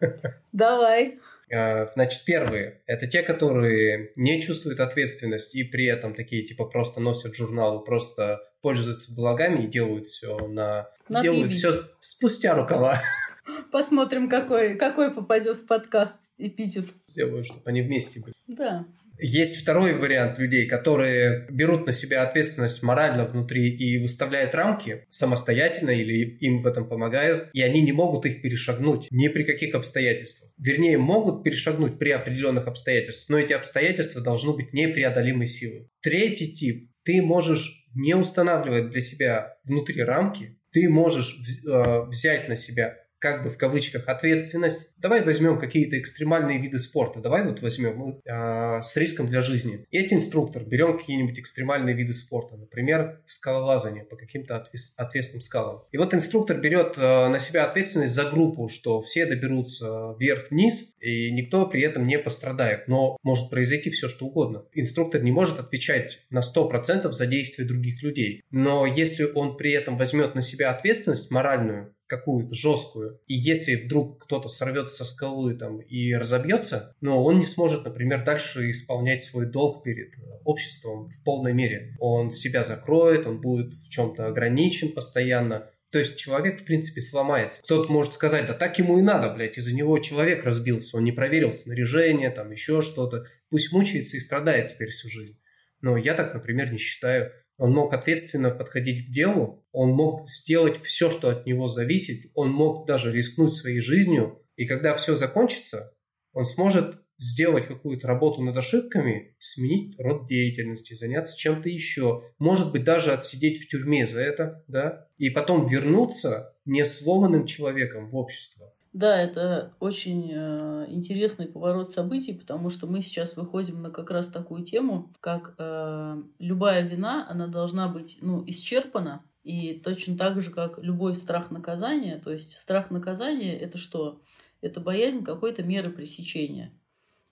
Давай. 0.52 1.18
А, 1.54 1.88
значит, 1.94 2.24
первые– 2.24 2.82
это 2.86 3.06
те, 3.06 3.22
которые 3.22 4.10
не 4.16 4.40
чувствуют 4.40 4.80
ответственность 4.80 5.54
и 5.54 5.62
при 5.62 5.86
этом 5.86 6.14
такие, 6.14 6.44
типа, 6.44 6.64
просто 6.64 7.00
носят 7.00 7.36
журнал, 7.36 7.84
просто 7.84 8.40
пользуются 8.62 9.14
благами 9.14 9.64
и 9.64 9.68
делают 9.68 10.06
все 10.06 10.38
на... 10.48 10.88
на 11.08 11.22
делают 11.22 11.52
все 11.52 11.72
спустя 12.00 12.54
рукава. 12.54 13.00
Посмотрим, 13.70 14.28
какой, 14.28 14.74
какой 14.74 15.12
попадет 15.12 15.58
в 15.58 15.66
подкаст 15.66 16.16
эпитет. 16.36 16.86
Сделаю, 17.06 17.44
чтобы 17.44 17.62
они 17.66 17.82
вместе 17.82 18.20
были. 18.20 18.34
Да. 18.48 18.86
Есть 19.18 19.56
второй 19.56 19.94
вариант 19.94 20.38
людей, 20.38 20.66
которые 20.66 21.46
берут 21.50 21.86
на 21.86 21.92
себя 21.92 22.22
ответственность 22.22 22.82
морально 22.82 23.24
внутри 23.24 23.68
и 23.68 23.98
выставляют 23.98 24.54
рамки 24.54 25.06
самостоятельно 25.08 25.90
или 25.90 26.36
им 26.40 26.58
в 26.58 26.66
этом 26.66 26.88
помогают, 26.88 27.48
и 27.52 27.62
они 27.62 27.82
не 27.82 27.92
могут 27.92 28.26
их 28.26 28.42
перешагнуть 28.42 29.08
ни 29.10 29.28
при 29.28 29.44
каких 29.44 29.74
обстоятельствах. 29.74 30.50
Вернее, 30.58 30.98
могут 30.98 31.44
перешагнуть 31.44 31.98
при 31.98 32.10
определенных 32.10 32.66
обстоятельствах, 32.66 33.28
но 33.30 33.44
эти 33.44 33.52
обстоятельства 33.52 34.22
должны 34.22 34.52
быть 34.52 34.72
непреодолимой 34.72 35.46
силой. 35.46 35.88
Третий 36.02 36.52
тип. 36.52 36.90
Ты 37.04 37.22
можешь 37.22 37.86
не 37.94 38.14
устанавливать 38.14 38.90
для 38.90 39.00
себя 39.00 39.56
внутри 39.64 40.02
рамки, 40.02 40.56
ты 40.72 40.88
можешь 40.88 41.38
э, 41.66 42.02
взять 42.06 42.48
на 42.48 42.56
себя 42.56 42.98
как 43.18 43.44
бы 43.44 43.50
в 43.50 43.58
кавычках 43.58 44.08
ответственность. 44.08 44.90
Давай 44.96 45.22
возьмем 45.22 45.58
какие-то 45.58 45.98
экстремальные 45.98 46.58
виды 46.58 46.78
спорта. 46.78 47.20
Давай 47.20 47.44
вот 47.44 47.62
возьмем 47.62 48.10
их 48.10 48.16
а, 48.28 48.82
с 48.82 48.96
риском 48.96 49.28
для 49.28 49.40
жизни. 49.40 49.84
Есть 49.90 50.12
инструктор, 50.12 50.64
берем 50.64 50.98
какие-нибудь 50.98 51.38
экстремальные 51.38 51.94
виды 51.94 52.12
спорта, 52.12 52.56
например, 52.56 53.22
скалолазание 53.26 54.04
по 54.04 54.16
каким-то 54.16 54.56
ответственным 54.96 55.40
скалам. 55.40 55.84
И 55.92 55.98
вот 55.98 56.14
инструктор 56.14 56.58
берет 56.58 56.94
а, 56.98 57.28
на 57.28 57.38
себя 57.38 57.64
ответственность 57.64 58.14
за 58.14 58.24
группу, 58.24 58.68
что 58.68 59.00
все 59.00 59.26
доберутся 59.26 60.14
вверх-вниз, 60.18 60.96
и 61.00 61.30
никто 61.32 61.66
при 61.66 61.82
этом 61.82 62.06
не 62.06 62.18
пострадает. 62.18 62.88
Но 62.88 63.16
может 63.22 63.50
произойти 63.50 63.90
все, 63.90 64.08
что 64.08 64.26
угодно. 64.26 64.64
Инструктор 64.72 65.22
не 65.22 65.32
может 65.32 65.58
отвечать 65.58 66.20
на 66.30 66.40
100% 66.40 67.10
за 67.10 67.26
действия 67.26 67.64
других 67.64 68.02
людей. 68.02 68.42
Но 68.50 68.86
если 68.86 69.24
он 69.24 69.56
при 69.56 69.72
этом 69.72 69.96
возьмет 69.96 70.34
на 70.34 70.42
себя 70.42 70.70
ответственность 70.70 71.30
моральную, 71.30 71.95
какую-то 72.06 72.54
жесткую, 72.54 73.20
и 73.26 73.34
если 73.34 73.74
вдруг 73.76 74.24
кто-то 74.24 74.48
сорвется 74.48 74.96
со 74.96 75.04
скалы 75.04 75.54
там 75.54 75.80
и 75.80 76.12
разобьется, 76.14 76.94
но 77.00 77.22
он 77.24 77.38
не 77.38 77.46
сможет, 77.46 77.84
например, 77.84 78.24
дальше 78.24 78.70
исполнять 78.70 79.22
свой 79.22 79.46
долг 79.46 79.82
перед 79.82 80.14
обществом 80.44 81.08
в 81.08 81.24
полной 81.24 81.52
мере. 81.52 81.94
Он 81.98 82.30
себя 82.30 82.64
закроет, 82.64 83.26
он 83.26 83.40
будет 83.40 83.74
в 83.74 83.90
чем-то 83.90 84.26
ограничен 84.26 84.92
постоянно, 84.92 85.68
то 85.92 86.00
есть 86.00 86.16
человек, 86.16 86.60
в 86.60 86.64
принципе, 86.64 87.00
сломается. 87.00 87.62
Кто-то 87.62 87.90
может 87.90 88.12
сказать, 88.12 88.46
да 88.46 88.54
так 88.54 88.78
ему 88.78 88.98
и 88.98 89.02
надо, 89.02 89.32
блядь, 89.32 89.56
из-за 89.56 89.74
него 89.74 89.98
человек 89.98 90.44
разбился, 90.44 90.96
он 90.96 91.04
не 91.04 91.12
проверил 91.12 91.52
снаряжение, 91.52 92.30
там 92.30 92.50
еще 92.50 92.82
что-то. 92.82 93.26
Пусть 93.50 93.72
мучается 93.72 94.16
и 94.16 94.20
страдает 94.20 94.72
теперь 94.72 94.88
всю 94.88 95.08
жизнь. 95.08 95.38
Но 95.80 95.96
я 95.96 96.14
так, 96.14 96.34
например, 96.34 96.72
не 96.72 96.78
считаю. 96.78 97.32
Он 97.58 97.72
мог 97.72 97.92
ответственно 97.92 98.50
подходить 98.50 99.06
к 99.06 99.10
делу, 99.10 99.64
он 99.72 99.90
мог 99.90 100.28
сделать 100.28 100.78
все, 100.82 101.10
что 101.10 101.30
от 101.30 101.46
него 101.46 101.68
зависит, 101.68 102.30
он 102.34 102.50
мог 102.50 102.86
даже 102.86 103.12
рискнуть 103.12 103.54
своей 103.54 103.80
жизнью, 103.80 104.42
и 104.56 104.66
когда 104.66 104.94
все 104.94 105.16
закончится, 105.16 105.90
он 106.32 106.44
сможет 106.44 107.00
сделать 107.18 107.66
какую-то 107.66 108.06
работу 108.06 108.42
над 108.42 108.56
ошибками, 108.56 109.34
сменить 109.38 109.98
род 109.98 110.26
деятельности, 110.26 110.94
заняться 110.94 111.36
чем-то 111.36 111.68
еще, 111.68 112.22
может 112.38 112.72
быть, 112.72 112.84
даже 112.84 113.12
отсидеть 113.12 113.62
в 113.62 113.68
тюрьме 113.68 114.04
за 114.04 114.20
это, 114.20 114.64
да, 114.68 115.08
и 115.16 115.30
потом 115.30 115.66
вернуться 115.66 116.54
не 116.64 116.84
сломанным 116.84 117.46
человеком 117.46 118.08
в 118.08 118.16
общество, 118.16 118.70
да, 118.96 119.20
это 119.20 119.74
очень 119.78 120.30
э, 120.32 120.86
интересный 120.88 121.46
поворот 121.46 121.90
событий, 121.90 122.32
потому 122.32 122.70
что 122.70 122.86
мы 122.86 123.02
сейчас 123.02 123.36
выходим 123.36 123.82
на 123.82 123.90
как 123.90 124.10
раз 124.10 124.28
такую 124.28 124.64
тему, 124.64 125.12
как 125.20 125.54
э, 125.58 126.22
любая 126.38 126.80
вина, 126.80 127.26
она 127.28 127.46
должна 127.46 127.88
быть 127.88 128.16
ну, 128.22 128.42
исчерпана, 128.46 129.22
и 129.44 129.74
точно 129.74 130.16
так 130.16 130.40
же, 130.40 130.50
как 130.50 130.78
любой 130.82 131.14
страх 131.14 131.50
наказания, 131.50 132.18
то 132.18 132.32
есть 132.32 132.56
страх 132.56 132.90
наказания 132.90 133.54
это 133.54 133.76
что? 133.76 134.22
Это 134.62 134.80
боязнь 134.80 135.22
какой-то 135.22 135.62
меры 135.62 135.90
пресечения. 135.90 136.72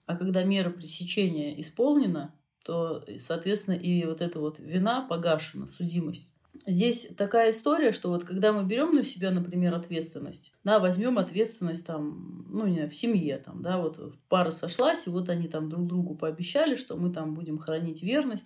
А 0.05 0.15
когда 0.15 0.43
мера 0.43 0.69
пресечения 0.69 1.59
исполнена, 1.59 2.35
то, 2.63 3.03
соответственно, 3.17 3.73
и 3.73 4.05
вот 4.05 4.21
эта 4.21 4.39
вот 4.39 4.59
вина 4.59 5.01
погашена, 5.01 5.67
судимость. 5.67 6.31
Здесь 6.65 7.07
такая 7.17 7.51
история, 7.51 7.91
что 7.91 8.09
вот 8.09 8.23
когда 8.23 8.51
мы 8.51 8.63
берем 8.63 8.93
на 8.93 9.03
себя, 9.03 9.31
например, 9.31 9.73
ответственность, 9.73 10.51
да, 10.63 10.79
возьмем 10.79 11.17
ответственность 11.17 11.85
там, 11.85 12.45
ну, 12.49 12.65
не 12.65 12.87
в 12.87 12.95
семье, 12.95 13.37
там, 13.37 13.61
да, 13.61 13.77
вот 13.77 14.15
пара 14.29 14.51
сошлась, 14.51 15.07
и 15.07 15.09
вот 15.09 15.29
они 15.29 15.47
там 15.47 15.69
друг 15.69 15.87
другу 15.87 16.15
пообещали, 16.15 16.75
что 16.75 16.95
мы 16.95 17.11
там 17.11 17.33
будем 17.33 17.57
хранить 17.57 18.01
верность 18.01 18.45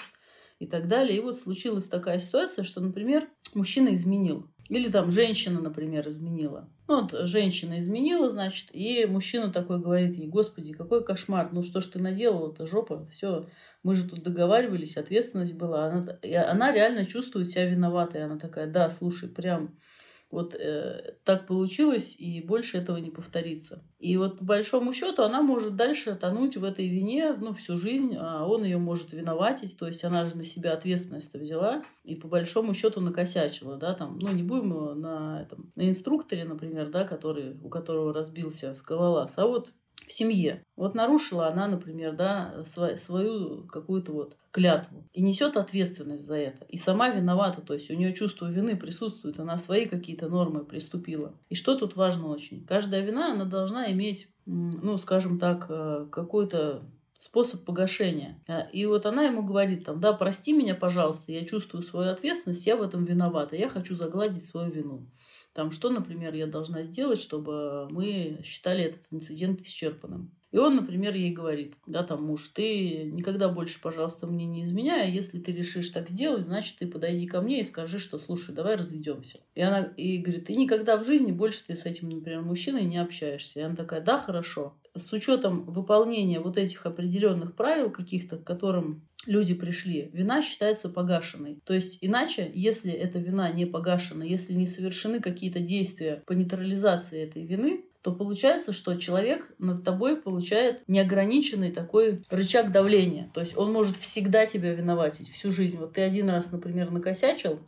и 0.60 0.68
так 0.68 0.88
далее. 0.88 1.18
И 1.18 1.22
вот 1.22 1.38
случилась 1.38 1.88
такая 1.88 2.20
ситуация, 2.20 2.64
что, 2.64 2.82
например, 2.82 3.28
мужчина 3.54 3.94
изменил. 3.96 4.48
Или 4.70 4.88
там 4.88 5.10
женщина, 5.10 5.60
например, 5.60 6.08
изменила. 6.08 6.70
Ну, 6.88 7.02
вот 7.02 7.28
женщина 7.28 7.80
изменила, 7.80 8.30
значит, 8.30 8.70
и 8.72 9.06
мужчина 9.08 9.52
такой 9.52 9.80
говорит 9.80 10.16
ей, 10.16 10.28
господи, 10.28 10.74
какой 10.74 11.04
кошмар, 11.04 11.50
ну 11.52 11.64
что 11.64 11.82
ж 11.82 11.88
ты 11.88 12.00
наделала, 12.00 12.52
это 12.52 12.68
жопа, 12.68 13.08
все, 13.12 13.48
мы 13.82 13.96
же 13.96 14.08
тут 14.08 14.22
договаривались, 14.22 14.98
ответственность 14.98 15.54
была. 15.54 15.86
Она, 15.86 16.20
она 16.52 16.72
реально 16.72 17.06
чувствует 17.06 17.50
себя 17.50 17.66
виноватой. 17.66 18.24
Она 18.24 18.38
такая, 18.38 18.68
да, 18.68 18.90
слушай, 18.90 19.30
прям 19.30 19.78
Вот 20.32 20.54
э, 20.54 21.16
так 21.24 21.48
получилось, 21.48 22.16
и 22.20 22.42
больше 22.42 22.78
этого 22.78 22.98
не 22.98 23.10
повторится. 23.10 23.84
И 23.98 24.16
вот 24.16 24.38
по 24.38 24.44
большому 24.44 24.94
счету 24.94 25.24
она 25.24 25.42
может 25.42 25.76
дальше 25.76 26.14
тонуть 26.14 26.56
в 26.56 26.64
этой 26.64 26.88
вине 26.88 27.34
ну, 27.34 27.54
всю 27.54 27.78
жизнь, 27.78 28.16
а 28.16 28.46
он 28.46 28.64
ее 28.64 28.78
может 28.78 29.12
виноватить, 29.12 29.76
то 29.78 29.88
есть 29.88 30.04
она 30.04 30.26
же 30.26 30.38
на 30.38 30.44
себя 30.44 30.74
ответственность 30.74 31.34
взяла 31.34 31.84
и 32.04 32.16
по 32.16 32.28
большому 32.28 32.76
счету 32.76 33.02
накосячила, 33.02 33.78
да, 33.78 33.96
там, 33.96 34.20
ну 34.20 34.32
не 34.32 34.44
будем 34.44 35.02
на, 35.02 35.42
этом, 35.42 35.72
на 35.76 35.90
инструкторе, 35.90 36.46
например, 36.46 36.90
да, 36.90 37.06
который, 37.06 37.58
у 37.64 37.70
которого 37.70 38.14
разбился 38.14 38.76
скалолаз, 38.76 39.34
а 39.38 39.48
вот 39.48 39.72
в 40.08 40.14
семье. 40.14 40.64
Вот 40.76 40.96
нарушила 40.96 41.48
она, 41.48 41.68
например, 41.68 42.16
да, 42.16 42.64
свою, 42.66 43.66
какую-то 43.68 44.12
вот 44.12 44.38
клятву 44.52 45.06
и 45.14 45.22
несет 45.22 45.58
ответственность 45.58 46.26
за 46.26 46.36
это. 46.36 46.66
И 46.66 46.78
сама 46.78 47.10
виновата, 47.10 47.62
то 47.62 47.74
есть 47.74 47.92
у 47.92 47.96
нее 47.96 48.14
чувство 48.14 48.50
вины 48.50 48.76
присутствует, 48.76 49.40
она 49.40 49.58
свои 49.58 49.86
какие-то 49.86 50.28
нормы 50.28 50.66
приступила. 50.66 51.36
И 51.50 51.56
что 51.56 51.76
тут 51.76 51.96
важно 51.96 52.28
очень? 52.28 52.66
Каждая 52.66 53.02
вина, 53.02 53.34
она 53.34 53.46
должна 53.46 53.92
иметь, 53.92 54.30
ну, 54.46 54.98
скажем 54.98 55.38
так, 55.38 55.68
э, 55.70 56.08
какой-то 56.12 56.84
способ 57.20 57.66
погашения. 57.66 58.42
А, 58.48 58.62
и 58.62 58.86
вот 58.86 59.06
она 59.06 59.24
ему 59.24 59.44
говорит 59.44 59.86
там, 59.86 60.00
да, 60.00 60.14
прости 60.14 60.54
меня, 60.54 60.74
пожалуйста, 60.74 61.34
я 61.34 61.46
чувствую 61.46 61.84
свою 61.84 62.12
ответственность, 62.12 62.66
я 62.66 62.78
в 62.78 62.82
этом 62.82 63.04
виновата, 63.04 63.58
я 63.58 63.68
хочу 63.68 63.94
загладить 63.96 64.46
свою 64.46 64.72
вину. 64.72 65.06
Там, 65.60 65.72
что, 65.72 65.90
например, 65.90 66.34
я 66.36 66.48
должна 66.48 66.84
сделать, 66.84 67.20
чтобы 67.20 67.90
мы 67.92 68.40
считали 68.46 68.86
этот 68.86 69.02
инцидент 69.12 69.60
исчерпанным. 69.60 70.32
И 70.54 70.58
он, 70.58 70.78
например, 70.78 71.14
ей 71.14 71.34
говорит, 71.34 71.74
да, 71.86 72.02
там, 72.02 72.24
муж, 72.24 72.48
ты 72.56 73.04
никогда 73.04 73.50
больше, 73.50 73.82
пожалуйста, 73.82 74.26
мне 74.26 74.46
не 74.46 74.64
изменяй, 74.64 75.04
а 75.04 75.10
если 75.10 75.38
ты 75.38 75.52
решишь 75.52 75.90
так 75.90 76.08
сделать, 76.08 76.46
значит, 76.46 76.78
ты 76.78 76.88
подойди 76.88 77.28
ко 77.28 77.42
мне 77.42 77.60
и 77.60 77.66
скажи, 77.66 78.00
что, 78.00 78.20
слушай, 78.20 78.56
давай 78.56 78.78
разведемся. 78.78 79.42
И 79.54 79.60
она 79.60 79.82
и 79.82 80.20
говорит, 80.20 80.50
и 80.50 80.56
никогда 80.56 80.96
в 80.96 81.06
жизни 81.06 81.34
больше 81.34 81.68
ты 81.68 81.76
с 81.76 81.84
этим, 81.84 82.08
например, 82.08 82.42
мужчиной 82.42 82.86
не 82.86 82.98
общаешься. 82.98 83.60
И 83.60 83.64
она 83.64 83.76
такая, 83.76 84.00
да, 84.00 84.18
хорошо. 84.18 84.79
С 84.96 85.14
учетом 85.14 85.64
выполнения 85.66 86.40
вот 86.40 86.58
этих 86.58 86.86
определенных 86.86 87.56
правил 87.56 87.92
каких-то, 87.92 88.38
к 88.38 88.44
которым 88.44 89.08
люди 89.26 89.54
пришли, 89.54 90.10
вина 90.14 90.42
считается 90.42 90.90
погашенной. 90.90 91.60
То 91.66 91.74
есть 91.74 91.98
иначе, 92.02 92.50
если 92.54 92.92
эта 92.92 93.20
вина 93.20 93.52
не 93.52 93.66
погашена, 93.66 94.24
если 94.24 94.54
не 94.54 94.66
совершены 94.66 95.20
какие-то 95.20 95.60
действия 95.60 96.24
по 96.26 96.34
нейтрализации 96.34 97.22
этой 97.22 97.44
вины, 97.46 97.86
то 98.02 98.14
получается, 98.14 98.72
что 98.72 98.96
человек 98.96 99.54
над 99.60 99.84
тобой 99.84 100.16
получает 100.16 100.88
неограниченный 100.88 101.72
такой 101.72 102.24
рычаг 102.30 102.72
давления. 102.72 103.30
То 103.34 103.42
есть 103.42 103.58
он 103.58 103.74
может 103.74 103.98
всегда 103.98 104.46
тебя 104.46 104.74
виноватить 104.74 105.30
всю 105.30 105.52
жизнь. 105.52 105.78
Вот 105.78 105.94
ты 105.94 106.02
один 106.02 106.30
раз, 106.30 106.50
например, 106.52 106.92
накосячил, 106.92 107.60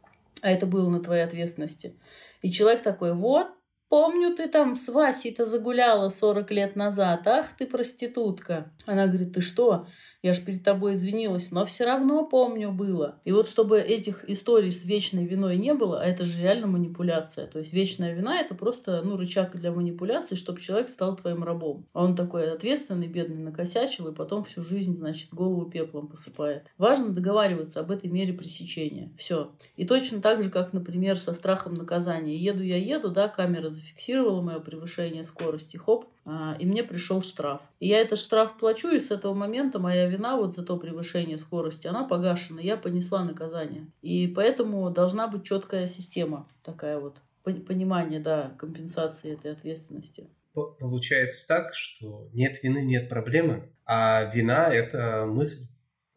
а 0.41 0.49
это 0.49 0.65
было 0.65 0.89
на 0.89 1.01
твоей 1.01 1.23
ответственности. 1.23 1.95
И 2.41 2.49
человек 2.49 2.81
такой, 2.81 3.13
вот, 3.13 3.47
помню, 3.91 4.33
ты 4.33 4.47
там 4.47 4.75
с 4.75 4.87
Васей-то 4.87 5.45
загуляла 5.45 6.09
40 6.09 6.49
лет 6.51 6.75
назад. 6.77 7.27
Ах, 7.27 7.49
ты 7.57 7.67
проститутка. 7.67 8.71
Она 8.87 9.07
говорит, 9.07 9.33
ты 9.33 9.41
что? 9.41 9.85
Я 10.23 10.33
же 10.33 10.41
перед 10.41 10.63
тобой 10.63 10.93
извинилась, 10.93 11.51
но 11.51 11.65
все 11.65 11.85
равно 11.85 12.25
помню 12.25 12.71
было. 12.71 13.15
И 13.25 13.31
вот 13.31 13.47
чтобы 13.49 13.79
этих 13.79 14.29
историй 14.29 14.71
с 14.71 14.85
вечной 14.85 15.25
виной 15.25 15.57
не 15.57 15.73
было, 15.73 16.01
а 16.01 16.05
это 16.05 16.25
же 16.25 16.41
реально 16.41 16.67
манипуляция. 16.67 17.47
То 17.47 17.59
есть 17.59 17.73
вечная 17.73 18.13
вина 18.13 18.39
это 18.39 18.53
просто 18.53 19.01
ну, 19.03 19.17
рычаг 19.17 19.59
для 19.59 19.71
манипуляции, 19.71 20.35
чтобы 20.35 20.61
человек 20.61 20.89
стал 20.89 21.15
твоим 21.15 21.43
рабом. 21.43 21.87
А 21.93 22.03
он 22.03 22.15
такой 22.15 22.51
ответственный, 22.51 23.07
бедный, 23.07 23.43
накосячил, 23.43 24.07
и 24.07 24.13
потом 24.13 24.43
всю 24.43 24.63
жизнь, 24.63 24.95
значит, 24.95 25.33
голову 25.33 25.65
пеплом 25.65 26.07
посыпает. 26.07 26.67
Важно 26.77 27.09
договариваться 27.09 27.79
об 27.79 27.91
этой 27.91 28.09
мере 28.09 28.33
пресечения. 28.33 29.11
Все. 29.17 29.51
И 29.75 29.85
точно 29.85 30.21
так 30.21 30.43
же, 30.43 30.51
как, 30.51 30.73
например, 30.73 31.17
со 31.17 31.33
страхом 31.33 31.73
наказания. 31.73 32.37
Еду 32.37 32.63
я 32.63 32.77
еду, 32.77 33.09
да, 33.09 33.27
камера 33.27 33.69
зафиксировала 33.69 34.41
мое 34.41 34.59
превышение 34.59 35.23
скорости, 35.23 35.77
хоп, 35.77 36.05
и 36.25 36.65
мне 36.65 36.83
пришел 36.83 37.21
штраф. 37.23 37.61
И 37.79 37.87
я 37.87 37.99
этот 37.99 38.19
штраф 38.19 38.57
плачу, 38.57 38.89
и 38.89 38.99
с 38.99 39.11
этого 39.11 39.33
момента 39.33 39.79
моя 39.79 40.07
вина 40.07 40.37
вот 40.37 40.53
за 40.53 40.63
то 40.63 40.77
превышение 40.77 41.37
скорости, 41.37 41.87
она 41.87 42.03
погашена, 42.03 42.61
я 42.61 42.77
понесла 42.77 43.23
наказание. 43.23 43.87
И 44.01 44.27
поэтому 44.27 44.89
должна 44.91 45.27
быть 45.27 45.43
четкая 45.43 45.87
система, 45.87 46.47
такая 46.63 46.99
вот, 46.99 47.17
понимание, 47.43 48.19
да, 48.19 48.55
компенсации 48.59 49.33
этой 49.33 49.51
ответственности. 49.51 50.29
Получается 50.53 51.47
так, 51.47 51.73
что 51.73 52.29
нет 52.33 52.61
вины, 52.61 52.83
нет 52.83 53.07
проблемы, 53.09 53.71
а 53.85 54.25
вина– 54.33 54.67
это 54.71 55.25
мысль. 55.25 55.65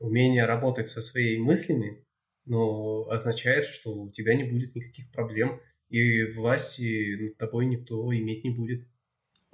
Умение 0.00 0.44
работать 0.44 0.88
со 0.88 1.00
своими 1.00 1.40
мыслями, 1.40 2.04
но 2.44 3.08
означает, 3.08 3.64
что 3.64 3.94
у 3.94 4.10
тебя 4.10 4.34
не 4.34 4.44
будет 4.44 4.74
никаких 4.74 5.10
проблем, 5.12 5.60
и 5.88 6.24
власти 6.32 7.16
над 7.28 7.38
тобой 7.38 7.66
никто 7.66 8.12
иметь 8.12 8.44
не 8.44 8.50
будет 8.50 8.86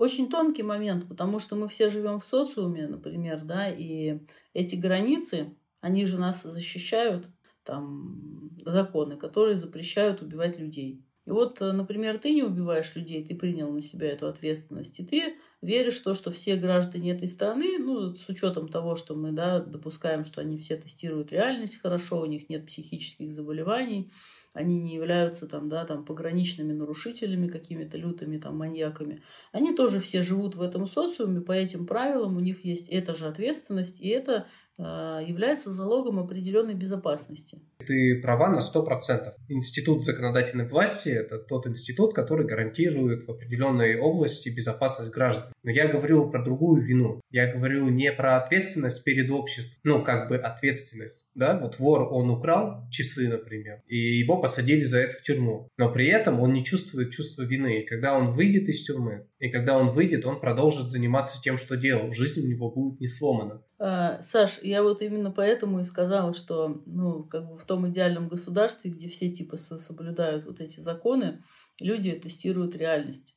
очень 0.01 0.31
тонкий 0.31 0.63
момент, 0.63 1.07
потому 1.07 1.41
что 1.41 1.57
мы 1.57 1.69
все 1.69 1.91
живем 1.91 2.21
в 2.21 2.25
социуме, 2.25 2.87
например, 2.87 3.43
да, 3.45 3.69
и 3.69 4.21
эти 4.55 4.75
границы, 4.75 5.55
они 5.83 6.07
же 6.07 6.17
нас 6.17 6.43
защищают, 6.43 7.27
там, 7.65 8.51
законы, 8.65 9.19
которые 9.19 9.59
запрещают 9.59 10.23
убивать 10.23 10.59
людей. 10.59 11.05
И 11.27 11.31
вот, 11.31 11.61
э, 11.61 11.73
например, 11.73 12.19
ты 12.19 12.33
не 12.33 12.43
убиваешь 12.43 12.97
людей, 12.97 13.23
ты 13.23 13.35
принял 13.35 13.71
на 13.71 13.83
себя 13.83 14.11
эту 14.11 14.27
ответственность, 14.27 14.99
и 15.01 15.05
ты 15.05 15.37
веришь 15.63 16.01
в 16.01 16.05
то, 16.05 16.15
что 16.15 16.31
все 16.31 16.57
граждане 16.57 17.13
этой 17.13 17.29
страны, 17.29 17.79
ну, 17.79 18.15
с 18.15 18.29
учетом 18.29 18.69
того, 18.69 18.97
что 18.97 19.15
мы, 19.15 19.33
да, 19.33 19.61
допускаем, 19.61 20.25
что 20.25 20.41
они 20.41 20.59
все 20.59 20.77
тестируют 20.77 21.33
реальность 21.33 21.81
хорошо, 21.81 22.21
у 22.21 22.27
них 22.27 22.49
нет 22.49 22.67
психических 22.67 23.31
заболеваний, 23.31 24.11
они 24.53 24.81
не 24.81 24.95
являются 24.95 25.47
там, 25.47 25.69
да, 25.69 25.85
там, 25.85 26.05
пограничными 26.05 26.73
нарушителями, 26.73 27.47
какими-то 27.47 27.97
лютыми 27.97 28.39
там, 28.39 28.57
маньяками. 28.57 29.23
Они 29.53 29.75
тоже 29.75 30.01
все 30.01 30.23
живут 30.23 30.57
в 30.57 30.63
этом 30.63 30.87
социуме, 30.87 31.41
по 31.41 31.53
этим 31.53 31.87
правилам 31.87 32.37
у 32.37 32.41
них 32.41 32.65
есть 32.65 32.89
эта 32.89 33.15
же 33.15 33.27
ответственность, 33.27 34.01
и 34.01 34.09
это 34.09 34.47
является 34.79 35.71
залогом 35.73 36.19
определенной 36.19 36.75
безопасности. 36.75 37.61
Ты 37.87 38.21
права 38.23 38.49
на 38.49 38.59
100%. 38.59 39.33
Институт 39.49 40.05
законодательной 40.05 40.69
власти– 40.69 41.09
это 41.11 41.39
тот 41.39 41.67
институт, 41.67 42.15
который 42.15 42.47
гарантирует 42.47 43.27
в 43.27 43.31
определенной 43.31 43.99
области 43.99 44.49
безопасность 44.49 45.11
граждан. 45.11 45.53
Но 45.63 45.71
я 45.71 45.89
говорю 45.89 46.31
про 46.31 46.43
другую 46.43 46.83
вину. 46.83 47.21
Я 47.31 47.53
говорю 47.53 47.89
не 47.89 48.13
про 48.13 48.37
ответственность 48.37 49.05
перед 49.05 49.31
обществом, 49.31 49.81
ну, 49.85 50.05
как 50.05 50.29
бы 50.29 50.37
ответственность. 50.37 51.25
Да, 51.35 51.59
вот 51.59 51.79
вор, 51.79 52.13
он 52.13 52.31
украл 52.31 52.85
часы, 52.91 53.29
например, 53.29 53.83
и 53.87 54.19
его 54.19 54.41
посадили 54.41 54.85
за 54.85 54.99
это 54.99 55.17
в 55.17 55.23
тюрьму. 55.23 55.69
Но 55.79 55.93
при 55.93 56.07
этом 56.07 56.41
он 56.41 56.53
не 56.53 56.65
чувствует 56.65 57.11
чувства 57.11 57.43
вины. 57.43 57.81
И 57.81 57.87
когда 57.87 58.17
он 58.17 58.31
выйдет 58.33 58.69
из 58.69 58.85
тюрьмы, 58.85 59.27
и 59.39 59.51
когда 59.51 59.77
он 59.79 59.91
выйдет, 59.91 60.25
он 60.27 60.41
продолжит 60.41 60.91
заниматься 60.91 61.41
тем, 61.43 61.57
что 61.57 61.77
делал. 61.77 62.13
Жизнь 62.13 62.45
у 62.45 62.49
него 62.49 62.71
будет 62.71 63.01
не 63.01 63.07
сломана. 63.07 63.63
А, 63.83 64.21
Саш, 64.21 64.61
я 64.63 64.83
вот 64.83 65.01
именно 65.01 65.31
поэтому 65.31 65.81
и 65.81 65.85
сказала, 65.85 66.35
что 66.35 66.83
ну, 66.85 67.25
как 67.25 67.49
бы 67.49 67.57
в 67.57 67.65
том 67.65 67.89
идеальном 67.89 68.29
государстве, 68.29 68.91
где 68.91 69.09
все 69.09 69.31
типа 69.31 69.57
соблюдают 69.57 70.45
вот 70.45 70.61
эти 70.61 70.81
законы, 70.81 71.43
люди 71.81 72.13
тестируют 72.13 72.77
реальность. 72.77 73.35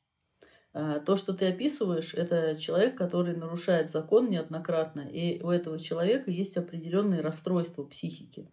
А, 0.74 1.00
то, 1.00 1.16
что 1.16 1.32
ты 1.32 1.46
описываешь, 1.46 2.12
это 2.12 2.56
человек, 2.56 2.94
который 2.94 3.34
нарушает 3.34 3.90
закон 3.90 4.28
неоднократно, 4.28 5.00
и 5.00 5.40
у 5.42 5.48
этого 5.48 5.78
человека 5.78 6.30
есть 6.30 6.58
определенные 6.58 7.22
расстройства 7.22 7.82
психики. 7.82 8.50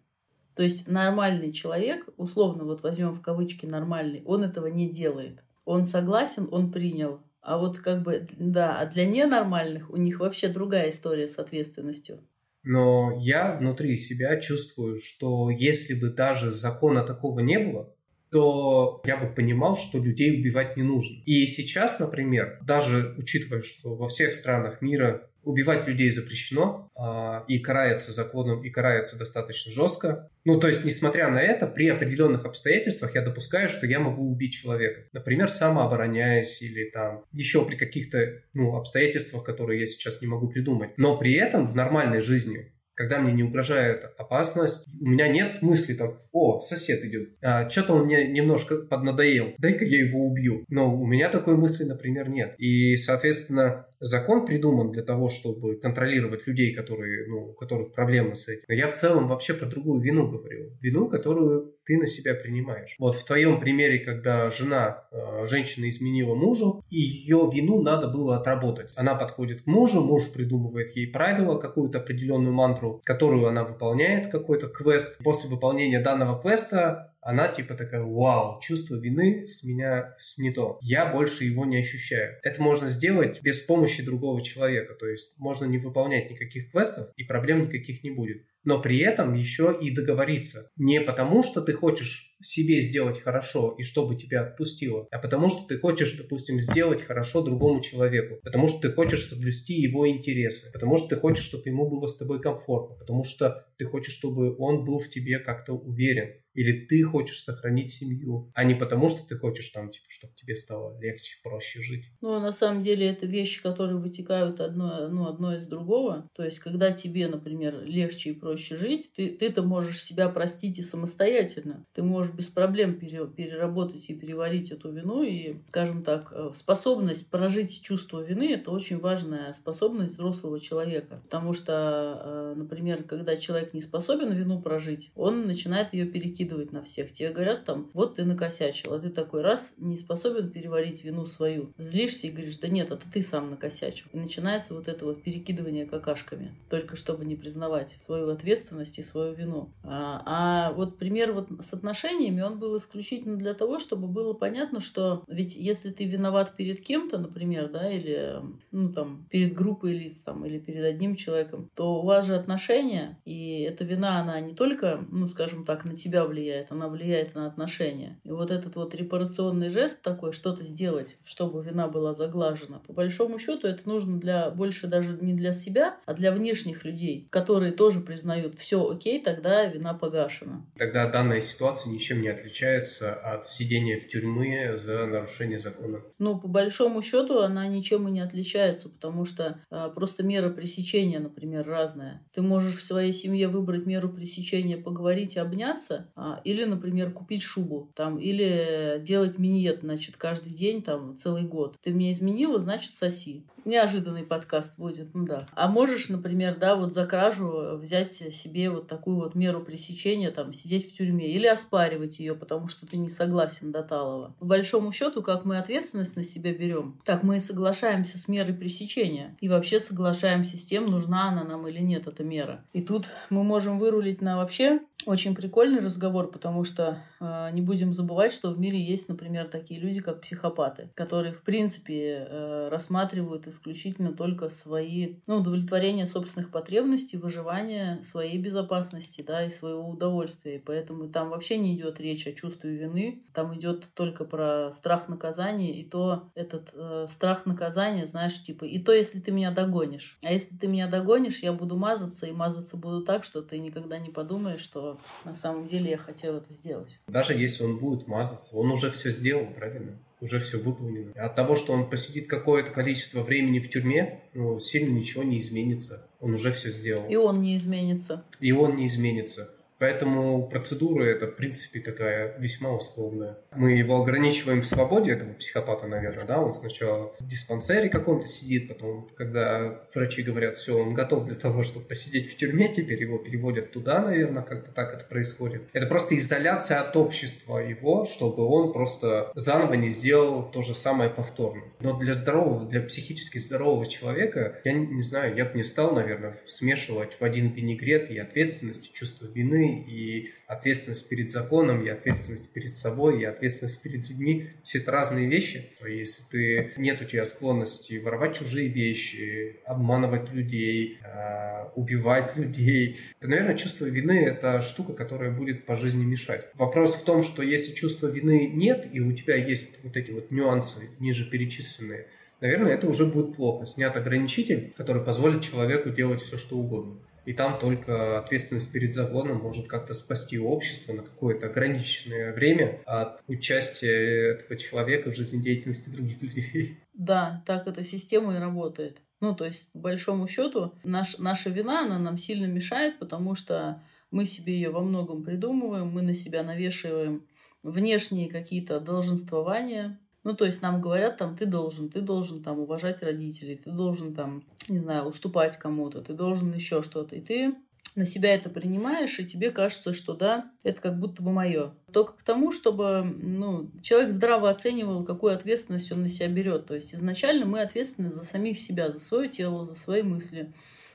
То 0.54 0.62
есть 0.62 0.88
нормальный 0.88 1.52
человек, 1.52 2.08
условно 2.16 2.64
вот 2.64 2.82
возьмем 2.82 3.12
в 3.12 3.20
кавычки 3.20 3.66
нормальный, 3.66 4.22
он 4.24 4.44
этого 4.44 4.68
не 4.68 4.88
делает. 4.88 5.44
Он 5.66 5.84
согласен, 5.84 6.48
он 6.50 6.72
принял, 6.72 7.20
а 7.42 7.58
вот 7.58 7.78
как 7.78 8.02
бы, 8.02 8.26
да, 8.38 8.78
а 8.78 8.86
для 8.86 9.04
ненормальных 9.04 9.90
у 9.90 9.96
них 9.96 10.20
вообще 10.20 10.48
другая 10.48 10.90
история 10.90 11.26
с 11.26 11.38
ответственностью. 11.38 12.20
Но 12.62 13.12
я 13.18 13.56
внутри 13.56 13.96
себя 13.96 14.38
чувствую, 14.40 15.00
что 15.02 15.50
если 15.50 15.94
бы 15.94 16.10
даже 16.10 16.50
закона 16.50 17.04
такого 17.04 17.40
не 17.40 17.58
было, 17.58 17.92
то 18.30 19.02
я 19.04 19.16
бы 19.16 19.34
понимал, 19.34 19.76
что 19.76 19.98
людей 19.98 20.40
убивать 20.40 20.76
не 20.76 20.84
нужно. 20.84 21.16
И 21.26 21.44
сейчас, 21.46 21.98
например, 21.98 22.60
даже 22.62 23.14
учитывая, 23.18 23.62
что 23.62 23.94
во 23.94 24.08
всех 24.08 24.32
странах 24.32 24.80
мира 24.80 25.28
убивать 25.44 25.86
людей 25.86 26.10
запрещено 26.10 26.90
а, 26.96 27.44
и 27.48 27.58
карается 27.58 28.12
законом, 28.12 28.62
и 28.62 28.70
карается 28.70 29.18
достаточно 29.18 29.72
жестко. 29.72 30.28
Ну, 30.44 30.58
то 30.58 30.68
есть, 30.68 30.84
несмотря 30.84 31.28
на 31.30 31.40
это, 31.40 31.66
при 31.66 31.88
определенных 31.88 32.44
обстоятельствах 32.44 33.14
я 33.14 33.22
допускаю, 33.22 33.68
что 33.68 33.86
я 33.86 34.00
могу 34.00 34.30
убить 34.30 34.54
человека. 34.54 35.02
Например, 35.12 35.48
самообороняясь 35.48 36.62
или 36.62 36.90
там 36.90 37.24
еще 37.32 37.64
при 37.64 37.76
каких-то 37.76 38.42
ну, 38.54 38.76
обстоятельствах, 38.76 39.44
которые 39.44 39.80
я 39.80 39.86
сейчас 39.86 40.20
не 40.20 40.28
могу 40.28 40.48
придумать. 40.48 40.90
Но 40.96 41.16
при 41.16 41.34
этом 41.34 41.66
в 41.66 41.74
нормальной 41.74 42.20
жизни 42.20 42.72
когда 42.94 43.20
мне 43.20 43.32
не 43.32 43.42
угрожает 43.42 44.04
опасность, 44.18 44.88
у 45.00 45.08
меня 45.08 45.28
нет 45.28 45.62
мысли 45.62 45.94
там, 45.94 46.18
о, 46.32 46.60
сосед 46.60 47.04
идет, 47.04 47.30
а, 47.42 47.68
что-то 47.68 47.94
он 47.94 48.04
мне 48.04 48.28
немножко 48.28 48.76
поднадоел, 48.76 49.54
дай-ка 49.58 49.84
я 49.84 50.04
его 50.04 50.26
убью. 50.26 50.64
Но 50.68 50.94
у 50.94 51.06
меня 51.06 51.28
такой 51.30 51.56
мысли, 51.56 51.84
например, 51.84 52.28
нет. 52.28 52.54
И, 52.58 52.96
соответственно, 52.96 53.86
закон 54.02 54.44
придуман 54.44 54.90
для 54.90 55.02
того, 55.02 55.28
чтобы 55.28 55.76
контролировать 55.76 56.46
людей, 56.46 56.74
которые, 56.74 57.26
ну, 57.28 57.50
у 57.50 57.52
которых 57.54 57.92
проблемы 57.92 58.34
с 58.34 58.48
этим. 58.48 58.64
Но 58.68 58.74
я 58.74 58.88
в 58.88 58.94
целом 58.94 59.28
вообще 59.28 59.54
про 59.54 59.66
другую 59.66 60.00
вину 60.02 60.28
говорю. 60.28 60.72
Вину, 60.80 61.08
которую 61.08 61.76
ты 61.84 61.96
на 61.96 62.06
себя 62.06 62.34
принимаешь. 62.34 62.96
Вот 62.98 63.14
в 63.16 63.24
твоем 63.24 63.60
примере, 63.60 63.98
когда 64.00 64.50
жена, 64.50 65.04
э, 65.10 65.46
женщина 65.46 65.88
изменила 65.88 66.34
мужу, 66.34 66.80
ее 66.90 67.48
вину 67.52 67.82
надо 67.82 68.08
было 68.08 68.36
отработать. 68.36 68.90
Она 68.96 69.14
подходит 69.14 69.62
к 69.62 69.66
мужу, 69.66 70.00
муж 70.02 70.32
придумывает 70.32 70.94
ей 70.96 71.06
правила, 71.06 71.58
какую-то 71.58 71.98
определенную 71.98 72.52
мантру, 72.52 73.00
которую 73.04 73.46
она 73.46 73.64
выполняет, 73.64 74.28
какой-то 74.28 74.68
квест. 74.68 75.18
После 75.22 75.48
выполнения 75.48 76.00
данного 76.00 76.40
квеста 76.40 77.11
она 77.22 77.48
типа 77.48 77.74
такая, 77.74 78.02
вау, 78.02 78.60
чувство 78.60 78.96
вины 78.96 79.46
с 79.46 79.62
меня 79.62 80.14
снято. 80.18 80.76
Я 80.82 81.06
больше 81.06 81.44
его 81.44 81.64
не 81.64 81.78
ощущаю. 81.78 82.36
Это 82.42 82.60
можно 82.60 82.88
сделать 82.88 83.40
без 83.42 83.60
помощи 83.60 84.04
другого 84.04 84.42
человека. 84.42 84.94
То 84.94 85.06
есть 85.06 85.38
можно 85.38 85.64
не 85.64 85.78
выполнять 85.78 86.30
никаких 86.30 86.72
квестов, 86.72 87.10
и 87.16 87.24
проблем 87.24 87.62
никаких 87.62 88.02
не 88.02 88.10
будет. 88.10 88.44
Но 88.64 88.80
при 88.80 88.98
этом 88.98 89.34
еще 89.34 89.76
и 89.80 89.90
договориться. 89.90 90.70
Не 90.76 91.00
потому, 91.00 91.42
что 91.42 91.60
ты 91.60 91.72
хочешь 91.72 92.32
себе 92.42 92.80
сделать 92.80 93.20
хорошо 93.20 93.74
и 93.78 93.82
чтобы 93.82 94.16
тебя 94.16 94.42
отпустило, 94.42 95.06
а 95.10 95.18
потому 95.18 95.48
что 95.48 95.66
ты 95.66 95.78
хочешь, 95.78 96.14
допустим, 96.14 96.58
сделать 96.58 97.02
хорошо 97.02 97.42
другому 97.42 97.80
человеку, 97.80 98.40
потому 98.42 98.68
что 98.68 98.80
ты 98.80 98.92
хочешь 98.92 99.26
соблюсти 99.26 99.74
его 99.74 100.08
интересы, 100.08 100.70
потому 100.72 100.96
что 100.96 101.08
ты 101.08 101.16
хочешь, 101.16 101.44
чтобы 101.44 101.64
ему 101.66 101.88
было 101.88 102.06
с 102.06 102.16
тобой 102.16 102.40
комфортно, 102.40 102.96
потому 102.96 103.24
что 103.24 103.66
ты 103.76 103.84
хочешь, 103.84 104.14
чтобы 104.14 104.56
он 104.58 104.84
был 104.84 104.98
в 104.98 105.08
тебе 105.08 105.38
как-то 105.38 105.72
уверен, 105.72 106.30
или 106.54 106.86
ты 106.86 107.02
хочешь 107.02 107.42
сохранить 107.42 107.90
семью, 107.90 108.50
а 108.54 108.64
не 108.64 108.74
потому, 108.74 109.08
что 109.08 109.26
ты 109.26 109.36
хочешь 109.36 109.70
там, 109.70 109.90
типа, 109.90 110.04
чтобы 110.08 110.34
тебе 110.34 110.54
стало 110.54 111.00
легче, 111.00 111.38
проще 111.42 111.80
жить. 111.80 112.10
Ну, 112.20 112.38
на 112.40 112.52
самом 112.52 112.82
деле, 112.82 113.06
это 113.06 113.26
вещи, 113.26 113.62
которые 113.62 113.98
вытекают 113.98 114.60
одно, 114.60 115.08
ну, 115.08 115.28
одно 115.28 115.56
из 115.56 115.66
другого. 115.66 116.28
То 116.34 116.44
есть, 116.44 116.58
когда 116.58 116.92
тебе, 116.92 117.28
например, 117.28 117.82
легче 117.84 118.30
и 118.30 118.34
проще 118.34 118.51
жить, 118.60 119.12
ты, 119.14 119.28
ты-то 119.30 119.62
можешь 119.62 120.02
себя 120.02 120.28
простить 120.28 120.78
и 120.78 120.82
самостоятельно. 120.82 121.84
Ты 121.94 122.02
можешь 122.02 122.32
без 122.32 122.46
проблем 122.46 122.98
переработать 122.98 124.08
и 124.10 124.14
переварить 124.14 124.70
эту 124.70 124.90
вину. 124.90 125.22
И, 125.22 125.56
скажем 125.68 126.02
так, 126.02 126.32
э, 126.32 126.50
способность 126.54 127.30
прожить 127.30 127.82
чувство 127.82 128.20
вины– 128.20 128.52
это 128.54 128.70
очень 128.70 128.98
важная 128.98 129.52
способность 129.52 130.14
взрослого 130.14 130.60
человека. 130.60 131.20
Потому 131.24 131.52
что, 131.52 132.20
э, 132.24 132.54
например, 132.56 133.04
когда 133.04 133.36
человек 133.36 133.74
не 133.74 133.80
способен 133.80 134.32
вину 134.32 134.60
прожить, 134.60 135.10
он 135.14 135.46
начинает 135.46 135.92
ее 135.92 136.06
перекидывать 136.06 136.72
на 136.72 136.82
всех. 136.82 137.12
Тебе 137.12 137.30
говорят 137.30 137.64
там, 137.64 137.90
вот 137.92 138.16
ты 138.16 138.24
накосячил, 138.24 138.94
а 138.94 138.98
ты 138.98 139.10
такой 139.10 139.42
раз 139.42 139.74
не 139.78 139.96
способен 139.96 140.50
переварить 140.50 141.04
вину 141.04 141.26
свою. 141.26 141.72
Злишься 141.78 142.26
и 142.26 142.30
говоришь, 142.30 142.58
да 142.58 142.68
нет, 142.68 142.90
это 142.90 143.04
ты 143.12 143.22
сам 143.22 143.50
накосячил. 143.50 144.06
И 144.12 144.18
начинается 144.18 144.74
вот 144.74 144.88
это 144.88 145.04
вот 145.04 145.22
перекидывание 145.22 145.86
какашками, 145.86 146.54
только 146.68 146.96
чтобы 146.96 147.24
не 147.24 147.36
признавать 147.36 147.96
свою 148.00 148.28
ответственность 148.28 148.41
и 148.42 149.02
свою 149.02 149.34
вину. 149.34 149.70
А, 149.82 150.22
а 150.24 150.72
вот 150.72 150.98
пример 150.98 151.32
вот 151.32 151.48
с 151.60 151.72
отношениями 151.72 152.42
он 152.42 152.58
был 152.58 152.76
исключительно 152.76 153.36
для 153.36 153.54
того, 153.54 153.78
чтобы 153.78 154.08
было 154.08 154.32
понятно, 154.32 154.80
что 154.80 155.24
ведь 155.28 155.56
если 155.56 155.90
ты 155.90 156.04
виноват 156.04 156.56
перед 156.56 156.80
кем-то, 156.80 157.18
например, 157.18 157.70
да, 157.70 157.90
или 157.90 158.40
ну 158.70 158.92
там 158.92 159.26
перед 159.30 159.54
группой 159.54 159.92
лиц 159.92 160.20
там, 160.20 160.44
или 160.44 160.58
перед 160.58 160.84
одним 160.84 161.16
человеком, 161.16 161.70
то 161.74 162.00
у 162.00 162.04
вас 162.04 162.26
же 162.26 162.34
отношения, 162.34 163.18
и 163.24 163.60
эта 163.62 163.84
вина, 163.84 164.20
она 164.20 164.40
не 164.40 164.54
только, 164.54 165.04
ну 165.10 165.26
скажем 165.26 165.64
так, 165.64 165.84
на 165.84 165.96
тебя 165.96 166.24
влияет, 166.24 166.72
она 166.72 166.88
влияет 166.88 167.34
на 167.34 167.46
отношения. 167.46 168.20
И 168.24 168.30
вот 168.30 168.50
этот 168.50 168.76
вот 168.76 168.94
репарационный 168.94 169.70
жест 169.70 170.02
такой, 170.02 170.32
что-то 170.32 170.64
сделать, 170.64 171.16
чтобы 171.24 171.62
вина 171.62 171.88
была 171.88 172.12
заглажена, 172.12 172.80
по 172.86 172.92
большому 172.92 173.38
счету 173.38 173.66
это 173.66 173.88
нужно 173.88 174.18
для 174.18 174.50
больше 174.50 174.86
даже 174.86 175.16
не 175.20 175.34
для 175.34 175.52
себя, 175.52 175.96
а 176.06 176.14
для 176.14 176.32
внешних 176.32 176.84
людей, 176.84 177.26
которые 177.30 177.72
тоже 177.72 178.00
признают 178.00 178.31
все 178.56 178.88
окей, 178.88 179.22
тогда 179.22 179.64
вина 179.64 179.94
погашена. 179.94 180.66
Тогда 180.76 181.08
данная 181.08 181.40
ситуация 181.40 181.90
ничем 181.90 182.12
ничем 182.12 182.22
не 182.22 182.28
отличается 182.28 183.14
от 183.14 183.46
сидения 183.46 183.96
в 183.96 184.08
тюрьме 184.08 184.76
за 184.76 185.06
нарушение 185.06 185.58
закона. 185.58 186.02
Ну, 186.18 186.38
по 186.38 186.48
большому 186.48 187.02
счету, 187.02 187.40
она 187.40 187.66
ничем 187.66 188.08
и 188.08 188.10
не 188.10 188.20
отличается, 188.20 188.88
потому 188.88 189.24
что 189.24 189.58
а, 189.70 189.88
просто 189.88 190.22
мера 190.22 190.50
пресечения, 190.50 191.20
например, 191.20 191.66
разная. 191.66 192.22
Ты 192.32 192.42
можешь 192.42 192.76
в 192.76 192.82
своей 192.82 193.12
семье 193.12 193.48
выбрать 193.48 193.86
меру 193.86 194.08
пресечения, 194.08 194.76
поговорить 194.76 195.36
и 195.36 195.40
обняться, 195.40 196.10
а, 196.16 196.40
или, 196.44 196.64
например, 196.64 197.12
купить 197.12 197.42
шубу, 197.42 197.92
там, 197.94 198.18
или 198.18 198.98
делать 199.00 199.38
миньет, 199.38 199.80
значит, 199.82 200.16
каждый 200.16 200.52
день, 200.52 200.82
там, 200.82 201.16
целый 201.16 201.42
год. 201.42 201.76
Ты 201.82 201.92
меня 201.92 202.12
изменила, 202.12 202.58
значит, 202.58 202.94
соси. 202.94 203.46
Неожиданный 203.64 204.24
подкаст 204.24 204.76
будет, 204.76 205.14
ну 205.14 205.24
да. 205.24 205.46
А 205.54 205.68
можешь, 205.68 206.08
например, 206.08 206.56
да, 206.58 206.74
вот 206.74 206.94
за 206.94 207.06
кражу 207.06 207.78
взять 207.78 208.21
себе 208.30 208.70
вот 208.70 208.86
такую 208.86 209.16
вот 209.16 209.34
меру 209.34 209.60
пресечения, 209.60 210.30
там, 210.30 210.52
сидеть 210.52 210.90
в 210.90 210.96
тюрьме 210.96 211.28
или 211.28 211.46
оспаривать 211.46 212.20
ее, 212.20 212.34
потому 212.34 212.68
что 212.68 212.86
ты 212.86 212.98
не 212.98 213.08
согласен 213.08 213.72
до 213.72 213.82
Талова. 213.82 214.34
По 214.38 214.44
большому 214.44 214.92
счету, 214.92 215.22
как 215.22 215.44
мы 215.44 215.58
ответственность 215.58 216.16
на 216.16 216.22
себя 216.22 216.52
берем, 216.52 217.00
так 217.04 217.22
мы 217.22 217.36
и 217.36 217.40
соглашаемся 217.40 218.18
с 218.18 218.28
мерой 218.28 218.54
пресечения. 218.54 219.36
И 219.40 219.48
вообще 219.48 219.80
соглашаемся 219.80 220.56
с 220.56 220.64
тем, 220.64 220.86
нужна 220.86 221.30
она 221.30 221.44
нам 221.44 221.66
или 221.66 221.80
нет, 221.80 222.06
эта 222.06 222.22
мера. 222.22 222.64
И 222.72 222.82
тут 222.82 223.08
мы 223.30 223.42
можем 223.42 223.78
вырулить 223.78 224.20
на 224.20 224.36
вообще 224.36 224.80
очень 225.06 225.34
прикольный 225.34 225.80
разговор, 225.80 226.30
потому 226.30 226.64
что 226.64 226.98
э, 227.20 227.50
не 227.52 227.60
будем 227.60 227.92
забывать, 227.92 228.32
что 228.32 228.50
в 228.50 228.58
мире 228.58 228.80
есть, 228.80 229.08
например, 229.08 229.48
такие 229.48 229.80
люди, 229.80 230.00
как 230.00 230.20
психопаты, 230.20 230.90
которые, 230.94 231.32
в 231.32 231.42
принципе, 231.42 232.26
э, 232.28 232.68
рассматривают 232.70 233.46
исключительно 233.46 234.12
только 234.12 234.48
свои, 234.48 235.16
ну, 235.26 235.36
удовлетворение 235.36 236.06
собственных 236.06 236.50
потребностей, 236.50 237.16
выживание 237.16 238.02
своей 238.02 238.38
безопасности, 238.38 239.22
да, 239.22 239.44
и 239.44 239.50
своего 239.50 239.88
удовольствия. 239.88 240.56
И 240.56 240.60
поэтому 240.60 241.08
там 241.08 241.30
вообще 241.30 241.58
не 241.58 241.76
идет 241.76 242.00
речь 242.00 242.26
о 242.26 242.32
чувстве 242.32 242.76
вины, 242.76 243.22
там 243.32 243.54
идет 243.56 243.86
только 243.94 244.24
про 244.24 244.70
страх 244.72 245.08
наказания, 245.08 245.72
и 245.72 245.84
то 245.84 246.30
этот 246.34 246.70
э, 246.74 247.06
страх 247.08 247.46
наказания, 247.46 248.06
знаешь, 248.06 248.42
типа, 248.42 248.64
и 248.64 248.78
то, 248.78 248.92
если 248.92 249.20
ты 249.20 249.32
меня 249.32 249.50
догонишь. 249.50 250.18
А 250.24 250.32
если 250.32 250.56
ты 250.56 250.66
меня 250.68 250.86
догонишь, 250.86 251.42
я 251.42 251.52
буду 251.52 251.76
мазаться, 251.76 252.26
и 252.26 252.32
мазаться 252.32 252.76
буду 252.76 253.02
так, 253.04 253.24
что 253.24 253.42
ты 253.42 253.58
никогда 253.58 253.98
не 253.98 254.10
подумаешь, 254.10 254.60
что 254.60 254.91
на 255.24 255.34
самом 255.34 255.66
деле 255.66 255.90
я 255.90 255.96
хотел 255.96 256.36
это 256.36 256.52
сделать. 256.52 256.98
Даже 257.08 257.34
если 257.34 257.64
он 257.64 257.78
будет 257.78 258.06
мазаться, 258.06 258.56
он 258.56 258.70
уже 258.70 258.90
все 258.90 259.10
сделал, 259.10 259.46
правильно? 259.46 259.98
Уже 260.20 260.38
все 260.38 260.58
выполнено. 260.58 261.12
От 261.16 261.34
того, 261.34 261.56
что 261.56 261.72
он 261.72 261.90
посидит 261.90 262.28
какое-то 262.28 262.70
количество 262.70 263.22
времени 263.22 263.58
в 263.58 263.68
тюрьме, 263.68 264.22
ну, 264.34 264.58
сильно 264.60 264.96
ничего 264.96 265.24
не 265.24 265.40
изменится. 265.40 266.08
Он 266.20 266.34
уже 266.34 266.52
все 266.52 266.70
сделал. 266.70 267.08
И 267.08 267.16
он 267.16 267.42
не 267.42 267.56
изменится. 267.56 268.24
И 268.38 268.52
он 268.52 268.76
не 268.76 268.86
изменится. 268.86 269.50
Поэтому 269.82 270.46
процедура 270.46 271.02
это, 271.02 271.26
в 271.26 271.34
принципе, 271.34 271.80
такая 271.80 272.38
весьма 272.38 272.70
условная. 272.70 273.38
Мы 273.56 273.72
его 273.72 274.00
ограничиваем 274.00 274.62
в 274.62 274.66
свободе, 274.68 275.10
этого 275.10 275.32
психопата, 275.32 275.88
наверное, 275.88 276.24
да? 276.24 276.40
Он 276.40 276.52
сначала 276.52 277.12
в 277.18 277.26
диспансере 277.26 277.88
каком-то 277.88 278.28
сидит, 278.28 278.68
потом, 278.68 279.08
когда 279.16 279.80
врачи 279.92 280.22
говорят, 280.22 280.56
все, 280.56 280.80
он 280.80 280.94
готов 280.94 281.24
для 281.24 281.34
того, 281.34 281.64
чтобы 281.64 281.84
посидеть 281.84 282.30
в 282.30 282.36
тюрьме, 282.36 282.68
теперь 282.68 283.00
его 283.00 283.18
переводят 283.18 283.72
туда, 283.72 284.02
наверное, 284.02 284.44
как-то 284.44 284.70
так 284.70 284.94
это 284.94 285.04
происходит. 285.04 285.62
Это 285.72 285.86
просто 285.88 286.16
изоляция 286.16 286.78
от 286.78 286.94
общества 286.94 287.58
его, 287.58 288.04
чтобы 288.04 288.46
он 288.46 288.72
просто 288.72 289.32
заново 289.34 289.74
не 289.74 289.90
сделал 289.90 290.48
то 290.48 290.62
же 290.62 290.76
самое 290.76 291.10
повторно. 291.10 291.64
Но 291.80 291.98
для 291.98 292.14
здорового, 292.14 292.68
для 292.68 292.82
психически 292.82 293.38
здорового 293.38 293.84
человека, 293.86 294.60
я 294.64 294.74
не 294.74 295.02
знаю, 295.02 295.34
я 295.34 295.44
бы 295.44 295.56
не 295.56 295.64
стал, 295.64 295.92
наверное, 295.92 296.36
смешивать 296.46 297.16
в 297.18 297.24
один 297.24 297.50
винегрет 297.50 298.12
и 298.12 298.18
ответственность, 298.18 298.90
и 298.90 298.92
чувство 298.92 299.26
вины, 299.26 299.71
и 299.80 300.30
ответственность 300.46 301.08
перед 301.08 301.30
законом, 301.30 301.82
и 301.82 301.88
ответственность 301.88 302.52
перед 302.52 302.70
собой, 302.70 303.22
и 303.22 303.24
ответственность 303.24 303.82
перед 303.82 304.08
людьми. 304.08 304.50
Все 304.62 304.78
это 304.78 304.92
разные 304.92 305.28
вещи. 305.28 305.70
Если 305.86 306.22
ты, 306.30 306.72
нет 306.76 307.00
у 307.02 307.04
тебя 307.04 307.24
склонности 307.24 307.98
воровать 307.98 308.36
чужие 308.36 308.68
вещи, 308.68 309.56
обманывать 309.64 310.30
людей, 310.32 310.98
а, 311.04 311.72
убивать 311.76 312.36
людей, 312.36 312.98
то, 313.20 313.28
наверное, 313.28 313.56
чувство 313.56 313.86
вины– 313.86 314.24
это 314.26 314.60
штука, 314.60 314.92
которая 314.92 315.30
будет 315.30 315.66
по 315.66 315.76
жизни 315.76 316.04
мешать. 316.04 316.46
Вопрос 316.54 316.94
в 316.94 317.04
том, 317.04 317.22
что 317.22 317.42
если 317.42 317.72
чувства 317.74 318.08
вины 318.08 318.50
нет, 318.52 318.88
и 318.92 319.00
у 319.00 319.12
тебя 319.12 319.36
есть 319.36 319.82
вот 319.82 319.96
эти 319.96 320.10
вот 320.10 320.30
нюансы 320.30 320.90
ниже 320.98 321.28
перечисленные, 321.28 322.06
наверное, 322.40 322.72
это 322.72 322.88
уже 322.88 323.06
будет 323.06 323.36
плохо. 323.36 323.64
Снят 323.64 323.96
ограничитель, 323.96 324.72
который 324.76 325.02
позволит 325.02 325.42
человеку 325.42 325.90
делать 325.90 326.20
все, 326.20 326.36
что 326.36 326.56
угодно. 326.56 326.96
И 327.24 327.32
там 327.32 327.58
только 327.58 328.18
ответственность 328.18 328.72
перед 328.72 328.92
законом 328.92 329.38
может 329.38 329.68
как-то 329.68 329.94
спасти 329.94 330.38
общество 330.38 330.92
на 330.92 331.02
какое-то 331.02 331.46
ограниченное 331.46 332.32
время 332.32 332.80
от 332.84 333.22
участия 333.28 334.32
этого 334.32 334.56
человека 334.56 335.10
в 335.10 335.16
жизнедеятельности 335.16 335.90
других 335.90 336.22
людей. 336.22 336.78
Да, 336.94 337.42
так 337.46 337.66
эта 337.66 337.82
система 337.82 338.34
и 338.34 338.38
работает. 338.38 339.00
Ну, 339.20 339.34
то 339.36 339.44
есть, 339.44 339.70
по 339.72 339.78
большому 339.78 340.26
счету, 340.26 340.74
наш, 340.82 341.16
наша 341.18 341.48
вина, 341.48 341.86
она 341.86 341.98
нам 341.98 342.18
сильно 342.18 342.46
мешает, 342.46 342.98
потому 342.98 343.36
что 343.36 343.80
мы 344.10 344.26
себе 344.26 344.54
ее 344.54 344.70
во 344.70 344.80
многом 344.80 345.22
придумываем, 345.22 345.88
мы 345.88 346.02
на 346.02 346.12
себя 346.12 346.42
навешиваем 346.42 347.24
внешние 347.62 348.28
какие-то 348.28 348.80
долженствования, 348.80 349.98
ну, 350.24 350.34
то 350.34 350.44
есть 350.44 350.62
нам 350.62 350.80
говорят, 350.80 351.16
там, 351.16 351.36
ты 351.36 351.46
должен, 351.46 351.88
ты 351.88 352.00
должен 352.00 352.42
там 352.42 352.60
уважать 352.60 353.02
родителей, 353.02 353.56
ты 353.56 353.70
должен 353.70 354.14
там, 354.14 354.44
не 354.68 354.78
знаю, 354.78 355.06
уступать 355.06 355.56
кому-то, 355.56 356.00
ты 356.00 356.12
должен 356.12 356.52
еще 356.52 356.82
что-то. 356.82 357.16
И 357.16 357.20
ты 357.20 357.54
на 357.94 358.06
себя 358.06 358.34
это 358.34 358.48
принимаешь, 358.48 359.18
и 359.18 359.26
тебе 359.26 359.50
кажется, 359.50 359.92
что 359.92 360.14
да, 360.14 360.50
это 360.62 360.80
как 360.80 360.98
будто 360.98 361.22
бы 361.22 361.32
мое. 361.32 361.74
Только 361.92 362.14
к 362.14 362.22
тому, 362.22 362.52
чтобы 362.52 363.02
ну, 363.02 363.70
человек 363.82 364.12
здраво 364.12 364.48
оценивал, 364.48 365.04
какую 365.04 365.34
ответственность 365.34 365.90
он 365.92 366.02
на 366.02 366.08
себя 366.08 366.28
берет. 366.28 366.66
То 366.66 366.74
есть 366.74 366.94
изначально 366.94 367.44
мы 367.44 367.60
ответственны 367.60 368.08
за 368.08 368.24
самих 368.24 368.58
себя, 368.58 368.92
за 368.92 369.00
свое 369.00 369.28
тело, 369.28 369.64
за 369.64 369.74
свои 369.74 370.02
мысли, 370.02 370.52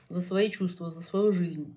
за 0.08 0.20
свои 0.20 0.50
чувства, 0.50 0.90
за 0.90 1.00
свою 1.00 1.32
жизнь. 1.32 1.76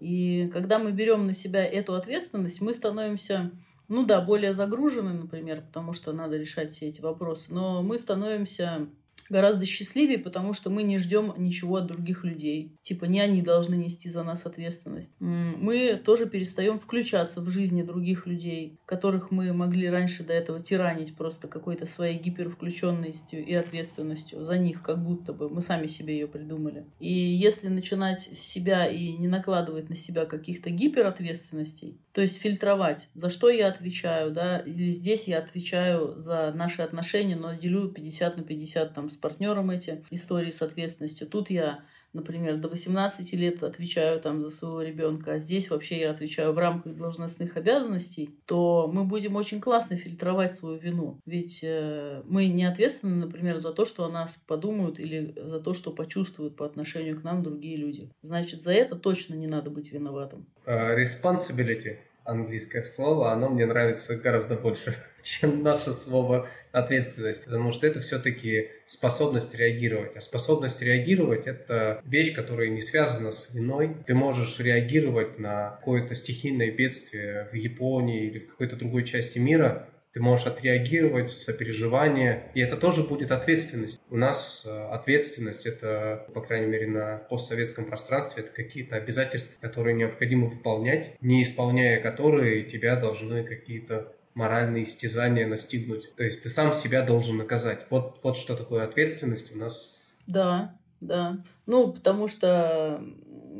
И 0.00 0.48
когда 0.52 0.78
мы 0.78 0.92
берем 0.92 1.26
на 1.26 1.34
себя 1.34 1.64
эту 1.64 1.94
ответственность, 1.94 2.60
мы 2.60 2.72
становимся, 2.72 3.50
ну 3.88 4.04
да, 4.04 4.20
более 4.20 4.54
загружены, 4.54 5.12
например, 5.12 5.62
потому 5.62 5.92
что 5.92 6.12
надо 6.12 6.36
решать 6.36 6.70
все 6.70 6.88
эти 6.88 7.00
вопросы, 7.00 7.52
но 7.52 7.82
мы 7.82 7.98
становимся 7.98 8.88
гораздо 9.28 9.66
счастливее, 9.66 10.18
потому 10.18 10.52
что 10.54 10.70
мы 10.70 10.82
не 10.82 10.98
ждем 10.98 11.32
ничего 11.36 11.76
от 11.76 11.86
других 11.86 12.24
людей. 12.24 12.76
Типа 12.82 13.04
не 13.04 13.20
они 13.20 13.42
должны 13.42 13.74
нести 13.74 14.10
за 14.10 14.22
нас 14.22 14.46
ответственность. 14.46 15.10
Мы 15.18 16.00
тоже 16.02 16.26
перестаем 16.26 16.78
включаться 16.78 17.40
в 17.40 17.48
жизни 17.50 17.82
других 17.82 18.26
людей, 18.26 18.78
которых 18.86 19.30
мы 19.30 19.52
могли 19.52 19.88
раньше 19.88 20.24
до 20.24 20.32
этого 20.32 20.60
тиранить 20.60 21.16
просто 21.16 21.48
какой-то 21.48 21.86
своей 21.86 22.18
гипервключенностью 22.18 23.44
и 23.44 23.54
ответственностью 23.54 24.44
за 24.44 24.58
них, 24.58 24.82
как 24.82 25.02
будто 25.02 25.32
бы 25.32 25.48
мы 25.48 25.60
сами 25.60 25.86
себе 25.86 26.14
ее 26.14 26.26
придумали. 26.26 26.86
И 27.00 27.12
если 27.12 27.68
начинать 27.68 28.22
с 28.22 28.38
себя 28.38 28.86
и 28.86 29.12
не 29.12 29.28
накладывать 29.28 29.88
на 29.88 29.96
себя 29.96 30.24
каких-то 30.26 30.70
гиперответственностей, 30.70 31.98
то 32.12 32.20
есть 32.20 32.38
фильтровать, 32.38 33.08
за 33.14 33.30
что 33.30 33.48
я 33.50 33.68
отвечаю, 33.68 34.30
да, 34.30 34.58
или 34.58 34.92
здесь 34.92 35.26
я 35.26 35.38
отвечаю 35.38 36.18
за 36.18 36.52
наши 36.54 36.82
отношения, 36.82 37.36
но 37.36 37.54
делю 37.54 37.88
50 37.88 38.38
на 38.38 38.44
50 38.44 38.94
там 38.94 39.10
с 39.14 39.16
партнером 39.16 39.70
эти 39.70 40.04
истории 40.10 40.50
с 40.50 40.62
ответственностью. 40.62 41.26
Тут 41.26 41.50
я, 41.50 41.84
например, 42.12 42.56
до 42.58 42.68
18 42.68 43.32
лет 43.34 43.62
отвечаю 43.62 44.20
там 44.20 44.40
за 44.40 44.50
своего 44.50 44.82
ребенка, 44.82 45.34
а 45.34 45.38
здесь 45.38 45.70
вообще 45.70 46.00
я 46.00 46.10
отвечаю 46.10 46.52
в 46.52 46.58
рамках 46.58 46.94
должностных 46.96 47.56
обязанностей, 47.56 48.30
то 48.46 48.90
мы 48.92 49.04
будем 49.04 49.36
очень 49.36 49.60
классно 49.60 49.96
фильтровать 49.96 50.54
свою 50.54 50.78
вину. 50.78 51.18
Ведь 51.24 51.60
э, 51.62 52.22
мы 52.26 52.48
не 52.48 52.64
ответственны, 52.64 53.16
например, 53.16 53.58
за 53.58 53.72
то, 53.72 53.84
что 53.84 54.04
о 54.04 54.10
нас 54.10 54.40
подумают 54.46 54.98
или 54.98 55.34
за 55.36 55.60
то, 55.60 55.74
что 55.74 55.90
почувствуют 55.90 56.56
по 56.56 56.66
отношению 56.66 57.20
к 57.20 57.24
нам 57.24 57.42
другие 57.42 57.76
люди. 57.76 58.10
Значит, 58.22 58.62
за 58.62 58.72
это 58.72 58.96
точно 58.96 59.34
не 59.34 59.46
надо 59.46 59.70
быть 59.70 59.92
виноватым. 59.92 60.46
Uh, 60.66 60.98
responsibility 60.98 61.98
английское 62.24 62.82
слово, 62.82 63.32
оно 63.32 63.50
мне 63.50 63.66
нравится 63.66 64.16
гораздо 64.16 64.56
больше, 64.56 64.94
чем 65.22 65.62
наше 65.62 65.92
слово 65.92 66.48
ответственность, 66.72 67.44
потому 67.44 67.72
что 67.72 67.86
это 67.86 68.00
все-таки 68.00 68.70
способность 68.86 69.54
реагировать. 69.54 70.16
А 70.16 70.20
способность 70.20 70.82
реагировать– 70.82 71.46
это 71.46 72.02
вещь, 72.04 72.34
которая 72.34 72.68
не 72.68 72.82
связана 72.82 73.30
с 73.30 73.54
виной. 73.54 73.96
Ты 74.06 74.14
можешь 74.14 74.58
реагировать 74.58 75.38
на 75.38 75.76
какое-то 75.78 76.14
стихийное 76.14 76.70
бедствие 76.70 77.48
в 77.52 77.54
Японии 77.54 78.26
или 78.26 78.38
в 78.38 78.48
какой-то 78.48 78.76
другой 78.76 79.04
части 79.04 79.38
мира 79.38 79.88
ты 80.14 80.20
можешь 80.20 80.46
отреагировать, 80.46 81.32
сопереживание, 81.32 82.52
и 82.54 82.60
это 82.60 82.76
тоже 82.76 83.02
будет 83.02 83.32
ответственность. 83.32 84.00
У 84.10 84.16
нас 84.16 84.62
э, 84.64 84.70
ответственность, 84.70 85.66
это, 85.66 86.28
по 86.32 86.40
крайней 86.40 86.68
мере, 86.68 86.86
на 86.86 87.16
постсоветском 87.28 87.84
пространстве, 87.84 88.44
это 88.44 88.52
какие-то 88.52 88.94
обязательства, 88.94 89.60
которые 89.60 89.96
необходимо 89.96 90.46
выполнять, 90.46 91.20
не 91.20 91.42
исполняя 91.42 92.00
которые 92.00 92.62
тебя 92.62 92.94
должны 92.94 93.42
какие-то 93.42 94.12
моральные 94.34 94.84
истязания 94.84 95.48
настигнуть. 95.48 96.14
То 96.16 96.22
есть 96.22 96.44
ты 96.44 96.48
сам 96.48 96.72
себя 96.72 97.02
должен 97.02 97.36
наказать. 97.36 97.84
Вот, 97.90 98.20
вот 98.22 98.36
что 98.36 98.54
такое 98.54 98.84
ответственность 98.84 99.52
у 99.52 99.58
нас. 99.58 100.14
Да, 100.28 100.78
да. 101.00 101.42
Ну, 101.66 101.92
потому 101.92 102.28
что 102.28 103.02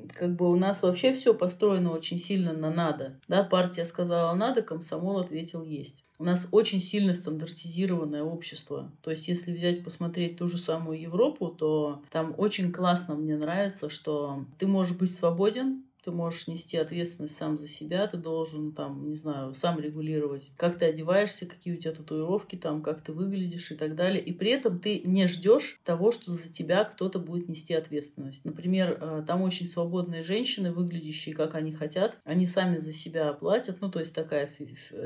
как 0.09 0.34
бы 0.34 0.50
у 0.50 0.57
нас 0.57 0.82
вообще 0.82 1.12
все 1.12 1.34
построено 1.34 1.90
очень 1.92 2.18
сильно 2.18 2.52
на 2.52 2.70
надо. 2.70 3.20
Да, 3.28 3.44
партия 3.44 3.84
сказала 3.84 4.34
надо, 4.34 4.62
комсомол 4.62 5.18
ответил 5.18 5.62
есть. 5.62 6.05
У 6.18 6.24
нас 6.24 6.48
очень 6.52 6.80
сильно 6.80 7.14
стандартизированное 7.14 8.22
общество. 8.22 8.92
То 9.02 9.11
есть, 9.11 9.26
если 9.26 9.52
взять, 9.52 9.82
посмотреть 9.82 10.36
ту 10.36 10.46
же 10.46 10.59
самую 10.59 11.00
Европу, 11.00 11.48
то 11.48 12.02
там 12.11 12.34
очень 12.38 12.72
классно 12.72 13.16
мне 13.16 13.36
нравится, 13.36 13.90
что 13.90 14.44
ты 14.59 14.66
можешь 14.68 14.96
быть 14.96 15.12
свободен, 15.12 15.84
ты 16.05 16.11
можешь 16.11 16.48
нести 16.48 16.76
ответственность 16.76 17.36
сам 17.36 17.59
за 17.59 17.66
себя, 17.66 18.07
ты 18.07 18.16
должен 18.16 18.72
там, 18.72 19.09
не 19.09 19.14
знаю, 19.14 19.55
сам 19.55 19.80
регулировать, 19.80 20.50
как 20.57 20.78
ты 20.78 20.86
одеваешься, 20.86 21.46
какие 21.46 21.74
у 21.74 21.76
тебя 21.76 21.92
татуировки 21.92 22.57
там, 22.57 22.82
как 22.82 23.02
ты 23.02 23.12
выглядишь 23.12 23.70
и 23.70 23.74
так 23.74 23.94
далее. 23.94 24.22
И 24.22 24.32
при 24.32 24.50
этом 24.50 24.78
ты 24.78 25.00
не 25.05 25.26
ждешь 25.26 25.80
того, 25.84 26.12
что 26.12 26.34
за 26.34 26.52
тебя 26.52 26.84
кто-то 26.84 27.18
будет 27.18 27.48
нести 27.48 27.74
ответственность. 27.74 28.44
Например, 28.44 28.98
э, 29.00 29.24
там 29.26 29.42
очень 29.42 29.66
свободные 29.66 30.22
женщины, 30.22 30.72
выглядящие 30.72 31.34
как 31.34 31.55
они 31.55 31.72
хотят, 31.72 32.18
они 32.24 32.46
сами 32.46 32.78
за 32.78 32.92
себя 32.92 33.32
платят, 33.32 33.80
ну 33.80 33.90
то 33.90 34.00
есть 34.00 34.14
такая 34.14 34.50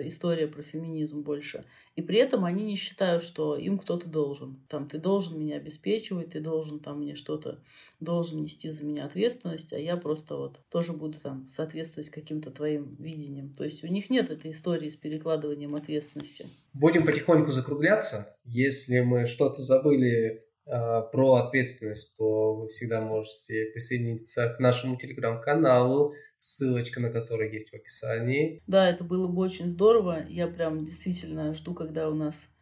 история 0.03 0.49
про 0.49 0.63
феминизм 0.63 1.23
больше. 1.23 1.65
И 1.99 2.01
при 2.01 2.21
этом 2.21 2.45
они 2.45 2.63
не 2.63 2.77
считают, 2.77 3.25
что 3.25 3.57
им 3.57 3.77
кто-то 3.77 4.09
должен. 4.09 4.65
Там, 4.69 4.89
ты 4.89 4.99
должен 4.99 5.37
меня 5.37 5.57
обеспечивать, 5.57 6.31
ты 6.31 6.39
должен 6.39 6.79
там 6.79 7.01
мне 7.01 7.17
что-то, 7.17 7.59
должен 7.99 8.41
нести 8.41 8.69
за 8.69 8.85
меня 8.85 9.05
ответственность, 9.05 9.73
а 9.73 9.81
я 9.81 9.97
просто 9.97 10.37
вот 10.37 10.61
тоже 10.71 10.93
буду 10.93 11.19
там 11.19 11.49
соответствовать 11.49 12.11
каким-то 12.11 12.53
твоим 12.53 12.95
видениям. 13.01 13.53
То 13.53 13.65
есть 13.65 13.83
у 13.83 13.89
них 13.89 14.11
нет 14.11 14.31
этой 14.31 14.53
истории 14.53 14.89
с 14.89 14.95
перекладыванием 14.95 15.75
ответственности. 15.75 16.47
Будем 16.73 17.05
потихоньку 17.05 17.51
закругляться. 17.51 18.33
Если 18.45 19.01
мы 19.01 19.27
что-то 19.27 19.61
забыли 19.61 20.48
про 20.69 21.35
ответственность, 21.35 22.17
то 22.19 22.55
вы 22.55 22.69
всегда 22.69 23.01
можете 23.01 23.71
присоединиться 23.73 24.49
к 24.51 24.59
нашему 24.61 24.97
телеграм-каналу, 24.97 26.15
ссылочка 26.41 27.01
на 27.01 27.11
который 27.11 27.53
есть 27.53 27.71
в 27.71 27.75
описании. 27.75 28.63
Да, 28.67 28.89
это 28.89 29.05
было 29.05 29.29
бы 29.29 29.43
очень 29.43 29.69
здорово. 29.69 30.25
Я 30.29 30.47
прям 30.47 30.85
действительно 30.85 31.55
жду, 31.55 31.75
когда 31.75 32.09
у 32.09 32.15
нас 32.15 32.49
а, 32.49 32.58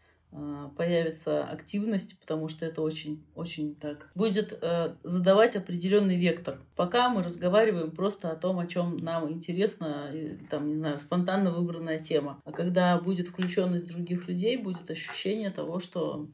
появится 0.76 1.44
активность, 1.44 2.18
потому 2.20 2.48
что 2.48 2.66
это 2.66 2.82
очень, 2.82 3.24
очень 3.34 3.74
так 3.74 4.10
будет 4.14 4.58
э, 4.60 4.94
задавать 5.02 5.56
определенный 5.56 6.16
вектор. 6.16 6.60
Пока 6.74 7.08
мы 7.08 7.22
разговариваем 7.22 7.90
просто 7.90 8.30
о 8.30 8.36
том, 8.36 8.58
о 8.58 8.66
чем 8.66 8.98
нам 8.98 9.30
интересно, 9.32 10.10
и, 10.12 10.36
там, 10.50 10.68
не 10.68 10.74
знаю, 10.74 10.98
спонтанно 10.98 11.50
выбранная 11.50 11.98
тема. 11.98 12.40
А 12.44 12.52
когда 12.52 12.98
будет 12.98 13.28
включенность 13.28 13.86
других 13.86 14.28
людей, 14.28 14.56
будет 14.56 14.90
ощущение 14.90 15.50
того, 15.50 15.80
что 15.80 16.28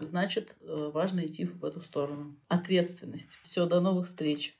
значит 0.00 0.56
э, 0.60 0.90
важно 0.92 1.20
идти 1.20 1.46
в 1.46 1.64
эту 1.64 1.80
сторону. 1.80 2.36
Ответственность. 2.48 3.38
Все, 3.42 3.66
до 3.66 3.80
новых 3.80 4.06
встреч. 4.06 4.56